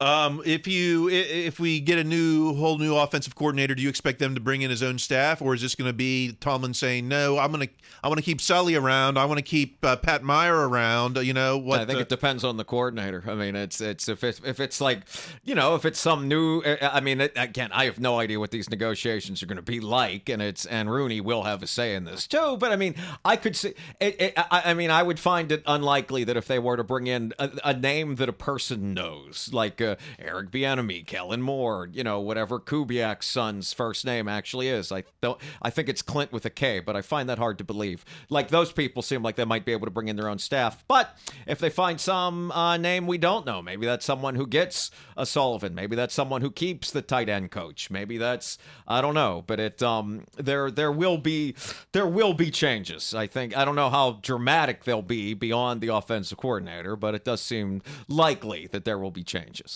Um, 0.00 0.42
if 0.44 0.66
you 0.66 1.08
if 1.08 1.60
we 1.60 1.78
get 1.78 1.98
a 1.98 2.04
new 2.04 2.54
whole 2.54 2.78
new 2.78 2.96
offensive 2.96 3.36
coordinator, 3.36 3.76
do 3.76 3.82
you 3.82 3.88
expect 3.88 4.18
them 4.18 4.34
to 4.34 4.40
bring 4.40 4.62
in 4.62 4.70
his 4.70 4.82
own 4.82 4.98
staff, 4.98 5.40
or 5.40 5.54
is 5.54 5.62
this 5.62 5.76
going 5.76 5.88
to 5.88 5.94
be 5.94 6.36
Tomlin 6.40 6.74
saying 6.74 7.06
no? 7.06 7.38
I'm 7.38 7.52
gonna 7.52 7.68
I 8.02 8.08
want 8.08 8.18
to 8.18 8.24
keep 8.24 8.40
Sully 8.40 8.74
around. 8.74 9.18
I 9.18 9.24
want 9.24 9.38
to 9.38 9.42
keep 9.42 9.82
uh, 9.84 9.96
Pat 9.96 10.22
Meyer 10.22 10.68
around. 10.68 11.16
You 11.16 11.32
know 11.32 11.56
what? 11.56 11.80
I 11.80 11.86
think 11.86 11.98
uh, 11.98 12.02
it 12.02 12.08
depends 12.08 12.42
on 12.42 12.56
the 12.56 12.64
coordinator. 12.64 13.24
I 13.26 13.34
mean, 13.34 13.54
it's 13.54 13.80
it's 13.80 14.08
if 14.08 14.24
it's 14.24 14.40
if 14.44 14.58
it's 14.58 14.80
like, 14.80 15.04
you 15.44 15.54
know, 15.54 15.76
if 15.76 15.84
it's 15.84 16.00
some 16.00 16.26
new. 16.26 16.62
I 16.82 17.00
mean, 17.00 17.20
it, 17.20 17.32
again, 17.36 17.70
I 17.72 17.84
have 17.84 18.00
no 18.00 18.18
idea 18.18 18.40
what 18.40 18.50
these 18.50 18.68
negotiations 18.68 19.42
are 19.44 19.46
going 19.46 19.56
to 19.56 19.62
be 19.62 19.78
like, 19.78 20.28
and 20.28 20.42
it's 20.42 20.66
and 20.66 20.90
Rooney 20.90 21.20
will 21.20 21.44
have 21.44 21.62
a 21.62 21.68
say 21.68 21.94
in 21.94 22.04
this 22.04 22.26
too. 22.26 22.56
But 22.58 22.72
I 22.72 22.76
mean, 22.76 22.96
I 23.24 23.36
could 23.36 23.54
see. 23.54 23.74
It, 24.00 24.20
it, 24.20 24.32
I, 24.36 24.62
I 24.66 24.74
mean, 24.74 24.90
I 24.90 25.04
would 25.04 25.20
find 25.20 25.52
it 25.52 25.62
unlikely 25.66 26.24
that 26.24 26.36
if 26.36 26.46
they 26.48 26.58
were 26.58 26.76
to 26.76 26.84
bring 26.84 27.06
in 27.06 27.32
a, 27.38 27.50
a 27.64 27.74
name 27.74 28.16
that 28.16 28.28
a 28.28 28.34
person 28.34 28.92
knows, 28.92 29.50
like 29.52 29.80
uh, 29.84 29.96
Eric 30.18 30.50
Bieniemy, 30.50 31.06
Kellen 31.06 31.42
Moore, 31.42 31.88
you 31.92 32.04
know, 32.04 32.20
whatever 32.20 32.58
Kubiak's 32.58 33.26
son's 33.26 33.72
first 33.72 34.04
name 34.04 34.28
actually 34.28 34.68
is. 34.68 34.90
I 34.90 35.04
don't. 35.20 35.40
I 35.62 35.70
think 35.70 35.88
it's 35.88 36.02
Clint 36.02 36.32
with 36.32 36.44
a 36.44 36.50
K, 36.50 36.80
but 36.80 36.96
I 36.96 37.02
find 37.02 37.28
that 37.28 37.38
hard 37.38 37.58
to 37.58 37.64
believe. 37.64 38.04
Like 38.28 38.48
those 38.48 38.72
people 38.72 39.02
seem 39.02 39.22
like 39.22 39.36
they 39.36 39.44
might 39.44 39.64
be 39.64 39.72
able 39.72 39.86
to 39.86 39.90
bring 39.90 40.08
in 40.08 40.16
their 40.16 40.28
own 40.28 40.38
staff, 40.38 40.84
but 40.88 41.16
if 41.46 41.58
they 41.58 41.70
find 41.70 42.00
some 42.00 42.50
uh, 42.52 42.76
name 42.76 43.06
we 43.06 43.18
don't 43.18 43.46
know, 43.46 43.62
maybe 43.62 43.86
that's 43.86 44.04
someone 44.04 44.34
who 44.34 44.46
gets 44.46 44.90
a 45.16 45.26
Sullivan. 45.26 45.74
Maybe 45.74 45.96
that's 45.96 46.14
someone 46.14 46.40
who 46.40 46.50
keeps 46.50 46.90
the 46.90 47.02
tight 47.02 47.28
end 47.28 47.50
coach. 47.50 47.90
Maybe 47.90 48.18
that's 48.18 48.58
I 48.86 49.00
don't 49.00 49.14
know, 49.14 49.44
but 49.46 49.60
it 49.60 49.82
um 49.82 50.24
there 50.36 50.70
there 50.70 50.92
will 50.92 51.18
be 51.18 51.54
there 51.92 52.06
will 52.06 52.34
be 52.34 52.50
changes. 52.50 53.14
I 53.14 53.26
think 53.26 53.56
I 53.56 53.64
don't 53.64 53.76
know 53.76 53.90
how 53.90 54.18
dramatic 54.22 54.84
they'll 54.84 55.02
be 55.02 55.34
beyond 55.34 55.80
the 55.80 55.88
offensive 55.88 56.38
coordinator, 56.38 56.96
but 56.96 57.14
it 57.14 57.24
does 57.24 57.40
seem 57.40 57.82
likely 58.08 58.66
that 58.68 58.84
there 58.84 58.98
will 58.98 59.10
be 59.10 59.24
changes. 59.24 59.73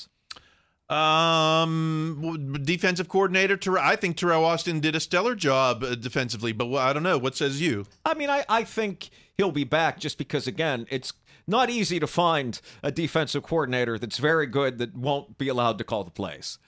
Um, 0.90 2.56
defensive 2.62 3.08
coordinator. 3.08 3.56
Ter- 3.56 3.78
I 3.78 3.96
think 3.96 4.16
Teryl 4.16 4.42
Austin 4.42 4.80
did 4.80 4.96
a 4.96 5.00
stellar 5.00 5.34
job 5.34 5.84
uh, 5.84 5.94
defensively, 5.94 6.52
but 6.52 6.74
I 6.74 6.92
don't 6.92 7.02
know. 7.02 7.18
What 7.18 7.36
says 7.36 7.60
you? 7.60 7.84
I 8.04 8.14
mean, 8.14 8.30
I, 8.30 8.44
I 8.48 8.64
think 8.64 9.10
he'll 9.36 9.52
be 9.52 9.64
back 9.64 10.00
just 10.00 10.16
because, 10.16 10.46
again, 10.46 10.86
it's 10.90 11.12
not 11.46 11.68
easy 11.70 12.00
to 12.00 12.06
find 12.06 12.60
a 12.82 12.90
defensive 12.90 13.42
coordinator 13.42 13.98
that's 13.98 14.18
very 14.18 14.46
good 14.46 14.78
that 14.78 14.94
won't 14.94 15.36
be 15.38 15.48
allowed 15.48 15.78
to 15.78 15.84
call 15.84 16.04
the 16.04 16.10
plays. 16.10 16.58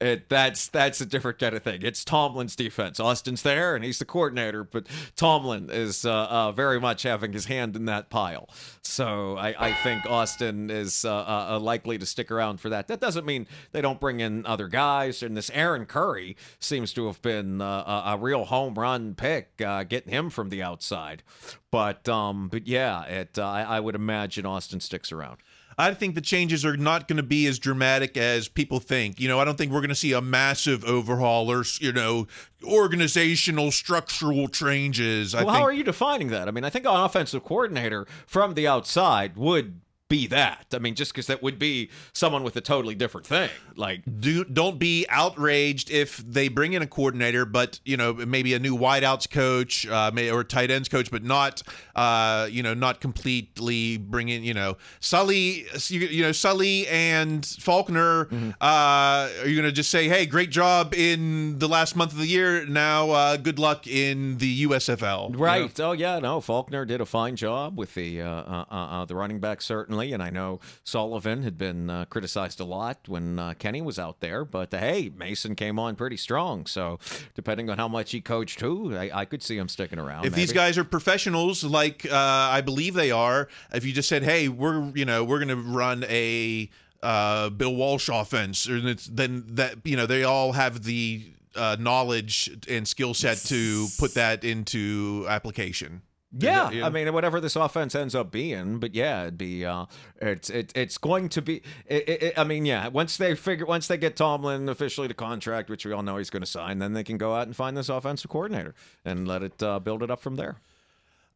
It, 0.00 0.28
that's 0.28 0.68
that's 0.68 1.00
a 1.00 1.06
different 1.06 1.38
kind 1.38 1.54
of 1.54 1.62
thing. 1.62 1.80
It's 1.82 2.04
Tomlin's 2.04 2.54
defense. 2.54 3.00
Austin's 3.00 3.42
there 3.42 3.74
and 3.74 3.84
he's 3.84 3.98
the 3.98 4.04
coordinator, 4.04 4.62
but 4.64 4.86
Tomlin 5.16 5.70
is 5.70 6.04
uh, 6.04 6.12
uh, 6.12 6.52
very 6.52 6.78
much 6.78 7.02
having 7.02 7.32
his 7.32 7.46
hand 7.46 7.76
in 7.76 7.86
that 7.86 8.10
pile. 8.10 8.48
So 8.82 9.36
I, 9.36 9.68
I 9.68 9.72
think 9.72 10.06
Austin 10.06 10.70
is 10.70 11.04
uh, 11.04 11.14
uh, 11.50 11.58
likely 11.60 11.98
to 11.98 12.06
stick 12.06 12.30
around 12.30 12.60
for 12.60 12.68
that. 12.68 12.88
That 12.88 13.00
doesn't 13.00 13.26
mean 13.26 13.46
they 13.72 13.80
don't 13.80 14.00
bring 14.00 14.20
in 14.20 14.46
other 14.46 14.68
guys. 14.68 15.22
And 15.22 15.36
this 15.36 15.50
Aaron 15.50 15.86
Curry 15.86 16.36
seems 16.58 16.92
to 16.94 17.06
have 17.06 17.20
been 17.22 17.60
uh, 17.60 18.02
a, 18.06 18.18
real 18.18 18.44
home 18.46 18.74
run 18.74 19.14
pick, 19.14 19.60
uh, 19.60 19.84
getting 19.84 20.12
him 20.12 20.30
from 20.30 20.48
the 20.48 20.62
outside. 20.62 21.22
But 21.70 22.08
um, 22.08 22.48
but 22.48 22.66
yeah, 22.66 23.04
it 23.04 23.38
uh, 23.38 23.46
I, 23.46 23.62
I 23.62 23.80
would 23.80 23.94
imagine 23.94 24.46
Austin 24.46 24.80
sticks 24.80 25.12
around. 25.12 25.38
I 25.78 25.92
think 25.92 26.14
the 26.14 26.20
changes 26.22 26.64
are 26.64 26.76
not 26.76 27.06
going 27.06 27.18
to 27.18 27.22
be 27.22 27.46
as 27.46 27.58
dramatic 27.58 28.16
as 28.16 28.48
people 28.48 28.80
think. 28.80 29.20
You 29.20 29.28
know, 29.28 29.38
I 29.38 29.44
don't 29.44 29.58
think 29.58 29.72
we're 29.72 29.80
going 29.80 29.90
to 29.90 29.94
see 29.94 30.12
a 30.12 30.22
massive 30.22 30.84
overhaul 30.84 31.50
or 31.50 31.64
you 31.80 31.92
know 31.92 32.26
organizational 32.64 33.70
structural 33.70 34.48
changes. 34.48 35.34
I 35.34 35.38
Well, 35.44 35.54
think 35.54 35.58
how 35.58 35.64
are 35.64 35.72
you 35.72 35.84
defining 35.84 36.28
that? 36.28 36.48
I 36.48 36.50
mean, 36.50 36.64
I 36.64 36.70
think 36.70 36.86
an 36.86 36.96
offensive 36.96 37.44
coordinator 37.44 38.06
from 38.26 38.54
the 38.54 38.66
outside 38.66 39.36
would 39.36 39.80
be 40.08 40.26
that. 40.28 40.66
I 40.72 40.78
mean, 40.78 40.94
just 40.94 41.12
because 41.12 41.26
that 41.26 41.42
would 41.42 41.58
be 41.58 41.90
someone 42.12 42.42
with 42.42 42.56
a 42.56 42.60
totally 42.60 42.94
different 42.94 43.26
thing. 43.26 43.50
Like, 43.74 44.02
do 44.20 44.44
don't 44.44 44.78
be 44.78 45.06
outraged 45.08 45.90
if 45.90 46.18
they 46.18 46.48
bring 46.48 46.72
in 46.72 46.82
a 46.82 46.86
coordinator, 46.86 47.44
but 47.44 47.80
you 47.84 47.96
know 47.96 48.12
maybe 48.12 48.54
a 48.54 48.58
new 48.58 48.76
wideouts 48.76 49.30
coach, 49.30 49.86
uh, 49.86 50.10
may, 50.14 50.30
or 50.30 50.44
tight 50.44 50.70
ends 50.70 50.88
coach, 50.88 51.10
but 51.10 51.24
not 51.24 51.62
uh, 51.94 52.48
you 52.50 52.62
know 52.62 52.74
not 52.74 53.00
completely 53.00 53.96
bring 53.96 54.28
in 54.28 54.44
you 54.44 54.54
know 54.54 54.76
Sully, 55.00 55.66
you, 55.88 56.00
you 56.00 56.22
know 56.22 56.32
Sully 56.32 56.86
and 56.88 57.44
Faulkner. 57.44 58.28
Uh, 58.60 59.28
are 59.40 59.46
you 59.46 59.56
going 59.56 59.68
to 59.68 59.72
just 59.72 59.90
say, 59.90 60.08
hey, 60.08 60.26
great 60.26 60.50
job 60.50 60.94
in 60.94 61.58
the 61.58 61.68
last 61.68 61.96
month 61.96 62.12
of 62.12 62.18
the 62.18 62.26
year? 62.26 62.64
Now, 62.66 63.10
uh, 63.10 63.36
good 63.36 63.58
luck 63.58 63.86
in 63.86 64.38
the 64.38 64.66
USFL. 64.66 65.30
you 65.30 65.36
know? 65.36 65.38
Right. 65.38 65.80
Oh 65.80 65.92
yeah. 65.92 66.18
No. 66.18 66.40
Faulkner 66.40 66.84
did 66.84 67.00
a 67.00 67.06
fine 67.06 67.36
job 67.36 67.76
with 67.76 67.94
the 67.94 68.22
uh, 68.22 68.28
uh, 68.28 68.64
uh, 68.70 68.74
uh, 68.74 69.04
the 69.04 69.14
running 69.14 69.40
back 69.40 69.62
certainly, 69.62 69.95
and 69.98 70.22
I 70.22 70.30
know 70.30 70.60
Sullivan 70.84 71.42
had 71.42 71.58
been 71.58 71.90
uh, 71.90 72.04
criticized 72.06 72.60
a 72.60 72.64
lot 72.64 73.08
when 73.08 73.38
uh, 73.38 73.54
Kenny 73.58 73.82
was 73.82 73.98
out 73.98 74.20
there. 74.20 74.44
But 74.44 74.72
uh, 74.72 74.78
hey, 74.78 75.10
Mason 75.16 75.54
came 75.54 75.78
on 75.78 75.96
pretty 75.96 76.16
strong. 76.16 76.66
So 76.66 76.98
depending 77.34 77.70
on 77.70 77.78
how 77.78 77.88
much 77.88 78.12
he 78.12 78.20
coached 78.20 78.60
who, 78.60 78.96
I, 78.96 79.10
I 79.12 79.24
could 79.24 79.42
see 79.42 79.56
him 79.56 79.68
sticking 79.68 79.98
around. 79.98 80.26
If 80.26 80.34
these 80.34 80.52
guys 80.52 80.78
are 80.78 80.84
professionals, 80.84 81.64
like 81.64 82.06
uh, 82.06 82.14
I 82.14 82.60
believe 82.60 82.94
they 82.94 83.10
are, 83.10 83.48
if 83.72 83.84
you 83.84 83.92
just 83.92 84.08
said, 84.08 84.22
"Hey, 84.22 84.48
we're 84.48 84.90
you 84.94 85.04
know 85.04 85.24
we're 85.24 85.44
going 85.44 85.48
to 85.48 85.70
run 85.70 86.04
a 86.08 86.70
uh, 87.02 87.50
Bill 87.50 87.74
Walsh 87.74 88.08
offense," 88.12 88.68
then 89.10 89.44
that 89.48 89.78
you 89.84 89.96
know 89.96 90.06
they 90.06 90.24
all 90.24 90.52
have 90.52 90.84
the 90.84 91.32
uh, 91.56 91.76
knowledge 91.78 92.50
and 92.68 92.86
skill 92.86 93.14
set 93.14 93.38
to 93.38 93.86
put 93.98 94.14
that 94.14 94.44
into 94.44 95.26
application. 95.28 96.02
Yeah, 96.38 96.70
Yeah. 96.70 96.86
I 96.86 96.90
mean, 96.90 97.12
whatever 97.12 97.40
this 97.40 97.56
offense 97.56 97.94
ends 97.94 98.14
up 98.14 98.30
being, 98.30 98.78
but 98.78 98.94
yeah, 98.94 99.22
it'd 99.22 99.38
be 99.38 99.64
uh, 99.64 99.86
it's 100.20 100.50
it, 100.50 100.72
it's 100.76 100.98
going 100.98 101.28
to 101.30 101.42
be. 101.42 101.62
It, 101.86 102.08
it, 102.08 102.22
it- 102.22 102.38
I 102.38 102.44
mean, 102.44 102.66
yeah, 102.66 102.88
once 102.88 103.16
they 103.16 103.34
figure, 103.34 103.66
once 103.66 103.86
they 103.88 103.96
get 103.96 104.16
Tomlin 104.16 104.68
officially 104.68 105.08
to 105.08 105.14
contract, 105.14 105.70
which 105.70 105.86
we 105.86 105.92
all 105.92 106.02
know 106.02 106.16
he's 106.16 106.30
going 106.30 106.42
to 106.42 106.46
sign, 106.46 106.78
then 106.78 106.92
they 106.92 107.04
can 107.04 107.16
go 107.18 107.34
out 107.34 107.46
and 107.46 107.54
find 107.56 107.76
this 107.76 107.88
offensive 107.88 108.30
coordinator 108.30 108.74
and 109.04 109.26
let 109.26 109.42
it 109.42 109.62
uh, 109.62 109.78
build 109.78 110.02
it 110.02 110.10
up 110.10 110.20
from 110.20 110.36
there. 110.36 110.56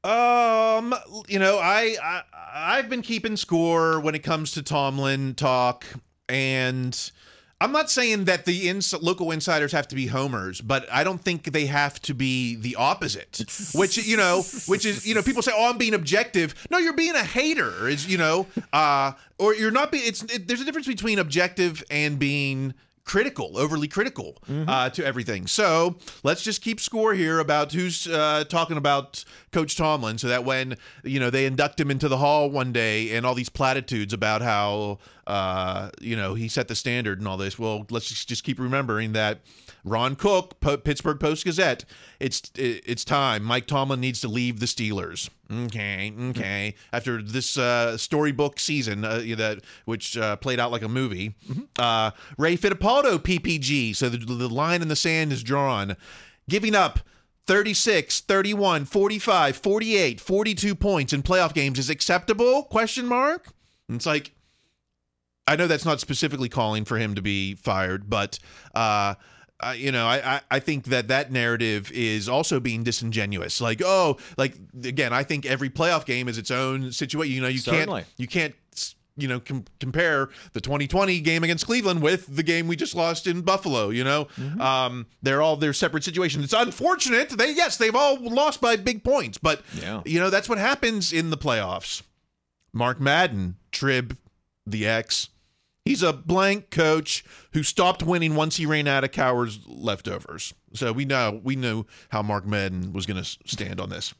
Um, 0.03 0.94
you 1.28 1.38
know, 1.38 1.59
I, 1.59 1.96
I 2.03 2.22
I've 2.55 2.88
been 2.88 3.03
keeping 3.03 3.36
score 3.36 4.01
when 4.01 4.14
it 4.14 4.22
comes 4.22 4.53
to 4.53 4.62
Tomlin 4.62 5.34
talk, 5.34 5.84
and 6.28 7.11
I'm 7.62 7.72
not 7.72 7.90
saying 7.90 8.24
that 8.24 8.46
the 8.46 8.68
ins- 8.70 8.94
local 9.02 9.30
insiders 9.32 9.72
have 9.72 9.86
to 9.88 9.94
be 9.94 10.06
homers, 10.06 10.62
but 10.62 10.90
I 10.90 11.04
don't 11.04 11.20
think 11.20 11.52
they 11.52 11.66
have 11.66 12.00
to 12.02 12.14
be 12.14 12.56
the 12.56 12.76
opposite. 12.76 13.44
Which 13.74 13.98
you 13.98 14.16
know, 14.16 14.42
which 14.66 14.86
is 14.86 15.06
you 15.06 15.14
know, 15.14 15.22
people 15.22 15.42
say, 15.42 15.52
"Oh, 15.54 15.68
I'm 15.68 15.76
being 15.76 15.94
objective." 15.94 16.54
No, 16.70 16.78
you're 16.78 16.94
being 16.94 17.14
a 17.14 17.24
hater. 17.24 17.86
Is 17.86 18.06
you 18.06 18.16
know, 18.16 18.46
uh, 18.72 19.12
or 19.38 19.54
you're 19.54 19.70
not 19.70 19.92
being. 19.92 20.04
It's 20.06 20.22
it, 20.22 20.48
there's 20.48 20.62
a 20.62 20.64
difference 20.64 20.86
between 20.86 21.18
objective 21.18 21.84
and 21.90 22.18
being 22.18 22.72
critical, 23.05 23.59
overly 23.59 23.88
critical 23.88 24.38
uh, 24.48 24.90
to 24.90 25.05
everything. 25.05 25.46
So 25.46 25.96
let's 26.22 26.42
just 26.42 26.62
keep 26.62 26.80
score 26.80 27.14
here 27.14 27.38
about 27.38 27.72
who's 27.72 28.07
uh, 28.07 28.44
talking 28.48 28.76
about 28.76 29.24
Coach 29.53 29.76
Tomlin, 29.76 30.18
so 30.18 30.28
that 30.28 30.44
when 30.44 30.76
you 31.05 31.18
know 31.18 31.30
they 31.30 31.46
induct 31.46 31.80
him 31.80 31.90
into 31.90 32.09
the 32.09 32.18
hall 32.18 32.51
one 32.51 32.72
day 32.72 33.11
and 33.14 33.26
all 33.26 33.34
these 33.34 33.48
platitudes 33.48 34.12
about 34.12 34.42
how 34.42 34.98
uh, 35.26 35.90
you 36.01 36.16
know 36.16 36.34
he 36.34 36.48
set 36.48 36.68
the 36.68 36.74
standard 36.74 37.18
and 37.18 37.26
all 37.26 37.36
this. 37.36 37.59
Well, 37.59 37.86
let's 37.90 38.09
just, 38.09 38.28
just 38.28 38.44
keep 38.44 38.59
remembering 38.59 39.12
that. 39.12 39.40
Ron 39.84 40.16
Cook, 40.16 40.60
Po- 40.60 40.76
Pittsburgh 40.76 41.18
Post 41.18 41.44
Gazette. 41.44 41.84
It's 42.18 42.42
it's 42.54 43.04
time. 43.04 43.42
Mike 43.42 43.66
Tomlin 43.66 44.00
needs 44.00 44.20
to 44.20 44.28
leave 44.28 44.60
the 44.60 44.66
Steelers. 44.66 45.30
Okay, 45.52 46.12
okay. 46.30 46.74
After 46.92 47.20
this 47.22 47.58
uh, 47.58 47.96
storybook 47.96 48.60
season, 48.60 49.04
uh, 49.04 49.22
that 49.36 49.60
which 49.84 50.16
uh, 50.16 50.36
played 50.36 50.60
out 50.60 50.70
like 50.70 50.82
a 50.82 50.88
movie, 50.88 51.34
uh, 51.78 52.12
Ray 52.38 52.56
Fittipaldo 52.56 53.18
PPG. 53.18 53.96
So 53.96 54.08
the, 54.08 54.18
the 54.18 54.48
line 54.48 54.82
in 54.82 54.88
the 54.88 54.96
sand 54.96 55.32
is 55.32 55.42
drawn, 55.42 55.96
giving 56.48 56.74
up 56.74 57.00
36, 57.46 58.20
31, 58.20 58.84
45, 58.84 59.56
48, 59.56 60.20
42 60.20 60.74
points 60.76 61.12
in 61.12 61.22
playoff 61.22 61.52
games 61.52 61.78
is 61.78 61.90
acceptable? 61.90 62.62
Question 62.64 63.06
mark. 63.06 63.48
And 63.88 63.96
it's 63.96 64.06
like 64.06 64.32
I 65.48 65.56
know 65.56 65.66
that's 65.66 65.84
not 65.84 65.98
specifically 65.98 66.48
calling 66.48 66.84
for 66.84 66.96
him 66.96 67.16
to 67.16 67.22
be 67.22 67.56
fired, 67.56 68.08
but 68.08 68.38
uh, 68.72 69.14
uh, 69.62 69.72
you 69.72 69.92
know, 69.92 70.06
I, 70.06 70.36
I 70.36 70.40
I 70.50 70.58
think 70.61 70.84
that 70.86 71.08
that 71.08 71.30
narrative 71.32 71.90
is 71.92 72.28
also 72.28 72.61
being 72.61 72.82
disingenuous. 72.82 73.61
Like, 73.61 73.82
oh, 73.84 74.16
like 74.36 74.54
again, 74.84 75.12
I 75.12 75.22
think 75.22 75.46
every 75.46 75.70
playoff 75.70 76.04
game 76.06 76.28
is 76.28 76.38
its 76.38 76.50
own 76.50 76.92
situation. 76.92 77.34
You 77.34 77.42
know, 77.42 77.48
you 77.48 77.58
Certainly. 77.58 78.02
can't 78.02 78.14
you 78.18 78.26
can't 78.26 78.54
you 79.16 79.28
know 79.28 79.38
com- 79.40 79.64
compare 79.80 80.30
the 80.54 80.61
2020 80.62 81.20
game 81.20 81.44
against 81.44 81.66
Cleveland 81.66 82.00
with 82.00 82.34
the 82.34 82.42
game 82.42 82.68
we 82.68 82.76
just 82.76 82.94
lost 82.94 83.26
in 83.26 83.42
Buffalo. 83.42 83.90
You 83.90 84.04
know, 84.04 84.28
um, 84.58 85.06
they're 85.22 85.42
all 85.42 85.56
their 85.56 85.72
separate 85.74 86.04
situations. 86.04 86.44
It's 86.44 86.52
unfortunate. 86.54 87.30
They 87.30 87.52
yes, 87.52 87.76
they've 87.76 87.94
all 87.94 88.16
lost 88.18 88.61
by 88.61 88.76
big 88.76 89.04
points, 89.04 89.36
but 89.36 89.62
Yeah. 89.74 90.00
you 90.06 90.18
know 90.20 90.30
that's 90.30 90.48
what 90.48 90.58
happens 90.58 91.12
in 91.12 91.30
the 91.30 91.36
playoffs. 91.36 92.02
Mark 92.72 93.00
Madden, 93.00 93.56
Trib, 93.72 94.16
the 94.66 94.86
X. 94.86 95.28
He's 95.84 96.02
a 96.02 96.12
blank 96.12 96.70
coach 96.70 97.24
who 97.52 97.62
stopped 97.62 98.02
winning 98.02 98.34
once 98.34 98.56
he 98.56 98.66
ran 98.66 98.86
out 98.86 99.02
of 99.02 99.12
Cowher's 99.12 99.60
leftovers. 99.66 100.52
So 100.74 100.92
we 100.92 101.04
know 101.04 101.40
we 101.42 101.56
knew 101.56 101.84
how 102.10 102.22
Mark 102.22 102.46
Madden 102.46 102.92
was 102.92 103.06
going 103.06 103.22
to 103.22 103.28
stand 103.46 103.80
on 103.80 103.88
this. 103.90 104.14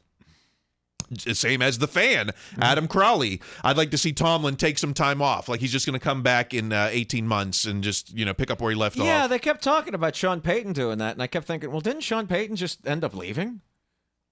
Same 1.17 1.61
as 1.61 1.77
the 1.77 1.87
fan, 1.89 2.31
Adam 2.61 2.87
Crowley. 2.87 3.41
I'd 3.65 3.75
like 3.75 3.91
to 3.91 3.97
see 3.97 4.13
Tomlin 4.13 4.55
take 4.55 4.77
some 4.77 4.93
time 4.93 5.21
off. 5.21 5.49
Like 5.49 5.59
he's 5.59 5.71
just 5.71 5.85
going 5.85 5.99
to 5.99 6.03
come 6.03 6.23
back 6.23 6.53
in 6.53 6.71
uh, 6.71 6.87
18 6.89 7.27
months 7.27 7.65
and 7.65 7.83
just 7.83 8.13
you 8.15 8.23
know 8.23 8.33
pick 8.33 8.49
up 8.49 8.61
where 8.61 8.71
he 8.71 8.77
left 8.77 8.95
Yeah, 8.95 9.01
off. 9.03 9.07
Yeah, 9.07 9.27
they 9.27 9.39
kept 9.39 9.61
talking 9.61 9.93
about 9.93 10.15
Sean 10.15 10.39
Payton 10.39 10.71
doing 10.71 10.99
that, 10.99 11.13
and 11.13 11.21
I 11.21 11.27
kept 11.27 11.47
thinking, 11.47 11.69
well, 11.69 11.81
didn't 11.81 12.01
Sean 12.01 12.27
Payton 12.27 12.55
just 12.55 12.87
end 12.87 13.03
up 13.03 13.13
leaving? 13.13 13.59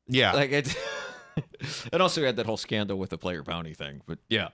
Yeah. 0.08 0.32
Like 0.32 0.52
it. 0.52 0.76
and 1.92 2.02
also, 2.02 2.22
we 2.22 2.28
had 2.28 2.38
that 2.38 2.46
whole 2.46 2.56
scandal 2.58 2.98
with 2.98 3.10
the 3.10 3.18
player 3.18 3.44
bounty 3.44 3.74
thing. 3.74 4.02
But 4.06 4.20
yeah, 4.30 4.50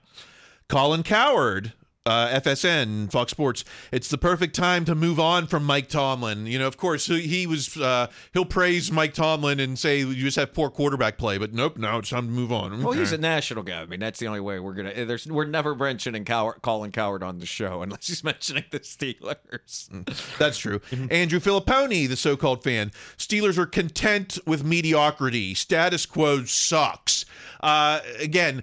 Colin 0.68 1.04
Cowherd, 1.04 1.74
uh, 2.06 2.40
FSN, 2.40 3.10
Fox 3.10 3.30
Sports. 3.32 3.64
It's 3.92 4.08
the 4.08 4.16
perfect 4.18 4.54
time 4.54 4.84
to 4.86 4.94
move 4.94 5.20
on 5.20 5.46
from 5.46 5.64
Mike 5.64 5.88
Tomlin. 5.88 6.46
You 6.46 6.58
know, 6.58 6.66
of 6.66 6.76
course, 6.76 7.06
he, 7.06 7.20
he 7.22 7.46
was. 7.46 7.76
Uh, 7.76 8.06
he'll 8.32 8.44
praise 8.46 8.90
Mike 8.92 9.12
Tomlin 9.12 9.60
and 9.60 9.78
say 9.78 9.98
you 9.98 10.14
just 10.14 10.36
have 10.36 10.54
poor 10.54 10.70
quarterback 10.70 11.18
play, 11.18 11.36
but 11.38 11.52
nope, 11.52 11.76
no, 11.76 11.98
it's 11.98 12.10
time 12.10 12.26
to 12.26 12.32
move 12.32 12.52
on. 12.52 12.82
well, 12.82 12.92
he's 12.92 13.12
Okay. 13.12 13.18
a 13.18 13.20
national 13.20 13.62
guy. 13.64 13.82
I 13.82 13.86
mean, 13.86 14.00
that's 14.00 14.18
the 14.18 14.26
only 14.28 14.40
way 14.40 14.58
we're 14.60 14.74
gonna. 14.74 15.04
There's 15.04 15.26
we're 15.26 15.44
never 15.44 15.74
mentioning 15.74 16.24
Cowherd, 16.24 16.62
Colin 16.62 16.92
Cowherd 16.92 17.22
on 17.22 17.38
the 17.40 17.46
show 17.46 17.82
unless 17.82 18.06
he's 18.08 18.22
mentioning 18.24 18.64
the 18.70 18.80
Steelers. 18.80 20.36
That's 20.38 20.58
true. 20.58 20.80
Andrew 21.10 21.40
Fillipponi, 21.40 22.08
the 22.08 22.16
so-called 22.16 22.62
fan. 22.62 22.92
Steelers 23.18 23.58
are 23.58 23.66
content 23.66 24.38
with 24.46 24.64
mediocrity. 24.64 25.54
Status 25.54 26.06
quo 26.06 26.44
sucks. 26.44 27.24
Uh, 27.60 28.00
again. 28.20 28.62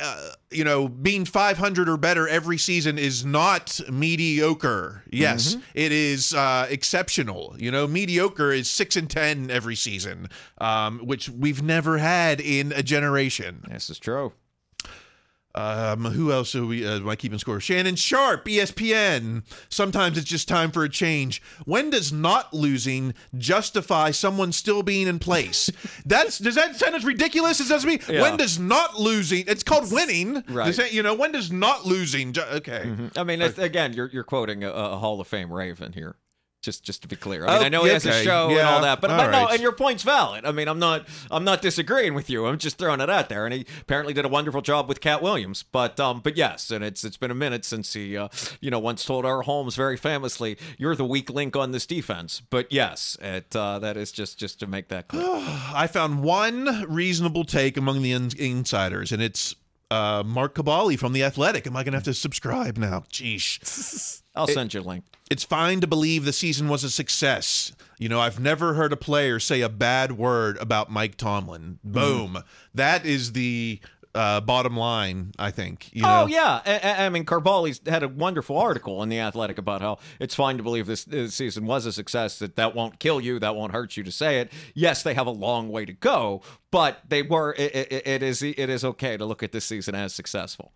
Uh, 0.00 0.30
you 0.50 0.64
know, 0.64 0.88
being 0.88 1.24
500 1.24 1.88
or 1.88 1.96
better 1.96 2.28
every 2.28 2.58
season 2.58 2.98
is 2.98 3.24
not 3.24 3.80
mediocre. 3.90 5.02
Yes, 5.10 5.56
it 5.74 5.92
is 5.92 6.32
uh, 6.34 6.66
exceptional. 6.70 7.56
You 7.58 7.70
know, 7.70 7.86
mediocre 7.86 8.52
is 8.52 8.70
six 8.70 8.96
and 8.96 9.10
10 9.10 9.50
every 9.50 9.74
season, 9.76 10.28
um, 10.58 11.00
which 11.00 11.28
we've 11.28 11.62
never 11.62 11.98
had 11.98 12.40
in 12.40 12.72
a 12.72 12.82
generation. 12.82 13.64
This 13.68 13.90
is 13.90 13.98
true. 13.98 14.32
Um, 15.56 16.04
who 16.06 16.32
else 16.32 16.54
are 16.56 16.66
we? 16.66 16.84
Uh, 16.86 16.96
am 16.96 17.08
I 17.08 17.14
keeping 17.16 17.38
score? 17.38 17.60
Shannon 17.60 17.94
Sharpe, 17.94 18.44
ESPN. 18.46 19.44
Sometimes 19.68 20.18
it's 20.18 20.28
just 20.28 20.48
time 20.48 20.70
for 20.72 20.82
a 20.82 20.88
change. 20.88 21.40
When 21.64 21.90
does 21.90 22.12
not 22.12 22.52
losing 22.52 23.14
justify 23.38 24.10
someone 24.10 24.50
still 24.52 24.82
being 24.82 25.06
in 25.06 25.18
place? 25.20 25.70
That's 26.06 26.38
does 26.38 26.56
that 26.56 26.74
sound 26.76 26.96
as 26.96 27.04
ridiculous 27.04 27.60
as 27.60 27.68
does 27.68 27.86
me? 27.86 28.00
Yeah. 28.08 28.22
When 28.22 28.36
does 28.36 28.58
not 28.58 28.98
losing? 28.98 29.44
It's 29.46 29.62
called 29.62 29.92
winning. 29.92 30.42
Right. 30.48 30.74
That- 30.74 30.92
you 30.92 31.02
know, 31.02 31.14
when 31.14 31.30
does 31.32 31.52
not 31.52 31.86
losing? 31.86 32.32
Ju- 32.32 32.42
okay. 32.54 32.92
I 33.16 33.22
mean, 33.24 33.40
it's, 33.40 33.58
again, 33.58 33.92
you're 33.92 34.08
you're 34.08 34.24
quoting 34.24 34.64
a, 34.64 34.70
a 34.70 34.96
Hall 34.96 35.20
of 35.20 35.28
Fame 35.28 35.52
Raven 35.52 35.92
here. 35.92 36.16
Just 36.64 36.82
just 36.82 37.02
to 37.02 37.08
be 37.08 37.14
clear, 37.16 37.44
I 37.44 37.52
mean, 37.52 37.62
Oh, 37.62 37.64
I 37.66 37.68
know 37.68 37.84
he 37.84 37.90
has 37.90 38.06
a 38.06 38.22
show 38.24 38.48
and 38.48 38.58
all 38.60 38.80
that, 38.80 39.00
but, 39.02 39.10
all 39.10 39.18
but 39.18 39.30
no, 39.30 39.48
and 39.48 39.60
your 39.60 39.72
point's 39.72 40.02
valid. 40.02 40.46
I 40.46 40.50
mean, 40.52 40.66
I'm 40.66 40.78
not 40.78 41.06
I'm 41.30 41.44
not 41.44 41.60
disagreeing 41.60 42.14
with 42.14 42.30
you. 42.30 42.46
I'm 42.46 42.56
just 42.56 42.78
throwing 42.78 43.00
it 43.02 43.10
out 43.10 43.28
there, 43.28 43.44
and 43.44 43.52
he 43.52 43.66
apparently 43.82 44.14
did 44.14 44.24
a 44.24 44.28
wonderful 44.28 44.62
job 44.62 44.88
with 44.88 45.02
Katt 45.02 45.20
Williams. 45.20 45.62
But 45.62 46.00
um, 46.00 46.20
but 46.20 46.38
yes, 46.38 46.70
and 46.70 46.82
it's 46.82 47.04
it's 47.04 47.18
been 47.18 47.30
a 47.30 47.34
minute 47.34 47.66
since 47.66 47.92
he 47.92 48.16
uh, 48.16 48.28
you 48.60 48.70
know 48.70 48.78
once 48.78 49.04
told 49.04 49.26
our 49.26 49.42
Holmes 49.42 49.76
very 49.76 49.98
famously, 49.98 50.56
"You're 50.78 50.96
the 50.96 51.04
weak 51.04 51.28
link 51.28 51.54
on 51.54 51.72
this 51.72 51.84
defense." 51.84 52.40
But 52.48 52.72
yes, 52.72 53.18
it 53.20 53.54
uh, 53.54 53.78
that 53.80 53.98
is 53.98 54.10
just 54.10 54.38
just 54.38 54.58
to 54.60 54.66
make 54.66 54.88
that 54.88 55.08
clear. 55.08 55.22
I 55.28 55.86
found 55.86 56.22
one 56.22 56.86
reasonable 56.88 57.44
take 57.44 57.76
among 57.76 58.00
the 58.00 58.12
in- 58.12 58.30
insiders, 58.38 59.12
and 59.12 59.20
it's 59.22 59.54
uh, 59.94 60.22
Mark 60.24 60.54
Kaboly 60.54 60.98
from 60.98 61.12
the 61.12 61.22
Athletic. 61.22 61.66
Am 61.66 61.76
I 61.76 61.84
going 61.84 61.92
to 61.92 61.98
have 61.98 62.04
to 62.04 62.14
subscribe 62.14 62.76
now? 62.76 63.04
Jeez. 63.12 64.22
I'll 64.34 64.48
send 64.48 64.74
you 64.74 64.80
a 64.80 64.82
link. 64.82 65.04
it's 65.30 65.44
fine 65.44 65.80
to 65.80 65.86
believe 65.86 66.24
the 66.24 66.32
season 66.32 66.68
was 66.68 66.82
a 66.82 66.90
success. 66.90 67.70
You 67.98 68.08
know, 68.08 68.18
I've 68.18 68.40
never 68.40 68.74
heard 68.74 68.92
a 68.92 68.96
player 68.96 69.38
say 69.38 69.60
a 69.60 69.68
bad 69.68 70.12
word 70.12 70.58
about 70.58 70.90
Mike 70.90 71.16
Tomlin. 71.16 71.78
Boom. 71.84 72.42
That 72.74 73.06
is 73.06 73.32
the 73.32 73.78
uh, 74.14 74.40
bottom 74.40 74.76
line. 74.76 75.32
I 75.38 75.50
think. 75.50 75.90
You 75.92 76.02
Oh 76.06 76.26
yeah, 76.26 76.60
I, 76.64 77.06
I- 77.06 77.08
mean 77.08 77.24
Kaboly's 77.24 77.80
had 77.86 78.02
a 78.02 78.08
wonderful 78.08 78.58
article 78.58 79.02
in 79.02 79.08
the 79.08 79.18
Athletic 79.18 79.58
about 79.58 79.80
how 79.80 79.98
it's 80.20 80.34
fine 80.34 80.56
to 80.56 80.62
believe 80.62 80.86
this, 80.86 81.04
this 81.04 81.34
season 81.34 81.66
was 81.66 81.86
a 81.86 81.92
success. 81.92 82.38
That 82.38 82.56
that 82.56 82.74
won't 82.74 82.98
kill 82.98 83.20
you, 83.20 83.38
that 83.38 83.54
won't 83.56 83.72
hurt 83.72 83.96
you 83.96 84.02
to 84.04 84.12
say 84.12 84.40
it. 84.40 84.52
Yes, 84.74 85.02
they 85.02 85.14
have 85.14 85.26
a 85.26 85.30
long 85.32 85.68
way 85.68 85.84
to 85.84 85.92
go, 85.92 86.42
but 86.70 87.00
they 87.08 87.22
were. 87.22 87.54
It, 87.58 87.74
it, 87.74 88.06
it 88.06 88.22
is 88.22 88.42
it 88.42 88.58
is 88.58 88.84
okay 88.84 89.16
to 89.16 89.24
look 89.24 89.42
at 89.42 89.52
this 89.52 89.64
season 89.64 89.94
as 89.94 90.14
successful. 90.14 90.72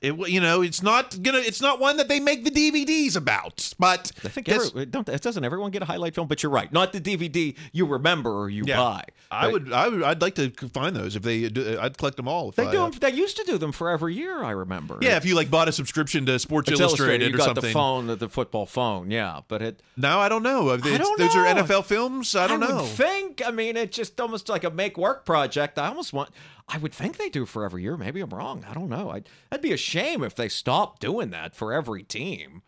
It, 0.00 0.16
you 0.28 0.40
know, 0.40 0.62
it's 0.62 0.82
not 0.82 1.22
gonna. 1.22 1.38
It's 1.38 1.60
not 1.60 1.78
one 1.78 1.98
that 1.98 2.08
they 2.08 2.20
make 2.20 2.44
the 2.44 2.50
DVDs 2.50 3.16
about. 3.16 3.74
But 3.78 4.12
I 4.24 4.28
think 4.28 4.48
every, 4.48 4.86
don't 4.86 5.06
it 5.08 5.20
doesn't 5.20 5.44
everyone 5.44 5.70
get 5.70 5.82
a 5.82 5.84
highlight 5.84 6.14
film? 6.14 6.26
But 6.26 6.42
you're 6.42 6.50
right, 6.52 6.72
not 6.72 6.92
the 6.94 7.00
DVD 7.00 7.54
you 7.72 7.84
remember 7.86 8.30
or 8.32 8.48
you 8.48 8.64
yeah, 8.66 8.76
buy. 8.78 9.04
I 9.30 9.48
would. 9.48 9.72
I 9.72 9.88
would. 9.88 10.02
I'd 10.02 10.22
like 10.22 10.36
to 10.36 10.50
find 10.68 10.96
those 10.96 11.16
if 11.16 11.22
they. 11.22 11.48
do- 11.50 11.78
I'd 11.78 11.98
collect 11.98 12.16
them 12.16 12.28
all. 12.28 12.48
If 12.48 12.56
They 12.56 12.66
I, 12.66 12.70
do 12.70 12.80
uh, 12.82 12.88
them. 12.88 12.98
They 12.98 13.12
used 13.12 13.36
to 13.36 13.44
do 13.44 13.58
them 13.58 13.72
for 13.72 13.90
every 13.90 14.14
year. 14.14 14.42
I 14.42 14.52
remember. 14.52 14.98
Yeah, 15.02 15.16
if 15.18 15.26
you 15.26 15.34
like 15.34 15.50
bought 15.50 15.68
a 15.68 15.72
subscription 15.72 16.24
to 16.26 16.38
Sports 16.38 16.70
Illustrated, 16.70 17.28
You 17.28 17.34
or 17.34 17.38
got 17.38 17.44
something. 17.44 17.64
the 17.64 17.70
phone, 17.72 18.06
the, 18.06 18.16
the 18.16 18.28
football 18.30 18.64
phone. 18.64 19.10
Yeah, 19.10 19.40
but 19.48 19.60
it. 19.60 19.82
Now 19.98 20.20
I 20.20 20.28
don't 20.30 20.42
know. 20.42 20.70
It's- 20.70 20.98
don't 20.98 21.18
those 21.18 21.36
are. 21.36 21.44
NFL 21.44 21.84
films. 21.84 22.34
I 22.34 22.46
don't 22.46 22.60
would 22.60 22.68
know. 22.68 22.84
think. 22.84 23.42
I 23.46 23.50
mean, 23.50 23.76
it's 23.76 23.96
just 23.96 24.20
almost 24.20 24.48
like 24.48 24.64
a 24.64 24.70
make 24.70 24.96
work 24.96 25.24
project. 25.26 25.78
I 25.78 25.88
almost 25.88 26.12
want. 26.12 26.30
I 26.72 26.78
would 26.78 26.94
think 26.94 27.16
they 27.16 27.28
do 27.28 27.46
for 27.46 27.64
every 27.64 27.82
year. 27.82 27.96
Maybe 27.96 28.20
I'm 28.20 28.30
wrong. 28.30 28.64
I 28.68 28.74
don't 28.74 28.88
know. 28.88 29.10
I'd, 29.10 29.28
that'd 29.50 29.62
be 29.62 29.72
a 29.72 29.76
shame 29.76 30.22
if 30.22 30.34
they 30.34 30.48
stopped 30.48 31.00
doing 31.00 31.30
that 31.30 31.54
for 31.54 31.72
every 31.72 32.02
team. 32.02 32.62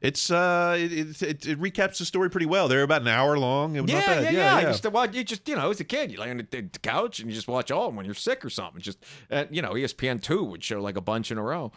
It's 0.00 0.30
uh, 0.30 0.76
it, 0.78 1.20
it, 1.22 1.46
it, 1.46 1.60
recaps 1.60 1.98
the 1.98 2.04
story 2.04 2.30
pretty 2.30 2.46
well. 2.46 2.68
They're 2.68 2.82
about 2.84 3.02
an 3.02 3.08
hour 3.08 3.36
long. 3.36 3.74
It 3.74 3.80
was 3.82 3.90
Yeah, 3.90 3.98
not 3.98 4.06
bad. 4.06 4.22
yeah, 4.22 4.30
yeah, 4.30 4.36
yeah. 4.38 4.54
yeah. 4.54 4.60
You 4.60 4.66
just, 4.68 4.92
well, 4.92 5.10
you 5.10 5.24
just, 5.24 5.48
you 5.48 5.56
know, 5.56 5.70
as 5.70 5.80
a 5.80 5.84
kid, 5.84 6.12
you 6.12 6.20
lay 6.20 6.30
on 6.30 6.36
the, 6.36 6.44
the 6.60 6.78
couch 6.78 7.18
and 7.18 7.28
you 7.28 7.34
just 7.34 7.48
watch 7.48 7.72
all 7.72 7.86
of 7.86 7.88
them 7.88 7.96
when 7.96 8.06
you're 8.06 8.14
sick 8.14 8.44
or 8.44 8.50
something. 8.50 8.80
Just, 8.80 8.98
uh, 9.30 9.46
you 9.50 9.60
know, 9.60 9.72
ESPN 9.72 10.22
two 10.22 10.44
would 10.44 10.62
show 10.62 10.80
like 10.80 10.96
a 10.96 11.00
bunch 11.00 11.32
in 11.32 11.38
a 11.38 11.42
row. 11.42 11.72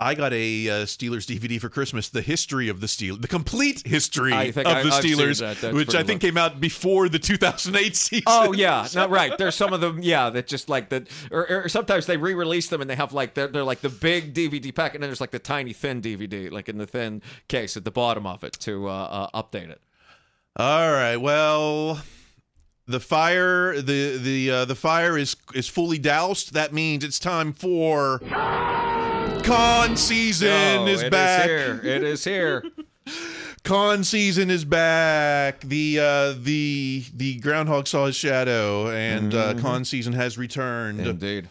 I 0.00 0.14
got 0.14 0.32
a 0.32 0.68
uh, 0.68 0.72
Steelers 0.84 1.26
DVD 1.26 1.60
for 1.60 1.68
Christmas. 1.68 2.08
The 2.08 2.22
history 2.22 2.68
of 2.68 2.80
the 2.80 2.86
Steelers, 2.86 3.20
the 3.20 3.28
complete 3.28 3.84
history 3.84 4.32
of 4.32 4.54
think 4.54 4.54
the 4.54 4.68
I- 4.68 4.82
Steelers, 4.84 5.40
that. 5.60 5.74
Which 5.74 5.88
I 5.88 5.92
pretty 5.92 6.06
think 6.06 6.20
came 6.20 6.36
out 6.36 6.60
before 6.60 7.08
the 7.08 7.18
2008 7.18 7.96
season. 7.96 8.24
Oh 8.28 8.52
yeah, 8.52 8.86
no, 8.94 9.08
right. 9.08 9.36
There's 9.36 9.56
some 9.56 9.72
of 9.72 9.80
them, 9.80 10.00
yeah, 10.00 10.30
that 10.30 10.46
just 10.46 10.68
like 10.68 10.90
that, 10.90 11.08
or, 11.32 11.64
or 11.64 11.68
sometimes 11.68 12.06
they 12.06 12.16
re-release 12.16 12.68
them 12.68 12.80
and 12.80 12.88
they 12.88 12.94
have 12.94 13.12
like 13.12 13.34
they're, 13.34 13.48
they're 13.48 13.64
like 13.64 13.80
the 13.80 13.88
big 13.88 14.34
DVD 14.34 14.72
pack, 14.72 14.94
and 14.94 15.02
then 15.02 15.10
there's 15.10 15.20
like 15.20 15.32
the 15.32 15.40
tiny 15.40 15.72
thin 15.72 16.00
DVD, 16.00 16.50
like 16.50 16.68
in 16.68 16.78
the 16.78 16.86
thin 16.86 17.20
case 17.48 17.76
at 17.76 17.84
the 17.84 17.90
bottom 17.90 18.24
of 18.24 18.44
it 18.44 18.52
to 18.60 18.88
uh, 18.88 19.28
uh, 19.32 19.42
update 19.42 19.68
it. 19.68 19.80
All 20.56 20.92
right. 20.92 21.16
Well, 21.16 22.02
the 22.86 23.00
fire 23.00 23.80
the 23.80 24.16
the 24.16 24.50
uh, 24.50 24.64
the 24.64 24.74
fire 24.76 25.18
is 25.18 25.34
is 25.54 25.68
fully 25.68 25.98
doused. 25.98 26.52
That 26.54 26.72
means 26.72 27.02
it's 27.02 27.18
time 27.18 27.52
for 27.52 28.20
Khan 29.48 29.96
season 29.96 30.48
Oh, 30.80 30.86
is 30.86 31.02
it 31.02 31.10
back. 31.10 31.46
here. 31.46 31.80
It 31.82 32.02
is 32.02 32.22
here. 32.22 32.62
Khan 33.64 34.04
season 34.04 34.50
is 34.50 34.66
back. 34.66 35.60
The 35.62 35.98
uh, 36.00 36.34
the 36.38 37.04
the 37.14 37.36
groundhog 37.40 37.86
saw 37.86 38.06
his 38.06 38.16
shadow, 38.16 38.90
and 38.90 39.34
uh, 39.34 39.54
Khan 39.54 39.86
season 39.86 40.12
has 40.12 40.36
returned. 40.36 41.00
Indeed. 41.00 41.48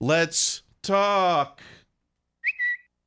Let's 0.00 0.62
talk 0.82 1.60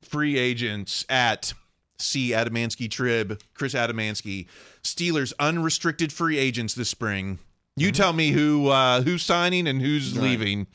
free 0.01 0.37
agents 0.37 1.05
at 1.09 1.53
C. 1.97 2.29
Adamansky 2.29 2.89
Trib, 2.89 3.41
Chris 3.53 3.73
Adamansky. 3.73 4.47
Steelers 4.81 5.33
unrestricted 5.39 6.13
free 6.13 6.37
agents 6.37 6.73
this 6.73 6.89
spring. 6.89 7.39
You 7.75 7.91
tell 7.91 8.13
me 8.13 8.31
who 8.31 8.69
uh, 8.69 9.01
who's 9.01 9.23
signing 9.23 9.67
and 9.67 9.81
who's 9.81 10.17
leaving. 10.17 10.67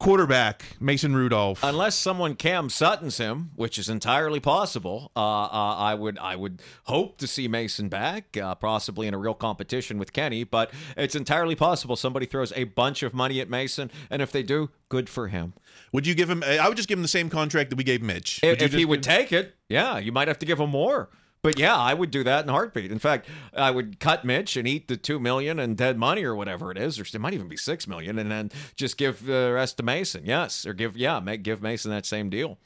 Quarterback 0.00 0.64
Mason 0.80 1.14
Rudolph. 1.14 1.62
Unless 1.62 1.94
someone 1.94 2.34
Cam 2.34 2.70
Sutton's 2.70 3.18
him, 3.18 3.50
which 3.54 3.78
is 3.78 3.90
entirely 3.90 4.40
possible, 4.40 5.12
uh, 5.14 5.20
uh, 5.20 5.76
I 5.76 5.94
would 5.94 6.18
I 6.18 6.36
would 6.36 6.62
hope 6.84 7.18
to 7.18 7.26
see 7.26 7.48
Mason 7.48 7.90
back, 7.90 8.34
uh, 8.34 8.54
possibly 8.54 9.06
in 9.06 9.12
a 9.12 9.18
real 9.18 9.34
competition 9.34 9.98
with 9.98 10.14
Kenny. 10.14 10.42
But 10.42 10.70
it's 10.96 11.14
entirely 11.14 11.54
possible 11.54 11.96
somebody 11.96 12.24
throws 12.24 12.50
a 12.56 12.64
bunch 12.64 13.02
of 13.02 13.12
money 13.12 13.42
at 13.42 13.50
Mason, 13.50 13.90
and 14.08 14.22
if 14.22 14.32
they 14.32 14.42
do, 14.42 14.70
good 14.88 15.10
for 15.10 15.28
him. 15.28 15.52
would 15.92 16.06
you 16.06 16.14
give 16.14 16.30
him? 16.30 16.42
I 16.42 16.66
would 16.66 16.78
just 16.78 16.88
give 16.88 16.98
him 16.98 17.02
the 17.02 17.08
same 17.08 17.28
contract 17.28 17.68
that 17.68 17.76
we 17.76 17.84
gave 17.84 18.00
Mitch. 18.00 18.40
If, 18.42 18.72
he 18.72 18.86
would 18.86 19.02
give- 19.02 19.14
take 19.14 19.32
it, 19.34 19.54
yeah, 19.68 19.98
you 19.98 20.12
might 20.12 20.28
have 20.28 20.38
to 20.38 20.46
give 20.46 20.58
him 20.58 20.70
more. 20.70 21.10
But 21.42 21.58
yeah, 21.58 21.76
I 21.76 21.94
would 21.94 22.10
do 22.10 22.22
that 22.24 22.44
in 22.44 22.50
a 22.50 22.52
heartbeat. 22.52 22.92
In 22.92 22.98
fact, 22.98 23.26
I 23.56 23.70
would 23.70 23.98
cut 23.98 24.26
Mitch 24.26 24.56
and 24.58 24.68
eat 24.68 24.88
the 24.88 24.96
two 24.98 25.18
million 25.18 25.58
and 25.58 25.74
dead 25.76 25.96
money 25.96 26.22
or 26.22 26.34
whatever 26.34 26.70
it 26.70 26.76
is, 26.76 26.98
or 27.00 27.02
it 27.02 27.18
might 27.18 27.32
even 27.32 27.48
be 27.48 27.56
six 27.56 27.86
million, 27.86 28.18
and 28.18 28.30
then 28.30 28.50
just 28.76 28.98
give 28.98 29.24
the 29.24 29.52
rest 29.54 29.78
to 29.78 29.82
Mason. 29.82 30.24
Yes, 30.26 30.66
or 30.66 30.74
give 30.74 30.98
yeah, 30.98 31.18
make 31.18 31.42
give 31.42 31.62
Mason 31.62 31.90
that 31.92 32.04
same 32.04 32.28
deal. 32.28 32.58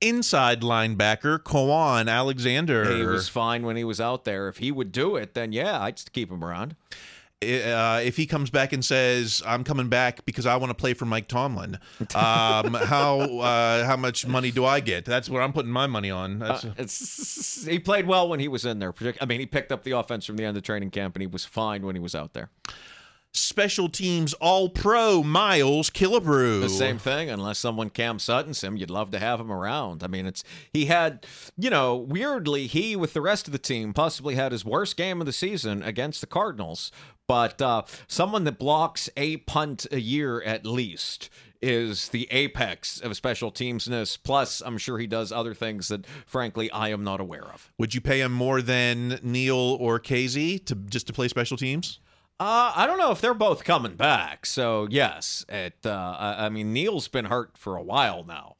inside 0.00 0.60
linebacker 0.62 1.38
Kwon 1.38 2.10
Alexander. 2.10 2.96
He 2.96 3.04
was 3.04 3.28
fine 3.28 3.64
when 3.64 3.76
he 3.76 3.84
was 3.84 4.00
out 4.00 4.24
there. 4.24 4.48
If 4.48 4.58
he 4.58 4.70
would 4.72 4.92
do 4.92 5.16
it, 5.16 5.34
then 5.34 5.52
yeah, 5.52 5.80
I'd 5.80 6.00
keep 6.12 6.30
him 6.30 6.44
around. 6.44 6.76
Uh, 7.42 8.00
if 8.02 8.16
he 8.16 8.26
comes 8.26 8.50
back 8.50 8.72
and 8.72 8.84
says, 8.84 9.42
"I'm 9.46 9.64
coming 9.64 9.88
back 9.88 10.24
because 10.24 10.46
I 10.46 10.56
want 10.56 10.70
to 10.70 10.74
play 10.74 10.94
for 10.94 11.04
Mike 11.04 11.28
Tomlin," 11.28 11.78
um, 12.14 12.74
how 12.74 13.20
uh, 13.20 13.84
how 13.84 13.96
much 13.96 14.26
money 14.26 14.50
do 14.50 14.64
I 14.64 14.80
get? 14.80 15.04
That's 15.04 15.28
what 15.28 15.42
I'm 15.42 15.52
putting 15.52 15.70
my 15.72 15.86
money 15.86 16.10
on. 16.10 16.38
That's, 16.38 16.64
It's, 16.78 17.66
he 17.66 17.78
played 17.78 18.06
well 18.06 18.28
when 18.28 18.40
he 18.40 18.48
was 18.48 18.64
in 18.64 18.78
there. 18.78 18.94
I 19.20 19.26
mean, 19.26 19.40
he 19.40 19.46
picked 19.46 19.72
up 19.72 19.82
the 19.84 19.92
offense 19.92 20.24
from 20.24 20.36
the 20.36 20.44
end 20.44 20.56
of 20.56 20.62
training 20.62 20.90
camp, 20.90 21.16
and 21.16 21.20
he 21.20 21.26
was 21.26 21.44
fine 21.44 21.84
when 21.84 21.94
he 21.96 22.00
was 22.00 22.14
out 22.14 22.32
there. 22.32 22.50
special 23.36 23.88
teams 23.88 24.32
All 24.34 24.68
Pro 24.68 25.22
Miles 25.24 25.90
Killebrew. 25.90 26.60
The 26.60 26.68
same 26.68 26.98
thing, 26.98 27.28
unless 27.28 27.58
someone 27.58 27.90
Cam 27.90 28.20
Sutton's 28.20 28.62
him, 28.62 28.76
you'd 28.76 28.90
love 28.90 29.10
to 29.10 29.18
have 29.18 29.40
him 29.40 29.50
around. 29.50 30.04
I 30.04 30.06
mean, 30.06 30.24
it's 30.24 30.44
he 30.72 30.86
had, 30.86 31.26
you 31.58 31.68
know, 31.68 31.96
weirdly, 31.96 32.68
he 32.68 32.94
with 32.94 33.12
the 33.12 33.20
rest 33.20 33.48
of 33.48 33.52
the 33.52 33.58
team 33.58 33.92
possibly 33.92 34.36
had 34.36 34.52
his 34.52 34.64
worst 34.64 34.96
game 34.96 35.20
of 35.20 35.26
the 35.26 35.32
season 35.32 35.82
against 35.82 36.20
the 36.20 36.28
Cardinals. 36.28 36.92
But 37.26 37.62
uh, 37.62 37.82
someone 38.06 38.44
that 38.44 38.58
blocks 38.58 39.08
a 39.16 39.38
punt 39.38 39.86
a 39.90 40.00
year 40.00 40.42
at 40.42 40.66
least 40.66 41.30
is 41.62 42.08
the 42.08 42.28
apex 42.30 43.00
of 43.00 43.16
special 43.16 43.50
teamsness. 43.50 44.18
Plus, 44.22 44.60
I'm 44.60 44.76
sure 44.76 44.98
he 44.98 45.06
does 45.06 45.32
other 45.32 45.54
things 45.54 45.88
that, 45.88 46.06
frankly, 46.26 46.70
I 46.70 46.90
am 46.90 47.02
not 47.02 47.20
aware 47.20 47.44
of. 47.44 47.72
Would 47.78 47.94
you 47.94 48.02
pay 48.02 48.20
him 48.20 48.32
more 48.32 48.60
than 48.60 49.18
Neal 49.22 49.56
or 49.56 49.98
Kazee 49.98 50.64
to 50.66 50.74
just 50.74 51.06
to 51.06 51.12
play 51.14 51.28
special 51.28 51.56
teams? 51.56 52.00
Uh, 52.38 52.72
I 52.74 52.86
don't 52.86 52.98
know 52.98 53.12
if 53.12 53.20
they're 53.20 53.32
both 53.32 53.64
coming 53.64 53.94
back. 53.94 54.44
So 54.44 54.88
yes, 54.90 55.46
it. 55.48 55.78
Uh, 55.84 56.16
I, 56.18 56.46
I 56.46 56.48
mean, 56.50 56.72
Neal's 56.72 57.08
been 57.08 57.26
hurt 57.26 57.56
for 57.56 57.76
a 57.76 57.82
while 57.82 58.24
now. 58.24 58.53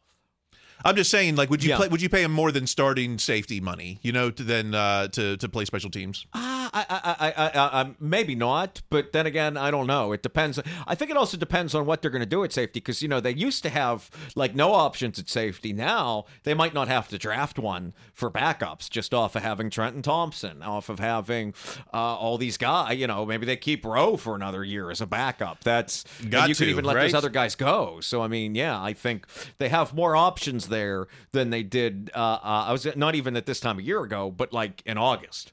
I'm 0.85 0.97
just 0.97 1.11
saying, 1.11 1.37
like, 1.37 1.51
would 1.51 1.63
you 1.65 1.71
Yeah. 1.71 1.77
play? 1.79 1.89
Would 1.89 2.03
you 2.03 2.09
pay 2.09 2.23
him 2.23 2.33
more 2.33 2.53
than 2.53 2.67
starting 2.67 3.19
safety 3.19 3.61
money? 3.61 3.99
You 4.03 4.13
know, 4.13 4.31
to 4.31 4.43
then 4.43 4.75
uh, 4.75 5.09
to 5.09 5.37
to 5.37 5.49
play 5.49 5.65
special 5.65 5.91
teams. 5.91 6.27
Ah, 6.35 6.71
I, 6.73 6.85
I, 6.89 7.29
I, 7.29 7.49
I, 7.55 7.81
I, 7.83 7.91
maybe 8.01 8.35
not, 8.35 8.83
but 8.91 9.13
then 9.13 9.27
again, 9.27 9.57
I 9.57 9.71
don't 9.71 9.87
know. 9.87 10.13
It 10.13 10.23
depends. 10.23 10.59
I 10.87 10.95
think 10.95 11.11
it 11.11 11.17
also 11.17 11.37
depends 11.37 11.75
on 11.75 11.87
what 11.87 12.03
they're 12.03 12.11
going 12.11 12.21
to 12.21 12.27
do 12.27 12.45
at 12.45 12.53
safety, 12.53 12.81
because 12.81 13.01
you 13.03 13.09
know 13.09 13.21
they 13.21 13.33
used 13.33 13.63
to 13.63 13.71
have 13.71 14.11
like 14.35 14.55
no 14.55 14.73
options 14.73 15.19
at 15.19 15.29
safety. 15.29 15.73
Now 15.73 16.25
they 16.43 16.55
might 16.55 16.75
not 16.75 16.89
have 16.89 17.09
to 17.09 17.19
draft 17.19 17.59
one 17.59 17.93
for 18.13 18.31
backups, 18.31 18.91
just 18.91 19.15
off 19.15 19.37
of 19.37 19.43
having 19.43 19.71
Trenton 19.71 20.03
Thompson, 20.03 20.63
off 20.63 20.89
of 20.89 20.99
having 20.99 21.55
uh, 21.93 21.97
all 21.97 22.37
these 22.39 22.57
guys. 22.57 22.99
You 22.99 23.07
know, 23.07 23.25
maybe 23.25 23.47
they 23.47 23.57
keep 23.57 23.85
Rowe 23.85 24.17
for 24.17 24.35
another 24.35 24.65
year 24.65 24.91
as 24.91 25.01
a 25.01 25.07
backup. 25.07 25.63
That's 25.65 26.05
Got 26.29 26.49
you 26.49 26.55
to, 26.55 26.59
could 26.65 26.71
even 26.71 26.85
let 26.85 26.97
right? 26.97 27.03
those 27.05 27.15
other 27.15 27.31
guys 27.31 27.55
go. 27.55 28.01
So 28.01 28.23
I 28.23 28.29
mean, 28.29 28.55
yeah, 28.55 28.83
I 28.83 28.93
think 28.93 29.27
they 29.59 29.69
have 29.69 29.95
more 29.95 30.17
options 30.17 30.69
there 30.75 31.07
than 31.33 31.51
they 31.51 31.63
did. 31.63 32.11
Uh, 32.15 32.19
uh, 32.19 32.65
I 32.69 32.73
was 32.73 32.87
not 32.97 33.15
even 33.15 33.37
at 33.37 33.47
this 33.47 33.61
time 33.61 33.79
a 33.79 33.83
year 33.83 34.03
ago, 34.03 34.31
but 34.31 34.53
like 34.53 34.83
in 34.85 34.99
August. 34.99 35.53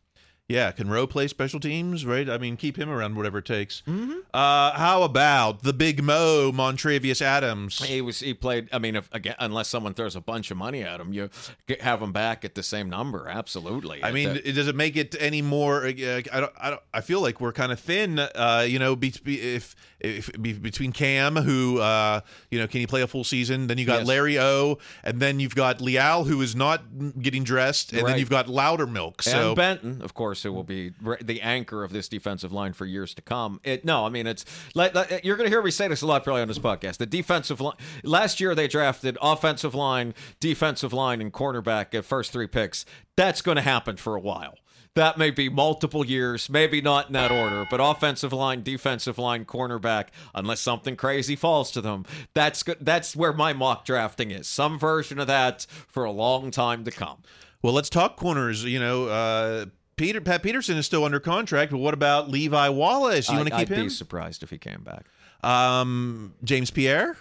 Yeah, 0.52 0.72
can 0.72 0.90
Rowe 0.90 1.08
play 1.08 1.28
special 1.28 1.60
teams? 1.60 2.06
Right. 2.06 2.30
I 2.30 2.38
mean, 2.38 2.58
keep 2.58 2.78
him 2.78 2.90
around 2.90 3.16
whatever 3.16 3.40
it 3.40 3.46
takes. 3.46 3.82
Mm-hmm. 3.88 4.20
Uh, 4.34 4.72
how 4.72 5.04
about 5.04 5.64
the 5.64 5.74
Big 5.74 6.04
Mo 6.04 6.52
Montravius 6.54 7.22
Adams? 7.22 7.80
He 7.84 8.02
was 8.02 8.20
he 8.20 8.34
played. 8.34 8.70
I 8.72 8.80
mean, 8.80 8.96
if 8.96 9.10
again, 9.14 9.36
unless 9.40 9.68
someone 9.68 9.94
throws 9.94 10.16
a 10.16 10.22
bunch 10.22 10.52
of 10.52 10.58
money 10.58 10.84
at 10.84 11.00
him, 11.00 11.14
you 11.14 11.30
get, 11.68 11.82
have 11.82 12.02
him 12.02 12.12
back 12.12 12.44
at 12.46 12.56
the 12.56 12.64
same 12.64 12.90
number. 12.90 13.28
Absolutely. 13.28 14.04
I 14.04 14.12
mean, 14.12 14.34
That- 14.34 14.56
does 14.56 14.68
it 14.68 14.76
make 14.76 14.96
it 14.96 15.16
any 15.20 15.42
more? 15.42 15.86
Uh, 15.86 15.90
I 16.32 16.40
don't. 16.40 16.54
I 16.58 16.70
don't. 16.72 16.82
I 16.94 17.02
feel 17.02 17.22
like 17.22 17.40
we're 17.42 17.54
kind 17.54 17.72
of 17.72 17.80
thin. 17.80 18.20
Uh, 18.20 18.66
you 18.68 18.80
know, 18.80 18.96
be, 18.96 19.14
be, 19.24 19.40
if 19.40 19.76
if 20.00 20.32
be, 20.42 20.54
between 20.54 20.92
Cam, 20.92 21.36
who 21.36 21.80
uh, 21.80 22.22
you 22.50 22.60
know, 22.60 22.68
can 22.68 22.80
he 22.80 22.88
play 22.88 23.02
a 23.02 23.08
full 23.08 23.24
season? 23.24 23.68
Then 23.68 23.78
you 23.78 23.86
got 23.86 24.00
Yes. 24.00 24.08
Larry 24.08 24.40
O, 24.40 24.80
and 25.04 25.20
then 25.20 25.40
you've 25.40 25.56
got 25.56 25.82
Leal, 25.82 26.24
who 26.24 26.42
is 26.42 26.56
not 26.56 26.84
getting 27.22 27.44
dressed, 27.44 27.94
and 27.94 28.08
then 28.08 28.18
you've 28.18 28.30
got 28.30 28.48
Loudermilk. 28.48 29.22
So 29.22 29.50
and 29.50 29.56
Benton, 29.56 30.02
of 30.02 30.14
course, 30.14 30.41
who 30.44 30.52
will 30.54 30.64
be 30.64 30.92
the 31.22 31.42
anchor 31.42 31.84
of 31.84 31.92
this 31.92 32.08
defensive 32.08 32.52
line 32.52 32.74
for 32.74 32.86
years 32.86 33.14
to 33.16 33.22
come. 33.22 33.60
It 33.64 33.86
no, 33.86 34.06
I 34.06 34.10
mean 34.10 34.28
it's 34.28 34.46
you're 34.76 35.38
going 35.38 35.46
to 35.46 35.50
hear 35.50 35.62
me 35.62 35.72
say 35.72 35.88
this 35.88 36.02
a 36.02 36.08
lot 36.08 36.24
probably 36.24 36.42
on 36.42 36.48
this 36.48 36.60
podcast. 36.60 36.98
The 36.98 37.06
defensive 37.06 37.60
line 37.62 37.76
last 38.04 38.40
year 38.40 38.56
they 38.56 38.68
drafted 38.68 39.18
offensive 39.22 39.76
line, 39.76 40.14
defensive 40.40 40.94
line, 40.94 41.22
and 41.22 41.32
cornerback 41.32 41.94
at 41.94 42.06
first 42.06 42.32
three 42.32 42.48
picks. 42.48 42.86
That's 43.16 43.42
going 43.42 43.58
to 43.58 43.62
happen 43.62 43.98
for 43.98 44.16
a 44.16 44.20
while. 44.20 44.56
that 44.96 45.18
may 45.18 45.32
be 45.32 45.48
multiple 45.48 46.06
years, 46.06 46.50
maybe 46.50 46.82
not 46.82 47.08
in 47.08 47.14
that 47.14 47.32
order, 47.32 47.66
but 47.70 47.80
offensive 47.82 48.34
line, 48.34 48.62
defensive 48.62 49.18
line, 49.18 49.46
cornerback, 49.46 50.08
unless 50.36 50.60
something 50.60 50.96
crazy 50.98 51.36
falls 51.36 51.72
to 51.72 51.80
them. 51.82 52.06
That's 52.34 52.62
good. 52.64 52.78
That's 52.82 53.16
where 53.16 53.32
my 53.34 53.54
mock 53.54 53.86
drafting 53.86 54.32
is. 54.32 54.48
Some 54.48 54.78
version 54.78 55.20
of 55.20 55.28
that 55.28 55.66
for 55.88 56.04
a 56.04 56.12
long 56.12 56.52
time 56.52 56.84
to 56.84 56.92
come. 56.92 57.20
Well, 57.62 57.74
let's 57.74 57.90
talk 57.90 58.18
corners. 58.18 58.66
You 58.66 58.80
know, 58.80 59.06
uh, 59.06 59.66
Peter 60.02 60.20
Pat 60.20 60.42
Peterson 60.42 60.78
is 60.78 60.88
still 60.88 61.06
under 61.06 61.20
contract, 61.20 61.72
but 61.72 61.78
what 61.78 61.94
about 61.94 62.28
Levi 62.28 62.70
Wallace? 62.70 63.30
You 63.30 63.36
want 63.36 63.50
to 63.50 63.56
I, 63.56 63.60
keep 63.60 63.72
I'd 63.72 63.78
him? 63.78 63.86
be 63.86 63.90
surprised 63.90 64.42
if 64.42 64.50
he 64.50 64.58
came 64.58 64.82
back. 64.82 65.06
Um, 65.48 66.34
James 66.44 66.72
Pierre. 66.72 67.18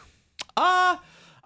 Uh 0.57 0.97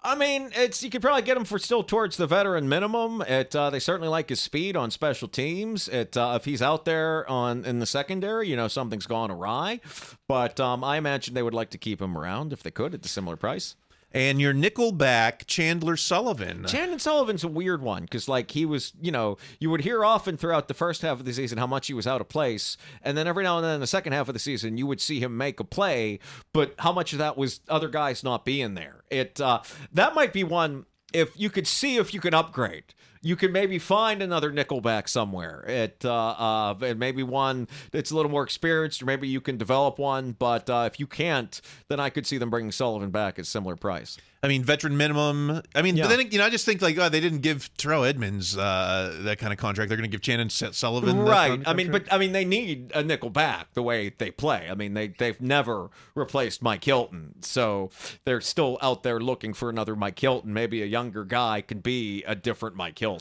I 0.01 0.13
mean, 0.13 0.51
it's 0.55 0.83
you 0.83 0.91
could 0.91 1.01
probably 1.01 1.23
get 1.23 1.35
him 1.35 1.43
for 1.45 1.57
still 1.57 1.83
towards 1.83 2.15
the 2.15 2.27
veteran 2.27 2.69
minimum. 2.69 3.21
It 3.23 3.55
uh, 3.55 3.71
they 3.71 3.79
certainly 3.79 4.07
like 4.07 4.29
his 4.29 4.39
speed 4.39 4.77
on 4.77 4.91
special 4.91 5.27
teams. 5.27 5.87
It 5.87 6.15
uh, 6.15 6.33
if 6.35 6.45
he's 6.45 6.61
out 6.61 6.85
there 6.85 7.27
on 7.27 7.65
in 7.65 7.79
the 7.79 7.87
secondary, 7.87 8.47
you 8.47 8.55
know 8.55 8.67
something's 8.67 9.07
gone 9.07 9.31
awry. 9.31 9.81
But 10.27 10.59
um, 10.59 10.83
I 10.83 10.97
imagine 10.97 11.33
they 11.33 11.41
would 11.41 11.55
like 11.55 11.71
to 11.71 11.79
keep 11.79 11.99
him 12.01 12.15
around 12.17 12.53
if 12.53 12.61
they 12.61 12.69
could 12.69 12.93
at 12.93 13.03
a 13.03 13.09
similar 13.09 13.35
price. 13.35 13.75
And 14.15 14.39
your 14.39 14.53
nickel 14.53 14.93
back, 14.93 15.45
Chandon 15.45 15.97
Sullivan. 15.97 16.65
Chandon 16.65 16.99
Sullivan's 16.99 17.43
a 17.43 17.49
weird 17.49 17.81
one 17.81 18.03
because, 18.03 18.29
like, 18.29 18.51
he 18.51 18.65
was, 18.65 18.93
you 19.01 19.11
know, 19.11 19.37
you 19.59 19.69
would 19.69 19.81
hear 19.81 20.05
often 20.05 20.37
throughout 20.37 20.69
the 20.69 20.73
first 20.73 21.01
half 21.01 21.19
of 21.19 21.25
the 21.25 21.33
season 21.33 21.57
how 21.57 21.67
much 21.67 21.87
he 21.87 21.93
was 21.93 22.07
out 22.07 22.21
of 22.21 22.29
place. 22.29 22.77
And 23.01 23.17
then 23.17 23.27
every 23.27 23.43
now 23.43 23.57
and 23.57 23.65
then 23.65 23.75
in 23.75 23.81
the 23.81 23.87
second 23.87 24.13
half 24.13 24.29
of 24.29 24.33
the 24.33 24.39
season, 24.39 24.77
you 24.77 24.87
would 24.87 25.01
see 25.01 25.19
him 25.19 25.35
make 25.35 25.59
a 25.59 25.65
play, 25.65 26.19
but 26.53 26.75
how 26.79 26.93
much 26.93 27.11
of 27.11 27.19
that 27.19 27.35
was 27.37 27.59
other 27.67 27.89
guys 27.89 28.23
not 28.23 28.45
being 28.45 28.75
there? 28.75 29.03
It, 29.09 29.41
uh, 29.41 29.61
that 29.91 30.15
might 30.15 30.31
be 30.31 30.45
one 30.45 30.85
if 31.13 31.37
you 31.37 31.49
could 31.49 31.67
see 31.67 31.97
if 31.97 32.13
you 32.13 32.21
can 32.21 32.33
upgrade. 32.33 32.93
You 33.25 33.35
can 33.35 33.51
maybe 33.51 33.79
find 33.79 34.21
another 34.21 34.51
nickelback 34.51 35.09
somewhere. 35.09 35.65
It 35.67 36.05
uh, 36.05 36.13
uh, 36.13 36.75
and 36.81 36.99
maybe 36.99 37.23
one 37.23 37.67
that's 37.91 38.11
a 38.11 38.15
little 38.15 38.29
more 38.31 38.43
experienced, 38.43 39.01
or 39.01 39.05
maybe 39.05 39.27
you 39.27 39.41
can 39.41 39.57
develop 39.57 39.97
one. 39.97 40.33
But 40.33 40.69
uh, 40.69 40.87
if 40.91 40.99
you 40.99 41.07
can't, 41.07 41.59
then 41.89 41.99
I 41.99 42.09
could 42.11 42.27
see 42.27 42.37
them 42.37 42.49
bringing 42.51 42.71
Sullivan 42.71 43.09
back 43.09 43.39
at 43.39 43.47
similar 43.47 43.75
price. 43.75 44.17
I 44.43 44.47
mean, 44.47 44.63
veteran 44.63 44.95
minimum. 44.95 45.63
I 45.73 45.81
mean, 45.81 45.97
Yeah. 45.97 46.07
but 46.07 46.17
then 46.17 46.31
you 46.31 46.37
know, 46.37 46.45
I 46.45 46.51
just 46.51 46.65
think 46.67 46.79
like, 46.83 46.99
oh, 46.99 47.09
they 47.09 47.19
didn't 47.19 47.39
give 47.39 47.75
Terrell 47.77 48.03
Edmunds 48.03 48.55
uh, 48.55 49.17
that 49.21 49.39
kind 49.39 49.51
of 49.51 49.57
contract. 49.57 49.89
They're 49.89 49.97
going 49.97 50.07
to 50.09 50.15
give 50.15 50.23
Shannon 50.23 50.51
Sullivan, 50.51 51.17
right 51.17 51.49
kind 51.49 51.61
of 51.63 51.67
i 51.67 51.73
mean 51.73 51.91
but 51.91 52.11
i 52.11 52.17
mean 52.17 52.31
they 52.31 52.45
need 52.45 52.91
a 52.93 53.01
nickel 53.03 53.29
back 53.29 53.73
the 53.73 53.81
way 53.81 54.09
they 54.17 54.29
play 54.29 54.67
i 54.69 54.75
mean 54.75 54.93
they 54.93 55.07
they've 55.07 55.39
never 55.41 55.89
replaced 56.13 56.61
mike 56.61 56.83
hilton 56.83 57.33
so 57.41 57.89
they're 58.25 58.41
still 58.41 58.77
out 58.81 59.03
there 59.03 59.19
looking 59.19 59.53
for 59.53 59.69
another 59.69 59.95
mike 59.95 60.19
hilton 60.19 60.53
maybe 60.53 60.81
a 60.81 60.85
younger 60.85 61.23
guy 61.23 61.61
could 61.61 61.81
be 61.81 62.23
a 62.25 62.35
different 62.35 62.75
mike 62.75 62.97
hilton 62.99 63.14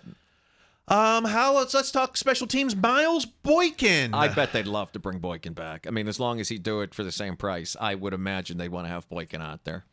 um, 0.89 1.25
how 1.25 1.55
let's 1.57 1.73
let's 1.75 1.91
talk 1.91 2.17
special 2.17 2.47
teams. 2.47 2.77
Miles 2.77 3.25
Boykin. 3.27 4.13
i 4.15 4.29
bet 4.29 4.53
they'd 4.53 4.67
love 4.67 4.93
to 4.93 4.99
bring 4.99 5.19
boykin 5.19 5.53
back 5.55 5.87
i 5.87 5.91
mean 5.91 6.09
as 6.09 6.21
long 6.21 6.41
as 6.41 6.49
he 6.51 6.59
do 6.59 6.81
it 6.83 6.95
for 6.95 7.03
the 7.05 7.13
same 7.13 7.37
price 7.37 7.75
i 7.81 7.95
would 7.95 8.13
imagine 8.13 8.59
they'd 8.59 8.69
want 8.69 8.87
to 8.87 8.91
have 8.91 9.09
boykin 9.09 9.41
out 9.41 9.65
there 9.65 9.85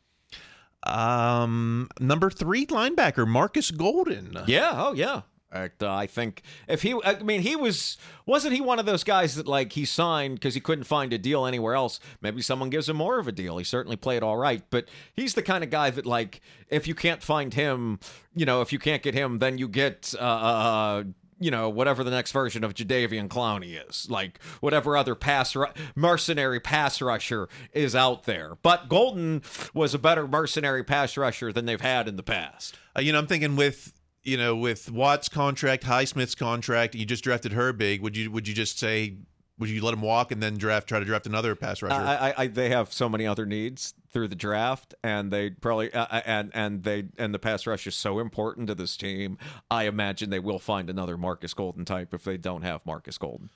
Um, 0.83 1.89
number 1.99 2.29
three 2.31 2.65
linebacker 2.65 3.27
Marcus 3.27 3.69
Golden. 3.71 4.35
Yeah. 4.47 4.71
Oh, 4.73 4.93
yeah. 4.93 5.21
Uh, 5.51 5.67
I 5.81 6.07
think 6.07 6.43
if 6.67 6.81
he, 6.81 6.95
I 7.03 7.21
mean, 7.23 7.41
he 7.41 7.55
was, 7.55 7.97
wasn't 8.25 8.53
he 8.53 8.61
one 8.61 8.79
of 8.79 8.85
those 8.85 9.03
guys 9.03 9.35
that 9.35 9.47
like 9.47 9.73
he 9.73 9.83
signed 9.83 10.35
because 10.35 10.53
he 10.53 10.61
couldn't 10.61 10.85
find 10.85 11.11
a 11.11 11.17
deal 11.17 11.45
anywhere 11.45 11.75
else? 11.75 11.99
Maybe 12.21 12.41
someone 12.41 12.69
gives 12.69 12.87
him 12.87 12.97
more 12.97 13.19
of 13.19 13.27
a 13.27 13.31
deal. 13.31 13.57
He 13.57 13.63
certainly 13.63 13.97
played 13.97 14.23
all 14.23 14.37
right, 14.37 14.63
but 14.69 14.85
he's 15.13 15.33
the 15.33 15.41
kind 15.41 15.63
of 15.63 15.69
guy 15.69 15.89
that 15.89 16.05
like 16.05 16.41
if 16.69 16.87
you 16.87 16.95
can't 16.95 17.21
find 17.21 17.53
him, 17.53 17.99
you 18.33 18.45
know, 18.45 18.61
if 18.61 18.71
you 18.71 18.79
can't 18.79 19.03
get 19.03 19.13
him, 19.13 19.39
then 19.39 19.57
you 19.57 19.67
get, 19.67 20.13
uh, 20.17 20.23
uh, 20.23 21.03
you 21.41 21.49
know, 21.49 21.69
whatever 21.69 22.03
the 22.03 22.11
next 22.11 22.31
version 22.31 22.63
of 22.63 22.75
Jadeveon 22.75 23.27
Clowney 23.27 23.77
is, 23.89 24.09
like 24.09 24.41
whatever 24.59 24.95
other 24.95 25.15
pass 25.15 25.55
ru- 25.55 25.65
mercenary 25.95 26.59
pass 26.59 27.01
rusher 27.01 27.49
is 27.73 27.95
out 27.95 28.23
there. 28.23 28.57
But 28.61 28.87
Golden 28.87 29.41
was 29.73 29.93
a 29.95 29.99
better 29.99 30.27
mercenary 30.27 30.83
pass 30.83 31.17
rusher 31.17 31.51
than 31.51 31.65
they've 31.65 31.81
had 31.81 32.07
in 32.07 32.15
the 32.15 32.23
past. 32.23 32.77
Uh, 32.95 33.01
you 33.01 33.11
know, 33.11 33.17
I'm 33.17 33.27
thinking 33.27 33.55
with 33.55 33.91
you 34.23 34.37
know 34.37 34.55
with 34.55 34.91
Watt's 34.91 35.29
contract, 35.29 35.83
Highsmith's 35.83 36.35
contract. 36.35 36.95
You 36.95 37.05
just 37.05 37.23
drafted 37.23 37.53
Herbig. 37.53 38.01
Would 38.01 38.17
you 38.17 38.31
would 38.31 38.47
you 38.47 38.53
just 38.53 38.79
say 38.79 39.17
would 39.61 39.69
you 39.69 39.83
let 39.83 39.93
him 39.93 40.01
walk 40.01 40.31
and 40.31 40.41
then 40.41 40.57
draft 40.57 40.89
try 40.89 40.97
to 40.99 41.05
draft 41.05 41.27
another 41.27 41.55
pass 41.55 41.83
rusher? 41.83 41.95
I, 41.95 42.29
I, 42.29 42.33
I, 42.37 42.47
they 42.47 42.69
have 42.69 42.91
so 42.91 43.07
many 43.07 43.27
other 43.27 43.45
needs 43.45 43.93
through 44.11 44.27
the 44.27 44.35
draft, 44.35 44.95
and 45.03 45.31
they 45.31 45.51
probably 45.51 45.93
uh, 45.93 46.21
and 46.25 46.51
and 46.53 46.83
they 46.83 47.05
and 47.17 47.33
the 47.33 47.39
pass 47.39 47.67
rush 47.67 47.85
is 47.85 47.95
so 47.95 48.19
important 48.19 48.67
to 48.67 48.75
this 48.75 48.97
team. 48.97 49.37
I 49.69 49.83
imagine 49.83 50.31
they 50.31 50.39
will 50.39 50.59
find 50.59 50.89
another 50.89 51.15
Marcus 51.15 51.53
Golden 51.53 51.85
type 51.85 52.13
if 52.13 52.23
they 52.23 52.37
don't 52.37 52.63
have 52.63 52.85
Marcus 52.85 53.17
Golden. 53.19 53.51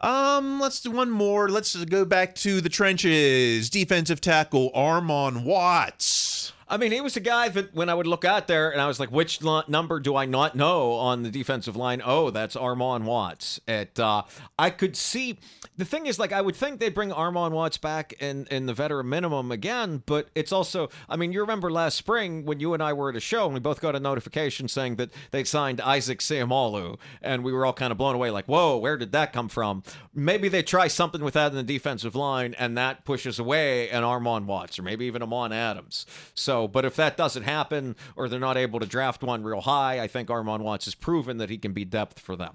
Um, 0.00 0.60
let's 0.60 0.80
do 0.80 0.92
one 0.92 1.10
more. 1.10 1.48
Let's 1.48 1.74
go 1.84 2.04
back 2.04 2.36
to 2.36 2.60
the 2.60 2.68
trenches. 2.68 3.68
Defensive 3.68 4.20
tackle 4.20 4.70
Armon 4.76 5.42
Watts. 5.42 6.52
I 6.70 6.76
mean, 6.76 6.92
he 6.92 7.00
was 7.00 7.16
a 7.16 7.20
guy 7.20 7.48
that 7.48 7.74
when 7.74 7.88
I 7.88 7.94
would 7.94 8.06
look 8.06 8.24
out 8.24 8.46
there 8.46 8.70
and 8.70 8.80
I 8.80 8.86
was 8.86 9.00
like, 9.00 9.10
which 9.10 9.42
l- 9.42 9.64
number 9.68 10.00
do 10.00 10.16
I 10.16 10.26
not 10.26 10.54
know 10.54 10.92
on 10.92 11.22
the 11.22 11.30
defensive 11.30 11.76
line? 11.76 12.02
Oh, 12.04 12.30
that's 12.30 12.56
Armon 12.56 13.04
Watts. 13.04 13.58
It, 13.66 13.98
uh, 13.98 14.24
I 14.58 14.70
could 14.70 14.94
see. 14.94 15.38
The 15.78 15.86
thing 15.86 16.06
is, 16.06 16.18
like, 16.18 16.32
I 16.32 16.40
would 16.42 16.56
think 16.56 16.78
they'd 16.78 16.94
bring 16.94 17.10
Armon 17.10 17.52
Watts 17.52 17.78
back 17.78 18.12
in, 18.20 18.46
in 18.50 18.66
the 18.66 18.74
veteran 18.74 19.08
minimum 19.08 19.50
again, 19.50 20.02
but 20.04 20.28
it's 20.34 20.52
also, 20.52 20.90
I 21.08 21.16
mean, 21.16 21.32
you 21.32 21.40
remember 21.40 21.70
last 21.70 21.96
spring 21.96 22.44
when 22.44 22.60
you 22.60 22.74
and 22.74 22.82
I 22.82 22.92
were 22.92 23.08
at 23.08 23.16
a 23.16 23.20
show 23.20 23.46
and 23.46 23.54
we 23.54 23.60
both 23.60 23.80
got 23.80 23.96
a 23.96 24.00
notification 24.00 24.68
saying 24.68 24.96
that 24.96 25.10
they 25.30 25.44
signed 25.44 25.80
Isaac 25.80 26.18
Seumalo, 26.18 26.98
and 27.22 27.44
we 27.44 27.52
were 27.52 27.64
all 27.64 27.72
kind 27.72 27.92
of 27.92 27.98
blown 27.98 28.14
away, 28.14 28.30
like, 28.30 28.46
whoa, 28.46 28.76
where 28.76 28.96
did 28.98 29.12
that 29.12 29.32
come 29.32 29.48
from? 29.48 29.82
Maybe 30.12 30.48
they 30.48 30.62
try 30.62 30.88
something 30.88 31.22
with 31.24 31.34
that 31.34 31.52
in 31.52 31.56
the 31.56 31.62
defensive 31.62 32.14
line, 32.14 32.54
and 32.58 32.76
that 32.76 33.04
pushes 33.04 33.38
away 33.38 33.88
an 33.88 34.02
Armon 34.02 34.44
Watts 34.44 34.78
or 34.78 34.82
maybe 34.82 35.06
even 35.06 35.22
Amon 35.22 35.52
Adams. 35.52 36.04
So, 36.34 36.57
but 36.66 36.84
if 36.84 36.96
that 36.96 37.16
doesn't 37.16 37.44
happen 37.44 37.94
or 38.16 38.28
they're 38.28 38.40
not 38.40 38.56
able 38.56 38.80
to 38.80 38.86
draft 38.86 39.22
one 39.22 39.44
real 39.44 39.60
high, 39.60 40.00
I 40.00 40.08
think 40.08 40.28
Armon 40.30 40.60
Watts 40.60 40.86
has 40.86 40.94
proven 40.94 41.36
that 41.38 41.50
he 41.50 41.58
can 41.58 41.72
be 41.72 41.84
depth 41.84 42.18
for 42.18 42.34
them. 42.34 42.54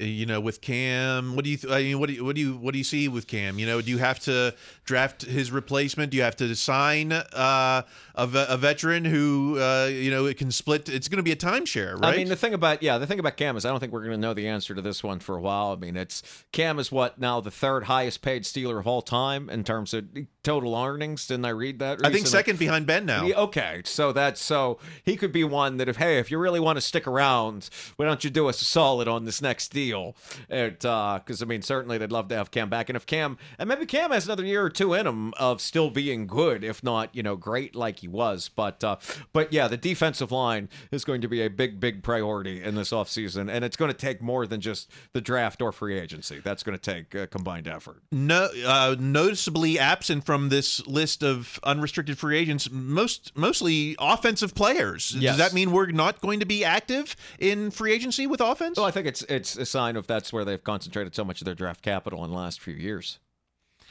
Uh, 0.00 0.04
You 0.04 0.24
know, 0.24 0.40
with 0.40 0.60
Cam, 0.60 1.34
what 1.34 1.44
do 1.44 1.50
you? 1.50 1.56
Th- 1.56 1.72
I 1.72 1.82
mean, 1.82 1.98
what 1.98 2.06
do 2.08 2.12
you? 2.14 2.24
What 2.24 2.36
do 2.36 2.40
you? 2.40 2.56
What 2.56 2.72
do 2.72 2.78
you 2.78 2.84
see 2.84 3.08
with 3.08 3.26
Cam? 3.26 3.58
You 3.58 3.66
know, 3.66 3.80
do 3.82 3.90
you 3.90 3.98
have 3.98 4.20
to 4.20 4.54
draft 4.84 5.22
his 5.22 5.50
replacement? 5.50 6.12
Do 6.12 6.16
you 6.16 6.22
have 6.22 6.36
to 6.36 6.54
sign 6.54 7.10
uh, 7.12 7.82
a, 8.20 8.46
a 8.50 8.56
veteran 8.56 9.04
who 9.04 9.58
uh, 9.58 9.86
you 9.86 10.10
know 10.10 10.26
it 10.26 10.36
can 10.36 10.50
split? 10.50 10.88
It's 10.88 11.08
going 11.08 11.18
to 11.18 11.22
be 11.22 11.32
a 11.32 11.36
timeshare, 11.36 12.00
right? 12.00 12.14
I 12.14 12.16
mean, 12.16 12.28
the 12.28 12.36
thing 12.36 12.54
about 12.54 12.82
yeah, 12.82 12.98
the 12.98 13.06
thing 13.06 13.18
about 13.18 13.36
Cam 13.36 13.56
is 13.56 13.64
I 13.64 13.70
don't 13.70 13.80
think 13.80 13.92
we're 13.92 14.00
going 14.00 14.12
to 14.12 14.18
know 14.18 14.34
the 14.34 14.48
answer 14.48 14.74
to 14.74 14.82
this 14.82 15.02
one 15.02 15.20
for 15.20 15.36
a 15.36 15.40
while. 15.40 15.72
I 15.72 15.76
mean, 15.76 15.96
it's 15.96 16.22
Cam 16.52 16.78
is 16.78 16.92
what 16.92 17.18
now 17.18 17.40
the 17.40 17.50
third 17.50 17.84
highest 17.84 18.22
paid 18.22 18.42
Steeler 18.42 18.78
of 18.78 18.86
all 18.86 19.02
time 19.02 19.48
in 19.48 19.64
terms 19.64 19.94
of 19.94 20.04
total 20.42 20.76
earnings. 20.76 21.26
Didn't 21.26 21.44
I 21.44 21.50
read 21.50 21.78
that? 21.78 22.04
I 22.04 22.12
think 22.12 22.26
second 22.26 22.58
behind 22.58 22.86
Ben 22.86 23.06
now. 23.06 23.26
Okay, 23.26 23.82
so 23.84 24.12
that's 24.12 24.40
so 24.40 24.78
he 25.04 25.16
could 25.16 25.32
be 25.32 25.44
one 25.44 25.76
that 25.78 25.88
if 25.88 25.96
hey, 25.96 26.18
if 26.18 26.30
you 26.30 26.38
really 26.38 26.60
want 26.60 26.76
to 26.76 26.80
stick 26.80 27.06
around, 27.06 27.68
why 27.96 28.06
don't 28.06 28.24
you 28.24 28.30
do 28.30 28.48
us 28.48 28.60
a 28.60 28.64
solid 28.64 29.08
on 29.08 29.24
this 29.24 29.40
next 29.40 29.68
deal? 29.68 30.16
Because 30.48 31.42
I 31.42 31.44
mean 31.46 31.62
certainly 31.62 31.98
they'd 31.98 32.12
love 32.12 32.28
to 32.28 32.36
have 32.36 32.50
Cam 32.50 32.68
back, 32.68 32.88
and 32.88 32.96
if 32.96 33.06
Cam 33.06 33.38
and 33.58 33.68
maybe 33.68 33.86
Cam 33.86 34.10
has 34.10 34.26
another 34.26 34.44
year 34.44 34.64
or 34.64 34.70
two 34.70 34.94
in 34.94 35.06
him 35.06 35.32
of 35.34 35.60
still 35.60 35.90
being 35.90 36.26
good, 36.26 36.64
if 36.64 36.82
not 36.82 37.14
you 37.14 37.22
know 37.22 37.36
great 37.36 37.74
like 37.74 38.00
he 38.00 38.08
was, 38.12 38.48
but 38.48 38.82
uh, 38.84 38.96
but 39.32 39.52
yeah, 39.52 39.68
the 39.68 39.76
defensive 39.76 40.32
line 40.32 40.68
is 40.90 41.04
going 41.04 41.20
to 41.20 41.28
be 41.28 41.42
a 41.42 41.48
big 41.48 41.80
big 41.80 42.02
priority 42.02 42.62
in 42.62 42.74
this 42.74 42.90
offseason, 42.90 43.50
and 43.50 43.64
it's 43.64 43.76
going 43.76 43.90
to 43.90 43.96
take 43.96 44.20
more 44.22 44.46
than 44.46 44.60
just 44.60 44.90
the 45.12 45.20
draft 45.20 45.62
or 45.62 45.72
free 45.72 45.98
agency. 45.98 46.40
That's 46.40 46.62
going 46.62 46.78
to 46.78 46.92
take 46.92 47.14
a 47.14 47.26
combined 47.26 47.68
effort. 47.68 48.02
no, 48.12 48.48
uh, 48.66 48.96
noticeably 48.98 49.78
absent 49.78 50.24
from 50.24 50.48
this 50.48 50.86
list 50.86 51.22
of 51.22 51.58
unrestricted 51.64 52.18
free 52.18 52.38
agents. 52.38 52.70
Most 52.70 53.32
mostly 53.36 53.96
offensive 53.98 54.54
players. 54.54 55.14
Yes. 55.18 55.36
Does 55.36 55.38
that 55.38 55.54
mean 55.54 55.72
we're 55.72 55.86
not 55.90 56.20
going 56.20 56.40
to 56.40 56.46
be 56.46 56.64
active 56.64 57.16
in 57.38 57.70
free 57.70 57.92
agency 57.92 58.26
with 58.26 58.40
offense? 58.40 58.76
Well, 58.76 58.86
I 58.86 58.90
think 58.90 59.06
it's 59.06 59.22
it's 59.22 59.56
a 59.56 59.66
sign 59.66 59.96
of 59.96 60.06
that's 60.06 60.32
where 60.32 60.44
they've 60.44 60.62
concentrated 60.62 61.14
so 61.14 61.24
much 61.24 61.40
of 61.40 61.44
their 61.44 61.54
draft 61.54 61.82
capital 61.82 62.24
in 62.24 62.30
the 62.30 62.36
last 62.36 62.60
few 62.60 62.74
years. 62.74 63.18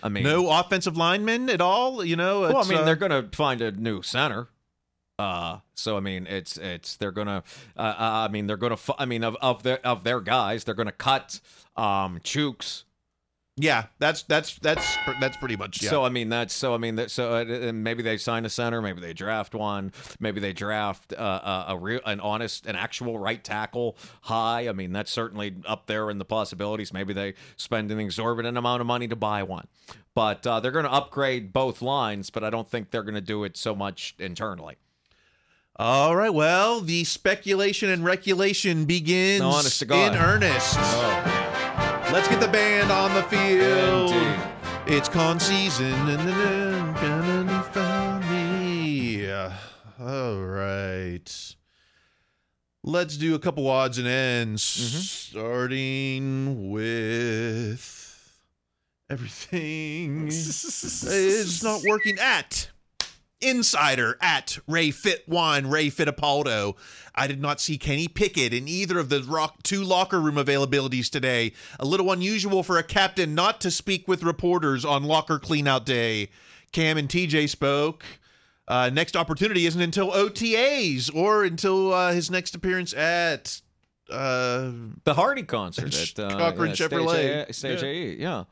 I 0.02 0.10
mean, 0.10 0.24
no 0.24 0.50
offensive 0.50 0.97
linemen 0.97 1.50
at 1.50 1.62
all. 1.62 2.04
You 2.04 2.16
know, 2.16 2.41
Well, 2.41 2.58
I 2.58 2.68
mean, 2.68 2.80
uh, 2.80 2.84
they're 2.84 2.95
going 2.95 3.12
to 3.12 3.36
find 3.36 3.62
a 3.62 3.72
new 3.72 4.02
center. 4.02 4.47
Uh, 5.20 5.60
so 5.76 5.97
I 5.97 6.00
mean, 6.00 6.28
it's 6.28 6.56
it's 6.58 6.95
they're 6.95 7.12
gonna. 7.12 7.43
Uh, 7.78 7.82
uh, 7.82 7.95
I 8.00 8.28
mean, 8.30 8.47
they're 8.47 8.56
gonna. 8.56 8.78
I 8.97 9.06
mean, 9.06 9.24
of 9.26 9.36
of 9.41 9.64
their 9.64 9.86
of 9.86 10.06
their 10.06 10.22
guys, 10.22 10.64
they're 10.64 10.74
gonna 10.74 10.93
cut 10.93 11.41
um 11.76 12.20
Chooks. 12.20 12.86
Yeah. 13.60 13.86
That's 13.99 14.24
that's 14.24 14.55
that's 14.60 14.97
that's 15.20 15.38
pretty 15.38 15.55
much. 15.55 15.82
Yeah. 15.82 15.89
So 15.89 16.03
I 16.03 16.10
mean, 16.10 16.30
that's 16.30 16.53
so 16.53 16.74
I 16.74 16.78
mean, 16.78 16.95
that, 16.95 17.12
so 17.12 17.34
uh, 17.34 17.72
maybe 17.74 18.01
they 18.01 18.18
sign 18.18 18.45
a 18.45 18.49
center, 18.49 18.82
maybe 18.82 19.01
they 19.01 19.14
draft 19.14 19.53
one, 19.53 19.91
maybe 20.20 20.39
they 20.39 20.53
draft 20.53 21.14
uh, 21.14 21.66
a, 21.68 21.74
a 21.74 21.78
real, 21.78 21.99
an 22.05 22.20
honest, 22.20 22.66
an 22.66 22.76
actual 22.76 23.20
right 23.20 23.43
tackle 23.43 23.97
high. 24.22 24.68
I 24.68 24.72
mean, 24.72 24.93
that's 24.93 25.12
certainly 25.12 25.55
up 25.66 25.88
there 25.88 26.10
in 26.10 26.18
the 26.18 26.26
possibilities. 26.26 26.93
Maybe 26.93 27.14
they 27.14 27.34
spend 27.57 27.91
an 27.91 27.99
exorbitant 27.99 28.57
amount 28.57 28.82
of 28.82 28.88
money 28.88 29.07
to 29.07 29.16
buy 29.16 29.43
one, 29.43 29.68
but 30.16 30.45
uh, 30.47 30.60
they're 30.60 30.72
going 30.72 30.86
to 30.86 30.91
upgrade 30.91 31.53
both 31.53 31.82
lines. 31.82 32.30
But 32.30 32.43
I 32.43 32.49
don't 32.49 32.70
think 32.70 32.91
they're 32.91 33.03
going 33.03 33.16
to 33.16 33.22
do 33.22 33.43
it 33.43 33.57
so 33.57 33.76
much 33.76 34.16
internally. 34.20 34.78
All 35.80 36.14
right. 36.14 36.34
Well, 36.34 36.82
the 36.82 37.05
speculation 37.05 37.89
and 37.89 38.03
regulation 38.03 38.84
begins 38.84 39.84
God. 39.84 40.14
in 40.14 40.22
earnest. 40.22 40.76
Oh, 40.78 41.49
Let's 42.12 42.28
get 42.28 42.39
the 42.39 42.47
band 42.47 42.91
on 42.91 43.14
the 43.14 43.22
field. 43.24 44.12
Indeed. 44.12 44.39
It's 44.88 45.07
Khan 45.07 45.39
season. 45.39 45.91
Gonna 46.07 47.64
find 47.72 48.28
me. 48.32 49.30
All 49.32 50.41
right. 50.41 51.55
Let's 52.84 53.16
do 53.16 53.36
a 53.36 53.39
couple 53.39 53.68
odds 53.68 53.99
and 53.99 54.07
ends, 54.07 54.64
mm-hmm. 54.64 54.99
starting 55.38 56.72
with 56.72 58.39
everything 59.07 60.28
is 60.30 61.62
not 61.62 61.84
working 61.88 62.18
at 62.18 62.72
insider 63.42 64.18
at 64.22 64.58
Ray 64.68 64.92
Fit 64.92 65.28
Wine, 65.28 65.68
Ray 65.68 65.88
Fittipaldo. 65.90 66.76
I 67.16 67.28
did 67.28 67.42
not 67.42 67.60
see 67.62 67.78
Kenny 67.78 68.08
Pickett 68.08 68.54
in 68.54 68.68
either 68.68 69.00
of 69.00 69.10
the 69.10 69.22
rock, 69.24 69.64
two 69.64 69.84
locker 69.84 70.20
room 70.20 70.36
availabilities 70.36 71.10
today. 71.10 71.54
A 71.80 71.86
little 71.86 72.12
unusual 72.12 72.64
for 72.64 72.78
a 72.78 72.84
captain 72.84 73.36
not 73.36 73.60
to 73.62 73.72
speak 73.72 74.08
with 74.08 74.24
reporters 74.24 74.86
on 74.86 75.04
locker 75.04 75.40
cleanout 75.40 75.86
day. 75.86 76.30
Cam 76.72 76.98
and 76.98 77.10
TJ 77.10 77.50
spoke. 77.50 78.04
Uh, 78.68 78.90
next 78.94 79.16
opportunity 79.16 79.66
isn't 79.66 79.82
until 79.82 80.12
OTAs 80.12 81.14
or 81.14 81.44
until 81.44 81.92
uh, 81.92 82.14
his 82.14 82.30
next 82.30 82.54
appearance 82.54 82.94
at 82.94 83.60
uh, 84.12 84.72
The 85.06 85.16
Hardy 85.16 85.42
concert 85.44 85.96
at 86.00 86.20
uh, 86.20 86.38
Cochran 86.38 86.70
yeah, 86.70 86.76
Stage 86.76 86.90
Chevrolet. 86.92 87.50
A- 87.50 87.54
Stage 87.54 87.82
Yeah. 87.82 87.88
AE, 87.90 88.16
yeah. 88.18 88.44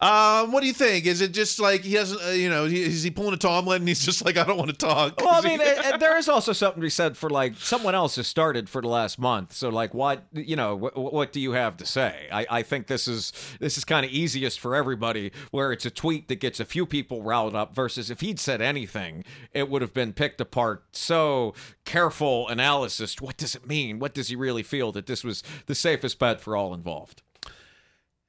Um, 0.00 0.52
what 0.52 0.60
do 0.60 0.66
you 0.66 0.72
think? 0.72 1.06
Is 1.06 1.20
it 1.20 1.32
just 1.32 1.58
like 1.60 1.82
he 1.82 1.94
doesn't, 1.94 2.22
uh, 2.22 2.30
you 2.30 2.48
know, 2.48 2.66
he, 2.66 2.82
is 2.82 3.02
he 3.02 3.10
pulling 3.10 3.34
a 3.34 3.36
Tomlin 3.36 3.82
and 3.82 3.88
he's 3.88 4.04
just 4.04 4.24
like, 4.24 4.36
I 4.36 4.44
don't 4.44 4.56
want 4.56 4.70
to 4.70 4.76
talk? 4.76 5.20
Well, 5.20 5.34
I 5.34 5.40
mean, 5.40 5.60
uh, 5.60 5.94
uh, 5.94 5.96
there 5.96 6.16
is 6.18 6.28
also 6.28 6.52
something 6.52 6.80
to 6.80 6.84
be 6.86 6.90
said 6.90 7.16
for 7.16 7.30
like 7.30 7.56
someone 7.56 7.94
else 7.94 8.16
has 8.16 8.26
started 8.26 8.68
for 8.68 8.82
the 8.82 8.88
last 8.88 9.18
month. 9.18 9.52
So, 9.52 9.68
like, 9.68 9.94
what 9.94 10.24
you 10.32 10.56
know, 10.56 10.78
wh- 10.78 10.94
wh- 10.94 11.12
what 11.12 11.32
do 11.32 11.40
you 11.40 11.52
have 11.52 11.76
to 11.78 11.86
say? 11.86 12.28
I, 12.32 12.46
I 12.50 12.62
think 12.62 12.86
this 12.86 13.06
is 13.08 13.32
this 13.60 13.78
is 13.78 13.84
kind 13.84 14.04
of 14.04 14.12
easiest 14.12 14.60
for 14.60 14.74
everybody, 14.74 15.32
where 15.50 15.72
it's 15.72 15.86
a 15.86 15.90
tweet 15.90 16.28
that 16.28 16.36
gets 16.40 16.60
a 16.60 16.64
few 16.64 16.86
people 16.86 17.22
riled 17.22 17.54
up. 17.54 17.74
Versus 17.74 18.10
if 18.10 18.20
he'd 18.20 18.40
said 18.40 18.60
anything, 18.60 19.24
it 19.52 19.68
would 19.68 19.82
have 19.82 19.94
been 19.94 20.12
picked 20.12 20.40
apart. 20.40 20.84
So 20.92 21.54
careful 21.84 22.48
analysis. 22.48 23.20
What 23.20 23.36
does 23.36 23.54
it 23.54 23.66
mean? 23.66 23.98
What 23.98 24.14
does 24.14 24.28
he 24.28 24.36
really 24.36 24.62
feel 24.62 24.92
that 24.92 25.06
this 25.06 25.24
was 25.24 25.42
the 25.66 25.74
safest 25.74 26.18
bet 26.18 26.40
for 26.40 26.56
all 26.56 26.74
involved? 26.74 27.22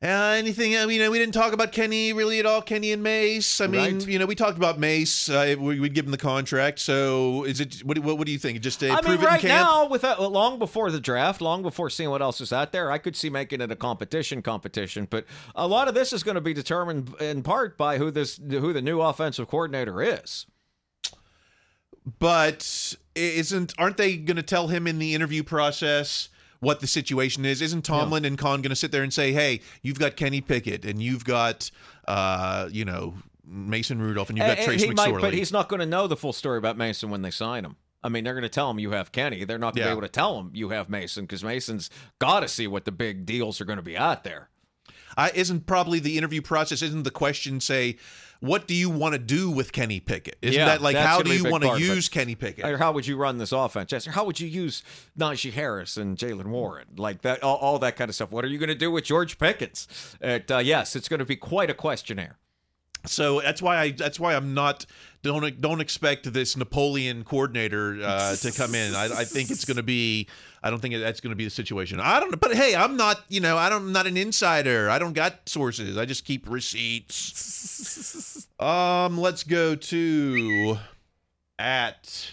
Uh, 0.04 0.34
anything? 0.36 0.76
I 0.76 0.88
mean, 0.88 1.12
we 1.12 1.20
didn't 1.20 1.36
talk 1.36 1.54
about 1.54 1.72
Kenny 1.72 2.12
really 2.12 2.40
at 2.40 2.46
all. 2.48 2.64
Kenny 2.64 2.92
and 2.92 3.04
Mace. 3.04 3.62
I 3.62 3.68
mean, 3.68 4.00
Right. 4.00 4.08
you 4.08 4.18
know, 4.18 4.26
we 4.26 4.34
talked 4.34 4.58
about 4.58 4.80
Mace. 4.80 5.30
Uh, 5.30 5.56
we, 5.60 5.80
we'd 5.80 5.94
give 5.94 6.06
him 6.06 6.12
the 6.12 6.18
contract. 6.18 6.80
So, 6.80 7.44
is 7.44 7.60
it? 7.60 7.82
What, 7.86 7.94
do- 7.98 8.02
what, 8.02 8.18
what 8.18 8.26
do 8.26 8.32
you 8.34 8.40
think? 8.40 8.60
Just 8.62 8.82
a 8.82 8.88
I 8.90 8.96
mean, 8.96 9.04
prove 9.04 9.20
it 9.22 9.26
in 9.26 9.30
right 9.30 9.44
now, 9.44 9.88
without 9.88 10.20
long 10.20 10.58
before 10.58 10.90
the 10.90 11.00
draft, 11.00 11.40
long 11.40 11.62
before 11.62 11.92
seeing 11.92 12.10
what 12.10 12.24
else 12.24 12.42
is 12.42 12.52
out 12.52 12.72
there, 12.72 12.92
I 12.92 12.98
could 12.98 13.16
see 13.16 13.30
making 13.30 13.62
it 13.62 13.70
a 13.72 13.76
competition, 13.76 14.42
competition. 14.42 15.06
But 15.08 15.26
a 15.54 15.68
lot 15.68 15.88
of 15.88 15.94
this 15.94 16.14
is 16.14 16.24
going 16.24 16.34
to 16.36 16.42
be 16.42 16.56
determined 16.56 17.14
in 17.22 17.44
part 17.44 17.78
by 17.78 18.00
who 18.00 18.10
this, 18.10 18.38
who 18.50 18.74
the 18.74 18.82
new 18.82 19.02
offensive 19.02 19.48
coordinator 19.50 20.02
is. 20.02 20.48
but 22.18 22.96
isn't? 23.14 23.74
Aren't 23.78 23.98
they 23.98 24.18
going 24.18 24.38
to 24.38 24.42
tell 24.44 24.70
him 24.70 24.88
in 24.88 24.98
the 24.98 25.14
interview 25.14 25.44
process? 25.44 26.30
What 26.62 26.80
the 26.80 26.88
situation 26.88 27.44
is? 27.44 27.62
Isn't 27.62 27.82
Tomlin 27.84 28.24
and 28.24 28.38
Khan 28.38 28.62
going 28.62 28.70
to 28.70 28.76
sit 28.76 28.92
there 28.92 29.04
and 29.04 29.14
say, 29.14 29.34
"Hey, 29.34 29.60
you've 29.82 30.00
got 30.00 30.16
Kenny 30.16 30.42
Pickett 30.42 30.86
and 30.86 31.02
you've 31.02 31.26
got, 31.26 31.70
uh, 32.08 32.70
you 32.72 32.86
know, 32.86 33.16
Mason 33.46 34.00
Rudolph 34.00 34.30
and 34.30 34.38
you've 34.38 34.48
got 34.48 34.60
Uh, 34.60 34.64
Trace 34.66 34.84
he 34.84 34.90
McSorley"? 34.90 35.14
might, 35.14 35.22
but 35.22 35.34
he's 35.34 35.52
not 35.52 35.68
going 35.70 35.80
to 35.80 35.86
know 35.88 36.06
the 36.08 36.16
full 36.16 36.34
story 36.34 36.60
about 36.60 36.78
Mason 36.78 37.10
when 37.10 37.24
they 37.24 37.32
sign 37.32 37.66
him. 37.66 37.76
I 38.04 38.10
mean, 38.10 38.24
they're 38.24 38.34
going 38.36 38.44
to 38.44 38.50
tell 38.50 38.70
him 38.70 38.78
you 38.80 38.92
have 38.92 39.12
Kenny. 39.12 39.44
They're 39.44 39.58
not 39.58 39.74
going 39.76 39.82
to 39.84 39.90
Yeah. 39.90 39.94
be 39.96 39.98
able 39.98 40.02
to 40.08 40.08
tell 40.14 40.40
him 40.40 40.52
you 40.54 40.70
have 40.70 40.88
Mason 40.88 41.26
because 41.26 41.44
Mason's 41.44 41.90
got 42.20 42.42
to 42.42 42.48
see 42.48 42.68
what 42.68 42.86
the 42.86 42.92
big 42.92 43.26
deals 43.26 43.60
are 43.60 43.66
going 43.66 43.78
to 43.78 43.84
be 43.84 43.98
out 43.98 44.24
there. 44.24 44.50
I, 45.18 45.32
isn't 45.32 45.66
probably 45.66 46.00
the 46.00 46.18
interview 46.18 46.42
process? 46.42 46.82
Isn't 46.82 47.04
the 47.04 47.12
question 47.12 47.60
say, 47.60 47.98
"What 48.40 48.68
do 48.68 48.74
you 48.74 48.90
want 48.90 49.14
to 49.14 49.20
do 49.20 49.50
with 49.52 49.72
Kenny 49.72 50.00
Pickett"? 50.00 50.38
Isn't 50.42 50.60
Yeah, 50.60 50.66
that 50.66 50.82
like 50.82 50.96
how 50.96 51.22
do 51.22 51.34
you 51.34 51.50
want 51.50 51.64
to 51.64 51.70
part 51.70 51.82
of 51.82 51.88
it. 51.88 51.94
use 51.94 52.10
Kenny 52.10 52.36
Pickett? 52.36 52.66
Or 52.66 52.78
how 52.78 52.92
would 52.92 53.06
you 53.08 53.18
run 53.18 53.38
this 53.38 53.52
offense? 53.52 53.92
Yes. 53.92 54.06
How 54.06 54.24
would 54.26 54.40
you 54.40 54.48
use 54.48 54.84
Najee 55.18 55.52
Harris 55.54 55.98
and 55.98 56.18
Jaylen 56.18 56.48
Warren? 56.48 56.88
Like 56.98 57.22
that, 57.22 57.44
all, 57.44 57.58
all 57.58 57.80
that 57.80 57.96
kind 57.96 58.10
of 58.10 58.16
stuff. 58.16 58.32
What 58.32 58.44
are 58.46 58.50
you 58.50 58.58
going 58.58 58.70
to 58.70 58.76
do 58.76 58.92
with 58.92 59.04
George 59.06 59.38
Pickens? 59.38 59.88
It, 60.22 60.50
uh, 60.52 60.58
yes, 60.60 60.96
it's 60.96 61.08
going 61.10 61.20
to 61.20 61.26
be 61.26 61.36
quite 61.36 61.70
a 61.70 61.74
questionnaire. 61.74 62.38
So 63.06 63.42
that's 63.42 63.62
why 63.62 63.78
I 63.78 63.92
that's 63.92 64.20
why 64.20 64.36
I'm 64.36 64.54
not 64.54 64.86
don't 65.24 65.60
don't 65.60 65.82
expect 65.82 66.32
this 66.34 66.56
Napoleon 66.56 67.24
coordinator 67.24 68.00
uh, 68.04 68.36
to 68.36 68.52
come 68.52 68.76
in. 68.76 68.94
I, 68.96 69.06
I 69.06 69.24
think 69.24 69.50
it's 69.50 69.66
going 69.66 69.78
to 69.78 69.84
be 69.84 70.28
I 70.64 70.70
don't 70.70 70.80
think 70.80 70.96
that's 70.96 71.20
going 71.20 71.32
to 71.32 71.36
be 71.36 71.44
the 71.44 71.50
situation. 71.50 72.00
I 72.00 72.20
don't 72.20 72.32
know, 72.32 72.38
but 72.38 72.56
hey, 72.56 72.76
I'm 72.76 72.98
not 72.98 73.24
you 73.30 73.40
know 73.40 73.58
I 73.58 73.70
don't 73.70 73.82
I'm 73.84 73.92
not 73.92 74.08
an 74.08 74.18
insider. 74.18 74.90
I 74.90 75.00
don't 75.00 75.14
got 75.14 75.50
sources. 75.50 75.98
I 75.98 76.06
just 76.06 76.26
keep 76.26 76.50
receipts. 76.50 78.48
um, 78.60 79.18
let's 79.20 79.44
go 79.44 79.76
to 79.76 80.78
at 81.58 82.32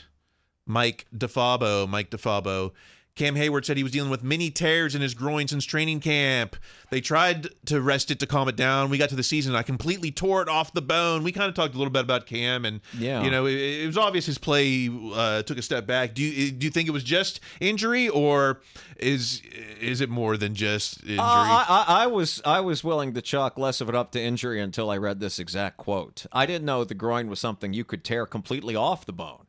Mike 0.67 1.07
DeFabo. 1.17 1.89
Mike 1.89 2.11
DeFabo. 2.11 2.73
Cam 3.19 3.35
Heyward 3.35 3.65
said 3.65 3.77
he 3.77 3.83
was 3.83 3.91
dealing 3.93 4.11
with 4.11 4.23
many 4.23 4.49
tears 4.51 4.95
in 4.95 5.03
his 5.03 5.13
groin 5.13 5.49
since 5.49 5.65
training 5.65 5.99
camp. 6.01 6.55
They 6.91 7.01
tried 7.01 7.49
to 7.67 7.81
rest 7.83 8.11
it 8.13 8.21
to 8.21 8.27
calm 8.27 8.49
it 8.49 8.55
down. 8.57 8.91
We 8.91 8.97
got 8.97 9.09
to 9.09 9.17
the 9.17 9.23
season. 9.25 9.57
I 9.57 9.63
completely 9.63 10.11
tore 10.13 10.41
it 10.41 10.49
off 10.49 10.73
the 10.73 10.81
bone. 10.81 11.25
We 11.25 11.33
kind 11.33 11.49
of 11.49 11.55
talked 11.55 11.75
a 11.75 11.79
little 11.79 11.93
bit 11.93 12.03
about 12.03 12.27
Cam, 12.27 12.65
and 12.65 12.81
Yeah. 12.97 13.25
you 13.25 13.31
know, 13.31 13.47
it, 13.47 13.55
it 13.57 13.87
was 13.89 13.99
obvious 13.99 14.25
his 14.27 14.39
play 14.39 14.89
uh, 15.15 15.43
took 15.43 15.59
a 15.59 15.63
step 15.63 15.85
back. 15.85 16.15
Do 16.15 16.23
you 16.23 16.53
do 16.53 16.65
you 16.65 16.71
think 16.71 16.89
it 16.89 16.93
was 16.93 17.03
just 17.03 17.41
injury, 17.61 18.09
or 18.09 18.61
is 18.97 19.43
is 19.81 20.01
it 20.01 20.09
more 20.09 20.37
than 20.37 20.55
just 20.55 21.03
injury? 21.03 21.19
Uh, 21.19 21.25
I, 21.25 21.85
I, 21.89 22.03
I 22.05 22.07
was 22.07 22.41
I 22.47 22.61
was 22.61 22.85
willing 22.85 23.15
to 23.15 23.21
chalk 23.21 23.59
less 23.59 23.81
of 23.81 23.89
it 23.89 23.97
up 23.97 24.13
to 24.13 24.23
injury 24.23 24.61
until 24.61 24.91
I 24.91 24.97
read 24.97 25.19
this 25.19 25.41
exact 25.41 25.77
quote. 25.77 26.25
I 26.33 26.47
didn't 26.47 26.65
know 26.65 26.85
the 26.85 26.95
groin 26.95 27.29
was 27.29 27.41
something 27.41 27.73
you 27.73 27.85
could 27.85 28.05
tear 28.05 28.27
completely 28.27 28.77
off 28.77 29.05
the 29.05 29.13
bone. 29.13 29.47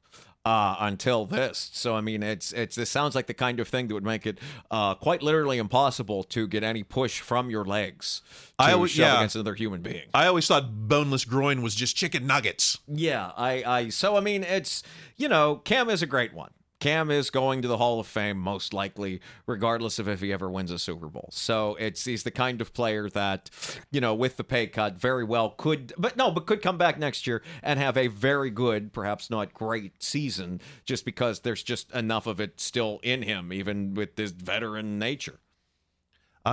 Uh, 0.49 0.75
until 0.79 1.27
this, 1.27 1.69
so 1.73 1.95
I 1.95 2.01
mean, 2.01 2.23
it's 2.23 2.51
it's 2.53 2.75
this 2.75 2.89
sounds 2.89 3.13
like 3.13 3.27
the 3.27 3.35
kind 3.35 3.59
of 3.59 3.67
thing 3.67 3.87
that 3.87 3.93
would 3.93 4.03
make 4.03 4.25
it 4.25 4.39
uh, 4.71 4.95
quite 4.95 5.21
literally 5.21 5.59
impossible 5.59 6.23
to 6.23 6.47
get 6.47 6.63
any 6.63 6.81
push 6.81 7.19
from 7.19 7.51
your 7.51 7.63
legs 7.63 8.23
to 8.57 8.65
I 8.65 8.71
always- 8.73 8.89
shove 8.89 8.99
yeah. 8.99 9.17
against 9.17 9.35
another 9.35 9.53
human 9.53 9.83
being. 9.83 10.07
I 10.11 10.25
always 10.25 10.47
thought 10.47 10.87
boneless 10.87 11.23
groin 11.23 11.61
was 11.61 11.75
just 11.75 11.95
chicken 11.95 12.25
nuggets. 12.25 12.79
Yeah, 12.87 13.31
I, 13.37 13.63
I, 13.63 13.89
so 13.89 14.17
I 14.17 14.21
mean, 14.21 14.41
it's 14.43 14.81
you 15.17 15.29
know, 15.29 15.57
Cam 15.57 15.87
is 15.87 16.01
a 16.01 16.07
great 16.07 16.33
one. 16.33 16.49
Cam 16.79 17.11
is 17.11 17.29
going 17.29 17.61
to 17.61 17.67
the 17.67 17.77
Hall 17.77 17.99
of 17.99 18.07
Fame 18.07 18.37
most 18.37 18.73
likely, 18.73 19.19
regardless 19.45 19.99
of 19.99 20.07
if 20.07 20.21
he 20.21 20.31
ever 20.31 20.49
wins 20.49 20.71
a 20.71 20.79
Super 20.79 21.07
Bowl. 21.07 21.29
So 21.31 21.75
it's 21.75 22.05
he's 22.05 22.23
the 22.23 22.31
kind 22.31 22.61
of 22.61 22.73
player 22.73 23.09
that, 23.09 23.49
you 23.91 23.99
know, 23.99 24.15
with 24.15 24.37
the 24.37 24.43
pay 24.43 24.67
cut, 24.67 24.95
very 24.95 25.23
well 25.23 25.51
could, 25.51 25.93
but 25.97 26.15
no, 26.15 26.31
but 26.31 26.45
could 26.45 26.61
come 26.61 26.77
back 26.77 26.97
next 26.97 27.27
year 27.27 27.43
and 27.61 27.79
have 27.79 27.97
a 27.97 28.07
very 28.07 28.49
good, 28.49 28.93
perhaps 28.93 29.29
not 29.29 29.53
great 29.53 30.01
season, 30.01 30.61
just 30.85 31.05
because 31.05 31.41
there's 31.41 31.63
just 31.63 31.91
enough 31.91 32.27
of 32.27 32.39
it 32.39 32.59
still 32.59 32.99
in 33.03 33.23
him, 33.23 33.51
even 33.51 33.93
with 33.93 34.15
this 34.15 34.31
veteran 34.31 34.97
nature. 34.97 35.39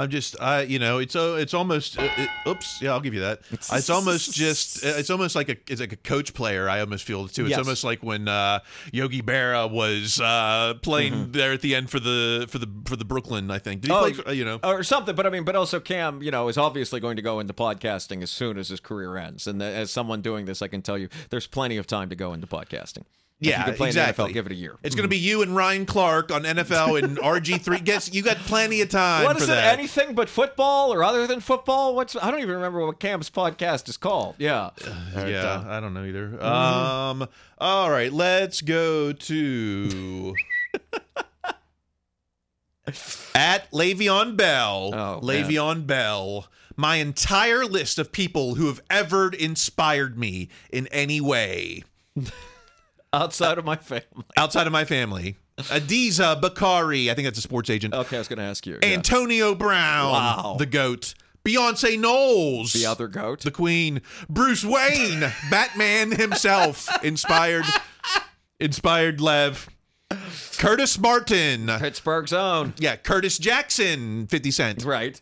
I'm 0.00 0.10
just, 0.10 0.40
I, 0.40 0.62
you 0.62 0.78
know, 0.78 0.98
it's 0.98 1.16
uh, 1.16 1.36
it's 1.40 1.54
almost. 1.54 1.98
Uh, 1.98 2.08
it, 2.16 2.28
oops, 2.46 2.80
yeah, 2.82 2.90
I'll 2.92 3.00
give 3.00 3.14
you 3.14 3.20
that. 3.20 3.40
It's 3.50 3.90
almost 3.90 4.32
just, 4.44 4.84
it's 4.84 5.10
almost 5.10 5.34
like 5.34 5.48
a, 5.48 5.56
it's 5.68 5.80
like 5.80 5.92
a 5.92 5.96
coach 5.96 6.34
player. 6.34 6.68
I 6.68 6.80
almost 6.80 7.04
feel 7.04 7.24
it 7.24 7.32
too. 7.32 7.42
It's 7.46 7.50
Yes. 7.50 7.58
almost 7.58 7.82
like 7.84 8.02
when 8.02 8.28
uh, 8.28 8.60
Yogi 8.92 9.22
Berra 9.22 9.70
was 9.70 10.20
uh, 10.20 10.74
playing 10.82 11.32
there 11.32 11.52
at 11.52 11.60
the 11.62 11.74
end 11.74 11.90
for 11.90 11.98
the 12.00 12.46
for 12.48 12.58
the 12.58 12.68
for 12.84 12.96
the 12.96 13.04
Brooklyn. 13.04 13.50
I 13.50 13.58
think 13.58 13.80
did 13.82 13.90
he 13.90 13.96
Oh, 13.96 14.00
play? 14.00 14.12
For, 14.12 14.28
uh, 14.28 14.32
you 14.32 14.44
know, 14.44 14.60
or 14.62 14.82
something. 14.82 15.14
But 15.14 15.26
I 15.26 15.30
mean, 15.30 15.44
but 15.44 15.56
also 15.56 15.80
Cam, 15.80 16.22
you 16.22 16.30
know, 16.30 16.48
is 16.48 16.58
obviously 16.58 17.00
going 17.00 17.16
to 17.16 17.22
go 17.22 17.40
into 17.40 17.52
podcasting 17.54 18.22
as 18.22 18.30
soon 18.30 18.58
as 18.58 18.68
his 18.68 18.80
career 18.80 19.16
ends. 19.16 19.46
And 19.46 19.62
as 19.62 19.90
someone 19.90 20.20
doing 20.20 20.44
this, 20.46 20.60
I 20.62 20.68
can 20.68 20.82
tell 20.82 20.98
you, 20.98 21.08
there's 21.30 21.46
plenty 21.46 21.76
of 21.78 21.86
time 21.86 22.08
to 22.10 22.16
go 22.16 22.32
into 22.32 22.46
podcasting. 22.46 23.04
Yeah, 23.38 23.58
you 23.58 23.64
can 23.66 23.74
play 23.74 23.88
exactly. 23.88 24.30
NFL, 24.30 24.32
give 24.32 24.46
it 24.46 24.52
a 24.52 24.54
year. 24.54 24.76
It's 24.82 24.94
going 24.94 25.04
to 25.04 25.08
be 25.10 25.18
you 25.18 25.42
and 25.42 25.54
Ryan 25.54 25.84
Clark 25.84 26.32
on 26.32 26.44
NFL 26.44 27.02
and 27.02 27.18
RG 27.18 27.60
three. 27.60 27.80
Guess 27.80 28.14
you 28.14 28.22
got 28.22 28.38
plenty 28.38 28.80
of 28.80 28.88
time 28.88 29.24
What 29.24 29.36
for 29.36 29.44
it? 29.44 29.48
that. 29.48 29.78
Anything 29.78 30.14
but 30.14 30.30
football 30.30 30.90
or 30.92 31.04
other 31.04 31.26
than 31.26 31.40
football? 31.40 31.94
What's 31.94 32.16
I 32.16 32.30
don't 32.30 32.40
even 32.40 32.54
remember 32.54 32.84
what 32.86 32.98
Cam's 32.98 33.28
podcast 33.28 33.90
is 33.90 33.98
called. 33.98 34.36
Yeah, 34.38 34.70
yeah, 35.14 35.64
I 35.66 35.80
don't 35.80 35.92
know 35.92 36.04
either. 36.04 36.28
Mm-hmm. 36.28 36.42
Um, 37.22 37.28
all 37.58 37.90
right, 37.90 38.10
let's 38.12 38.62
go 38.62 39.12
to 39.12 40.34
at 43.34 43.70
Le'Veon 43.70 44.36
Bell. 44.36 44.90
Oh, 44.94 45.20
man. 45.20 45.44
Le'Veon 45.44 45.86
Bell. 45.86 46.46
My 46.78 46.96
entire 46.96 47.64
list 47.64 47.98
of 47.98 48.12
people 48.12 48.56
who 48.56 48.66
have 48.66 48.80
ever 48.90 49.30
inspired 49.30 50.18
me 50.18 50.48
in 50.70 50.86
any 50.88 51.20
way 51.22 51.84
outside 53.12 53.58
of 53.58 53.64
my 53.64 53.76
family. 53.76 54.24
outside 54.36 54.66
of 54.66 54.72
my 54.72 54.84
family. 54.84 55.36
Adisa 55.58 56.38
Bakari, 56.40 57.10
I 57.10 57.14
think 57.14 57.24
that's 57.26 57.38
a 57.38 57.42
sports 57.42 57.70
agent. 57.70 57.94
Okay, 57.94 58.16
I 58.16 58.20
was 58.20 58.28
going 58.28 58.38
to 58.38 58.44
ask 58.44 58.66
you. 58.66 58.78
yeah. 58.82 58.88
Antonio 58.90 59.54
Brown, 59.54 60.12
Wow. 60.12 60.56
the 60.58 60.66
goat. 60.66 61.14
Beyonce 61.44 61.98
Knowles, 61.98 62.72
the 62.72 62.84
other 62.86 63.06
goat. 63.08 63.40
the 63.42 63.50
Queen, 63.52 64.02
Bruce 64.28 64.64
Wayne, 64.64 65.20
Batman 65.50 66.10
himself, 66.10 66.88
inspired, 67.04 67.64
inspired 68.58 69.20
Lev, 69.20 69.68
Curtis 70.58 70.98
Martin, 70.98 71.68
Pittsburgh's 71.78 72.32
own. 72.32 72.74
yeah, 72.78 72.96
Curtis 72.96 73.38
Jackson, 73.38 74.26
Fifty 74.26 74.50
Cent, 74.50 74.84
Right. 74.84 75.20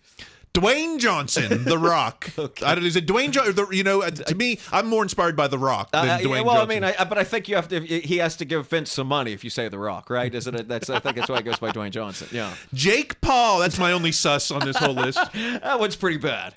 Dwayne 0.55 1.00
Johnson, 1.00 1.64
The 1.64 1.76
Rock. 1.78 2.30
I 2.64 2.76
don't, 2.76 2.84
is 2.84 2.94
it 2.94 3.07
Dwayne 3.07 3.32
Johnson? 3.32 3.66
You 3.72 3.82
know, 3.82 4.02
uh, 4.02 4.11
to 4.11 4.34
me, 4.36 4.61
I'm 4.70 4.86
more 4.86 5.02
inspired 5.02 5.34
by 5.36 5.48
The 5.48 5.59
Rock 5.59 5.90
than 5.90 6.09
Uh, 6.09 6.18
Dwayne 6.18 6.22
yeah, 6.22 6.40
well, 6.42 6.55
Johnson. 6.66 6.84
I 6.84 6.86
mean, 6.90 6.96
I, 6.98 7.05
but 7.05 7.18
I 7.18 7.24
think 7.24 7.48
you 7.48 7.57
have 7.57 7.66
to. 7.68 7.80
He 7.80 8.18
has 8.18 8.36
to 8.36 8.44
give 8.44 8.68
Vince 8.68 8.92
some 8.92 9.09
money 9.09 9.32
if 9.32 9.42
you 9.42 9.50
say 9.50 9.68
The 9.68 9.78
Rock, 9.80 10.11
right? 10.11 10.32
Isn't 10.32 10.55
it? 10.55 10.68
That's 10.68 10.88
I 10.88 11.00
think 11.00 11.16
that's 11.16 11.28
why 11.28 11.38
it 11.38 11.44
goes 11.44 11.59
by 11.59 11.70
Dwayne 11.72 11.90
Johnson. 11.90 12.28
Yeah, 12.30 12.55
Jake 12.72 13.20
Paul. 13.20 13.59
That's 13.59 13.78
my 13.80 13.90
only 13.92 14.12
sus 14.12 14.50
on 14.52 14.61
this 14.64 14.76
whole 14.76 14.94
list. 14.94 15.18
that 15.34 15.80
one's 15.80 15.96
pretty 15.96 16.18
bad. 16.18 16.55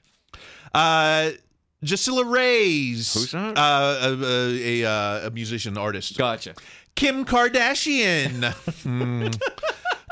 Uh, 0.76 1.32
Jasilla 1.84 2.24
Reyes. 2.32 3.14
Who's 3.16 3.32
that? 3.32 3.58
Uh, 3.58 3.98
a, 4.02 4.24
a, 4.24 4.82
a, 4.84 5.28
a 5.28 5.32
musician, 5.32 5.76
artist. 5.78 6.18
Gotcha. 6.18 6.54
Kim 6.96 7.26
Kardashian. 7.26 8.54
Hmm. 8.84 9.28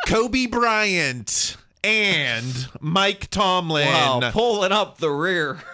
Kobe 0.07 0.45
Bryant. 0.47 1.57
And 1.85 2.67
Mike 2.81 3.29
Tomlin. 3.29 3.87
Wow, 3.87 4.31
pulling 4.31 4.71
up 4.71 4.97
the 4.97 5.11
rear. 5.11 5.59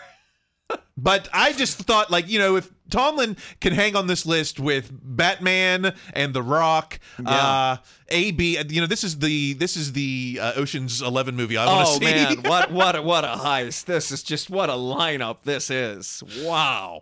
But 0.97 1.27
I 1.33 1.51
just 1.53 1.79
thought, 1.79 2.11
like, 2.11 2.29
you 2.29 2.37
know, 2.37 2.55
if 2.57 2.69
Tomlin 2.91 3.35
can 3.59 3.73
hang 3.73 3.95
on 3.95 4.05
this 4.07 4.23
list 4.25 4.59
with 4.59 4.89
Batman 5.01 5.95
and 6.13 6.33
The 6.33 6.43
Rock, 6.43 6.99
uh, 7.25 7.77
AB, 8.09 8.57
you 8.69 8.79
know, 8.81 8.87
this 8.87 9.03
is 9.03 9.17
the 9.19 9.53
this 9.53 9.75
is 9.75 9.93
the 9.93 10.37
uh, 10.39 10.53
Ocean's 10.57 11.01
Eleven 11.01 11.35
movie 11.35 11.57
I 11.57 11.65
want 11.65 11.87
to 11.87 11.93
Oh 11.93 11.97
see. 11.97 12.05
man, 12.05 12.37
what 12.43 12.71
what 12.79 12.95
a, 12.95 13.01
what 13.01 13.25
a 13.25 13.29
heist! 13.29 13.85
This 13.85 14.11
is 14.11 14.21
just 14.21 14.49
what 14.51 14.69
a 14.69 14.73
lineup 14.73 15.37
this 15.43 15.69
is. 15.71 16.21
Wow. 16.43 17.01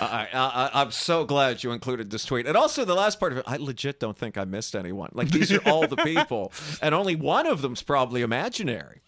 I, 0.00 0.28
I, 0.32 0.70
I'm 0.74 0.90
so 0.90 1.24
glad 1.24 1.62
you 1.64 1.72
included 1.72 2.10
this 2.10 2.24
tweet, 2.24 2.46
and 2.46 2.56
also 2.56 2.84
the 2.84 2.94
last 2.94 3.18
part 3.20 3.32
of 3.32 3.38
it. 3.38 3.44
I 3.46 3.56
legit 3.56 3.98
don't 4.00 4.16
think 4.16 4.36
I 4.36 4.44
missed 4.44 4.74
anyone. 4.76 5.10
Like 5.12 5.30
these 5.30 5.50
are 5.52 5.60
all 5.66 5.86
the 5.86 5.96
people, 5.96 6.52
and 6.82 6.94
only 6.94 7.16
one 7.16 7.46
of 7.46 7.62
them's 7.62 7.82
probably 7.82 8.22
imaginary. 8.22 9.02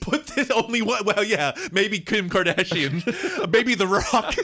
Put 0.00 0.26
this 0.28 0.50
only 0.50 0.80
one. 0.80 1.04
Well, 1.04 1.22
yeah, 1.22 1.52
maybe 1.70 2.00
Kim 2.00 2.30
Kardashian, 2.30 3.04
maybe 3.52 3.74
The 3.74 3.86
Rock. 3.86 4.34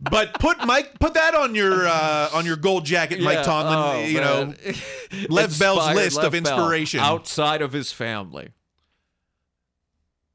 but 0.00 0.34
put 0.38 0.64
Mike, 0.66 0.98
put 0.98 1.14
that 1.14 1.34
on 1.34 1.54
your 1.54 1.86
uh, 1.88 2.28
on 2.34 2.44
your 2.44 2.56
gold 2.56 2.84
jacket, 2.84 3.20
Mike 3.22 3.36
Yeah, 3.36 3.42
Tomlin. 3.42 3.78
oh, 3.78 4.00
you 4.06 4.20
man. 4.20 4.50
know, 4.50 4.72
Lev 5.30 5.58
Bell's 5.58 5.94
list 5.94 6.18
of 6.18 6.34
Lev 6.34 6.44
Bell, 6.44 6.56
inspiration. 6.58 7.00
outside 7.00 7.62
of 7.62 7.72
his 7.72 7.90
family. 7.90 8.50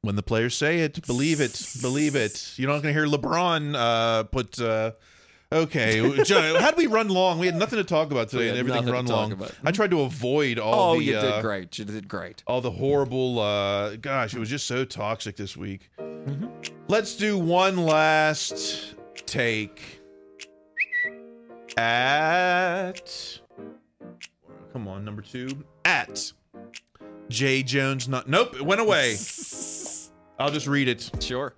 When 0.04 0.16
the 0.16 0.22
players 0.22 0.54
say 0.54 0.80
it, 0.80 1.06
believe 1.06 1.40
it, 1.40 1.66
believe 1.82 2.14
it. 2.14 2.52
You're 2.56 2.68
not 2.70 2.82
going 2.82 2.94
to 2.94 3.00
hear 3.00 3.06
LeBron 3.08 3.74
uh, 3.76 4.22
put. 4.24 4.60
Uh, 4.60 4.92
okay, 5.52 5.98
how 6.60 6.70
did 6.70 6.76
we 6.76 6.86
run 6.86 7.08
long? 7.08 7.38
We 7.38 7.46
had 7.46 7.56
nothing 7.56 7.78
to 7.78 7.84
talk 7.84 8.10
about 8.10 8.28
today, 8.28 8.48
and 8.50 8.58
everything 8.58 8.86
run 8.86 9.06
long. 9.06 9.32
about. 9.32 9.52
I 9.64 9.70
tried 9.72 9.90
to 9.92 10.02
avoid 10.02 10.58
all 10.58 10.92
Oh, 10.94 10.98
the. 10.98 11.04
you 11.04 11.16
uh, 11.16 11.36
did 11.36 11.42
great. 11.42 11.78
You 11.78 11.84
did 11.84 12.08
great. 12.08 12.42
all 12.46 12.60
the 12.60 12.70
horrible 12.70 13.38
uh 13.40 13.96
gosh 13.96 14.34
it 14.34 14.38
was 14.38 14.48
just 14.50 14.66
so 14.66 14.84
toxic 14.84 15.36
this 15.36 15.56
week 15.56 15.90
Mm-hmm. 15.98 16.46
let's 16.88 17.16
do 17.16 17.36
one 17.38 17.76
last 17.76 18.94
take 19.26 20.00
at 21.76 23.40
come 24.72 24.88
on 24.88 25.04
number 25.04 25.20
two 25.22 25.48
at 25.84 26.32
j 27.28 27.62
jones 27.62 28.08
not 28.08 28.26
nope 28.28 28.54
it 28.54 28.64
went 28.64 28.80
away 28.80 29.16
i'll 30.38 30.50
just 30.50 30.66
read 30.66 30.88
it 30.88 31.10
Sure. 31.20 31.54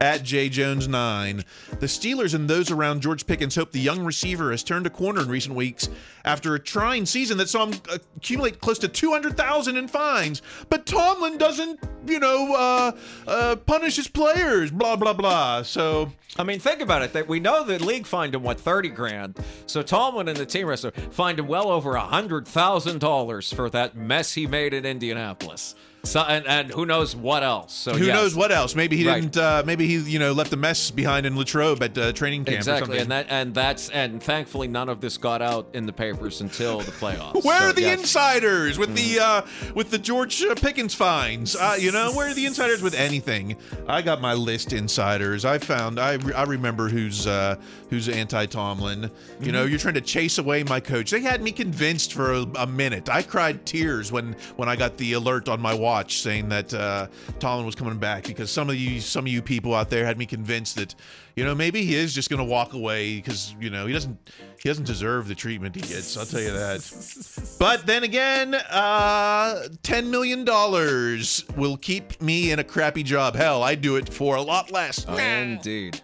at 0.00 0.22
J 0.22 0.48
Jones 0.50 0.86
9. 0.86 1.44
The 1.80 1.86
Steelers 1.86 2.34
and 2.34 2.50
those 2.50 2.70
around 2.70 3.00
George 3.00 3.26
Pickens 3.26 3.54
hope 3.54 3.72
the 3.72 3.80
young 3.80 4.04
receiver 4.04 4.50
has 4.50 4.62
turned 4.62 4.86
a 4.86 4.90
corner 4.90 5.22
in 5.22 5.28
recent 5.28 5.54
weeks 5.54 5.88
after 6.26 6.54
a 6.54 6.58
trying 6.60 7.06
season 7.06 7.38
that 7.38 7.48
saw 7.48 7.66
him 7.66 7.80
accumulate 7.90 8.60
close 8.60 8.78
to 8.80 8.88
200,000 8.88 9.76
in 9.76 9.88
fines. 9.88 10.42
But 10.68 10.84
Tomlin 10.84 11.38
doesn't, 11.38 11.80
you 12.06 12.18
know, 12.18 12.54
uh, 12.54 12.92
uh, 13.26 13.56
punish 13.56 13.96
his 13.96 14.08
players, 14.08 14.70
blah, 14.70 14.96
blah, 14.96 15.14
blah. 15.14 15.62
So, 15.62 16.12
I 16.38 16.42
mean, 16.42 16.58
think 16.58 16.80
about 16.82 17.00
it. 17.02 17.12
That 17.14 17.26
we 17.28 17.40
know 17.40 17.64
the 17.64 17.78
league 17.82 18.04
fined 18.06 18.34
him 18.34 18.42
what 18.42 18.60
thirty 18.60 18.88
grand. 18.90 19.38
So 19.66 19.80
Tomlin 19.80 20.28
and 20.28 20.36
the 20.36 20.44
team 20.44 20.66
wrestler 20.66 20.90
fined 20.90 21.38
him 21.38 21.46
well 21.46 21.68
over 21.70 21.94
a 21.94 22.00
hundred 22.00 22.46
thousand 22.46 22.98
dollars 22.98 23.50
for 23.52 23.70
that 23.70 23.96
mess 23.96 24.34
he 24.34 24.46
made 24.46 24.74
in 24.74 24.84
Indianapolis. 24.84 25.74
So 26.04 26.20
and, 26.20 26.46
and 26.46 26.70
who 26.70 26.86
knows 26.86 27.16
what 27.16 27.42
else? 27.42 27.72
So 27.72 27.92
who 27.94 28.04
yes. 28.06 28.14
knows 28.14 28.34
what 28.34 28.52
else? 28.52 28.74
Maybe 28.74 28.96
he 28.96 29.06
Right. 29.08 29.20
didn't, 29.22 29.36
uh, 29.36 29.62
maybe 29.66 29.86
he, 29.86 29.96
you 29.98 30.18
know, 30.18 30.32
left 30.32 30.52
a 30.52 30.56
mess 30.56 30.90
behind 30.90 31.26
in 31.26 31.36
Latrobe 31.36 31.82
at 31.82 31.96
uh, 31.98 32.12
training 32.12 32.44
camp 32.44 32.54
or 32.54 32.58
Exactly, 32.58 32.86
something. 32.86 33.00
and 33.02 33.10
that 33.10 33.26
and 33.30 33.54
that's 33.54 33.88
and 33.90 34.22
thankfully 34.22 34.68
none 34.68 34.88
of 34.88 35.00
this 35.00 35.16
got 35.16 35.40
out 35.42 35.66
in 35.72 35.86
the 35.86 35.92
papers 35.92 36.40
until 36.40 36.80
the 36.80 36.92
playoffs. 36.92 37.34
Where 37.44 37.58
So, 37.60 37.66
are 37.68 37.72
the 37.72 37.80
yes. 37.82 37.98
insiders 38.00 38.78
with 38.78 38.94
the 38.94 39.20
uh, 39.20 39.42
with 39.74 39.90
the 39.90 39.98
George 39.98 40.42
uh, 40.42 40.54
Pickens 40.54 40.94
fines? 40.94 41.56
Uh, 41.56 41.76
you 41.78 41.90
know, 41.92 42.12
where 42.12 42.28
are 42.30 42.34
the 42.34 42.46
insiders 42.46 42.82
with 42.82 42.94
anything? 42.94 43.56
I 43.88 44.02
got 44.02 44.20
my 44.20 44.34
list 44.34 44.72
insiders. 44.72 45.44
I 45.44 45.58
found 45.58 45.98
I, 45.98 46.14
re- 46.14 46.34
I 46.34 46.42
remember 46.44 46.88
who's 46.88 47.26
uh, 47.26 47.56
who's 47.94 48.08
anti 48.08 48.44
Tomlin. 48.46 49.10
You 49.40 49.52
know, 49.52 49.64
you're 49.64 49.78
trying 49.78 49.94
to 49.94 50.00
chase 50.00 50.38
away 50.38 50.64
my 50.64 50.80
coach. 50.80 51.10
They 51.10 51.20
had 51.20 51.40
me 51.42 51.52
convinced 51.52 52.12
for 52.12 52.32
a, 52.32 52.42
a 52.56 52.66
minute. 52.66 53.08
I 53.08 53.22
cried 53.22 53.64
tears 53.64 54.10
when 54.10 54.34
when 54.56 54.68
I 54.68 54.74
got 54.76 54.96
the 54.96 55.12
alert 55.12 55.48
on 55.48 55.60
my 55.60 55.72
watch 55.72 56.18
saying 56.20 56.48
that 56.48 56.74
uh, 56.74 57.06
Tomlin 57.38 57.64
was 57.64 57.76
coming 57.76 57.96
back 57.98 58.24
because 58.24 58.50
some 58.50 58.68
of 58.68 58.76
you 58.76 59.00
some 59.00 59.24
of 59.24 59.32
you 59.32 59.40
people 59.40 59.74
out 59.74 59.90
there 59.90 60.04
had 60.04 60.18
me 60.18 60.26
convinced 60.26 60.74
that 60.76 60.94
you 61.36 61.44
know 61.44 61.54
maybe 61.54 61.84
he 61.84 61.94
is 61.94 62.12
just 62.12 62.30
going 62.30 62.38
to 62.38 62.44
walk 62.44 62.72
away 62.72 63.16
because 63.16 63.54
you 63.60 63.70
know 63.70 63.86
he 63.86 63.92
doesn't 63.92 64.18
he 64.60 64.68
doesn't 64.68 64.86
deserve 64.86 65.28
the 65.28 65.34
treatment 65.34 65.76
he 65.76 65.82
gets. 65.82 66.16
I'll 66.16 66.26
tell 66.26 66.40
you 66.40 66.52
that. 66.52 67.54
But 67.58 67.86
then 67.86 68.02
again, 68.02 68.54
uh, 68.54 69.68
ten 69.82 70.10
million 70.10 70.44
dollars 70.44 71.44
will 71.56 71.76
keep 71.76 72.20
me 72.20 72.50
in 72.50 72.58
a 72.58 72.64
crappy 72.64 73.02
job. 73.04 73.36
Hell, 73.36 73.62
I'd 73.62 73.80
do 73.80 73.96
it 73.96 74.12
for 74.12 74.36
a 74.36 74.42
lot 74.42 74.70
less. 74.72 75.06
Indeed. 75.06 76.00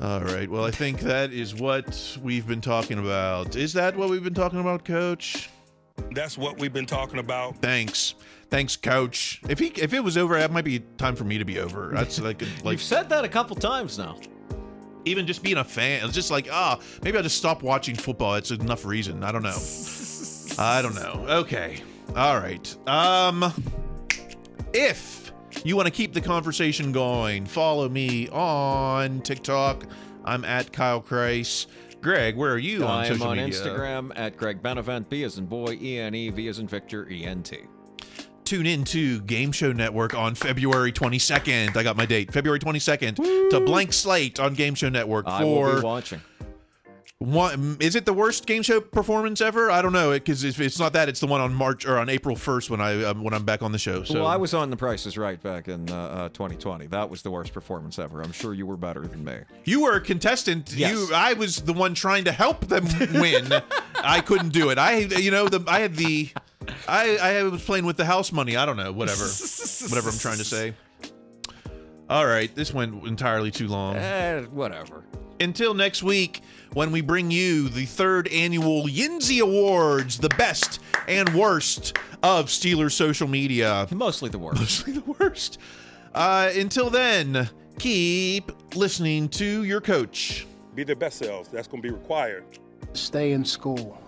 All 0.00 0.20
right. 0.20 0.48
Well, 0.48 0.64
I 0.64 0.70
think 0.70 1.00
that 1.00 1.32
is 1.32 1.54
what 1.54 2.16
we've 2.22 2.46
been 2.46 2.60
talking 2.60 2.98
about. 2.98 3.56
Is 3.56 3.72
that 3.72 3.96
what 3.96 4.08
we've 4.10 4.22
been 4.22 4.34
talking 4.34 4.60
about, 4.60 4.84
Coach? 4.84 5.50
That's 6.12 6.38
what 6.38 6.58
we've 6.58 6.72
been 6.72 6.86
talking 6.86 7.18
about. 7.18 7.56
Thanks, 7.56 8.14
thanks, 8.50 8.76
Coach. 8.76 9.40
If 9.48 9.58
he 9.58 9.66
if 9.68 9.92
it 9.92 10.00
was 10.00 10.16
over, 10.16 10.38
it 10.38 10.50
might 10.52 10.64
be 10.64 10.78
time 10.96 11.16
for 11.16 11.24
me 11.24 11.38
to 11.38 11.44
be 11.44 11.58
over. 11.58 11.90
That's 11.92 12.20
like 12.20 12.40
like 12.64 12.72
You've 12.74 12.82
said 12.82 13.08
that 13.08 13.24
a 13.24 13.28
couple 13.28 13.56
times 13.56 13.98
now. 13.98 14.16
even 15.04 15.26
just 15.26 15.42
being 15.42 15.56
a 15.56 15.64
fan. 15.64 16.04
It's 16.04 16.14
just 16.14 16.30
like 16.30 16.46
ah, 16.52 16.78
maybe 17.02 17.16
I'll 17.16 17.24
just 17.24 17.36
stop 17.38 17.64
watching 17.64 17.96
football. 17.96 18.36
It's 18.36 18.52
enough 18.52 18.84
reason. 18.84 19.24
I 19.24 19.32
don't 19.32 19.42
know. 19.42 19.58
I 20.58 20.80
don't 20.82 20.94
know. 20.94 21.26
Okay. 21.40 21.82
All 22.14 22.38
right. 22.38 22.88
Um, 22.88 23.52
if 24.72 25.27
you 25.64 25.76
want 25.76 25.86
to 25.86 25.92
keep 25.92 26.12
the 26.12 26.20
conversation 26.20 26.92
going, 26.92 27.46
follow 27.46 27.88
me 27.88 28.28
on 28.28 29.20
TikTok. 29.22 29.84
I'm 30.24 30.44
at 30.44 30.72
Kyle 30.72 31.00
Chrise. 31.02 31.66
Greg, 32.00 32.36
where 32.36 32.52
are 32.52 32.58
you 32.58 32.84
on 32.84 32.90
I 32.90 33.06
am 33.06 33.14
social 33.14 33.28
on 33.28 33.36
media? 33.38 33.60
Instagram 33.60 34.12
at 34.14 34.36
Greg 34.36 34.62
Benevent, 34.62 35.08
B 35.08 35.24
as 35.24 35.38
in 35.38 35.46
boy, 35.46 35.76
E 35.80 35.98
N 35.98 36.14
E, 36.14 36.30
V 36.30 36.48
as 36.48 36.58
in 36.58 36.68
Victor, 36.68 37.08
E 37.10 37.24
N 37.24 37.42
T. 37.42 37.58
Tune 38.44 38.66
in 38.66 38.84
to 38.84 39.20
Game 39.22 39.52
Show 39.52 39.72
Network 39.72 40.14
on 40.14 40.34
February 40.34 40.90
22nd. 40.92 41.76
I 41.76 41.82
got 41.82 41.96
my 41.96 42.06
date, 42.06 42.32
February 42.32 42.58
22nd, 42.58 43.50
to 43.50 43.60
Blank 43.60 43.92
Slate 43.92 44.40
on 44.40 44.54
Game 44.54 44.74
Show 44.74 44.88
Network 44.88 45.26
I 45.26 45.44
will 45.44 45.54
for 45.54 45.76
be 45.76 45.82
watching. 45.82 46.20
One. 47.18 47.76
Is 47.80 47.96
it 47.96 48.06
the 48.06 48.12
worst 48.12 48.46
game 48.46 48.62
show 48.62 48.80
performance 48.80 49.40
ever? 49.40 49.70
I 49.70 49.82
don't 49.82 49.92
know 49.92 50.12
because 50.12 50.44
if 50.44 50.60
it's 50.60 50.78
not 50.78 50.92
that, 50.92 51.08
it's 51.08 51.18
the 51.20 51.26
one 51.26 51.40
on 51.40 51.52
March 51.52 51.84
or 51.84 51.98
on 51.98 52.08
April 52.08 52.36
1st 52.36 52.70
when 52.70 52.80
I 52.80 53.02
um, 53.04 53.24
when 53.24 53.34
I'm 53.34 53.44
back 53.44 53.62
on 53.62 53.72
the 53.72 53.78
show. 53.78 54.04
So 54.04 54.14
Well, 54.14 54.26
I 54.26 54.36
was 54.36 54.54
on 54.54 54.70
The 54.70 54.76
Price 54.76 55.04
is 55.04 55.18
Right 55.18 55.42
back 55.42 55.66
in 55.68 55.90
uh, 55.90 55.96
uh, 55.96 56.28
2020. 56.28 56.86
That 56.86 57.10
was 57.10 57.22
the 57.22 57.30
worst 57.30 57.52
performance 57.52 57.98
ever. 57.98 58.22
I'm 58.22 58.32
sure 58.32 58.54
you 58.54 58.66
were 58.66 58.76
better 58.76 59.06
than 59.06 59.24
me. 59.24 59.38
you 59.64 59.82
were 59.82 59.96
a 59.96 60.00
contestant. 60.00 60.72
Yes. 60.74 60.92
You, 60.92 61.08
I 61.14 61.32
was 61.32 61.62
the 61.62 61.72
one 61.72 61.94
trying 61.94 62.24
to 62.24 62.32
help 62.32 62.66
them 62.68 62.84
win. 63.20 63.52
I 63.96 64.20
couldn't 64.20 64.50
do 64.50 64.70
it. 64.70 64.78
I, 64.78 64.98
you 64.98 65.32
know, 65.32 65.48
the 65.48 65.62
I 65.68 65.80
had 65.80 65.96
the, 65.96 66.30
I 66.86 67.16
I 67.16 67.42
was 67.42 67.64
playing 67.64 67.84
with 67.84 67.96
the 67.96 68.04
house 68.04 68.30
money. 68.30 68.56
I 68.56 68.64
don't 68.64 68.76
know. 68.76 68.92
Whatever, 68.92 69.24
whatever 69.88 70.10
I'm 70.10 70.18
trying 70.18 70.38
to 70.38 70.44
say. 70.44 70.74
All 72.08 72.26
right, 72.26 72.54
this 72.54 72.72
went 72.72 73.04
entirely 73.06 73.50
too 73.50 73.66
long. 73.66 73.96
Eh, 73.96 74.42
whatever. 74.44 75.04
Until 75.40 75.72
next 75.72 76.02
week, 76.02 76.42
when 76.72 76.90
we 76.90 77.00
bring 77.00 77.30
you 77.30 77.68
the 77.68 77.84
third 77.84 78.28
annual 78.28 78.84
Yinzy 78.84 79.40
Awards, 79.40 80.18
the 80.18 80.28
best 80.30 80.80
and 81.06 81.28
worst 81.34 81.96
of 82.22 82.46
Steelers 82.46 82.92
social 82.92 83.28
media. 83.28 83.86
Mostly 83.92 84.30
the 84.30 84.38
worst. 84.38 84.60
Mostly 84.60 84.92
the 84.94 85.14
worst. 85.18 85.58
Uh, 86.14 86.50
until 86.54 86.90
then, 86.90 87.48
keep 87.78 88.50
listening 88.74 89.28
to 89.28 89.64
your 89.64 89.80
coach. 89.80 90.46
Be 90.74 90.82
their 90.84 90.96
best 90.96 91.18
selves. 91.18 91.48
That's 91.48 91.68
going 91.68 91.82
to 91.82 91.88
be 91.88 91.94
required. 91.94 92.44
Stay 92.92 93.32
in 93.32 93.44
school. 93.44 94.00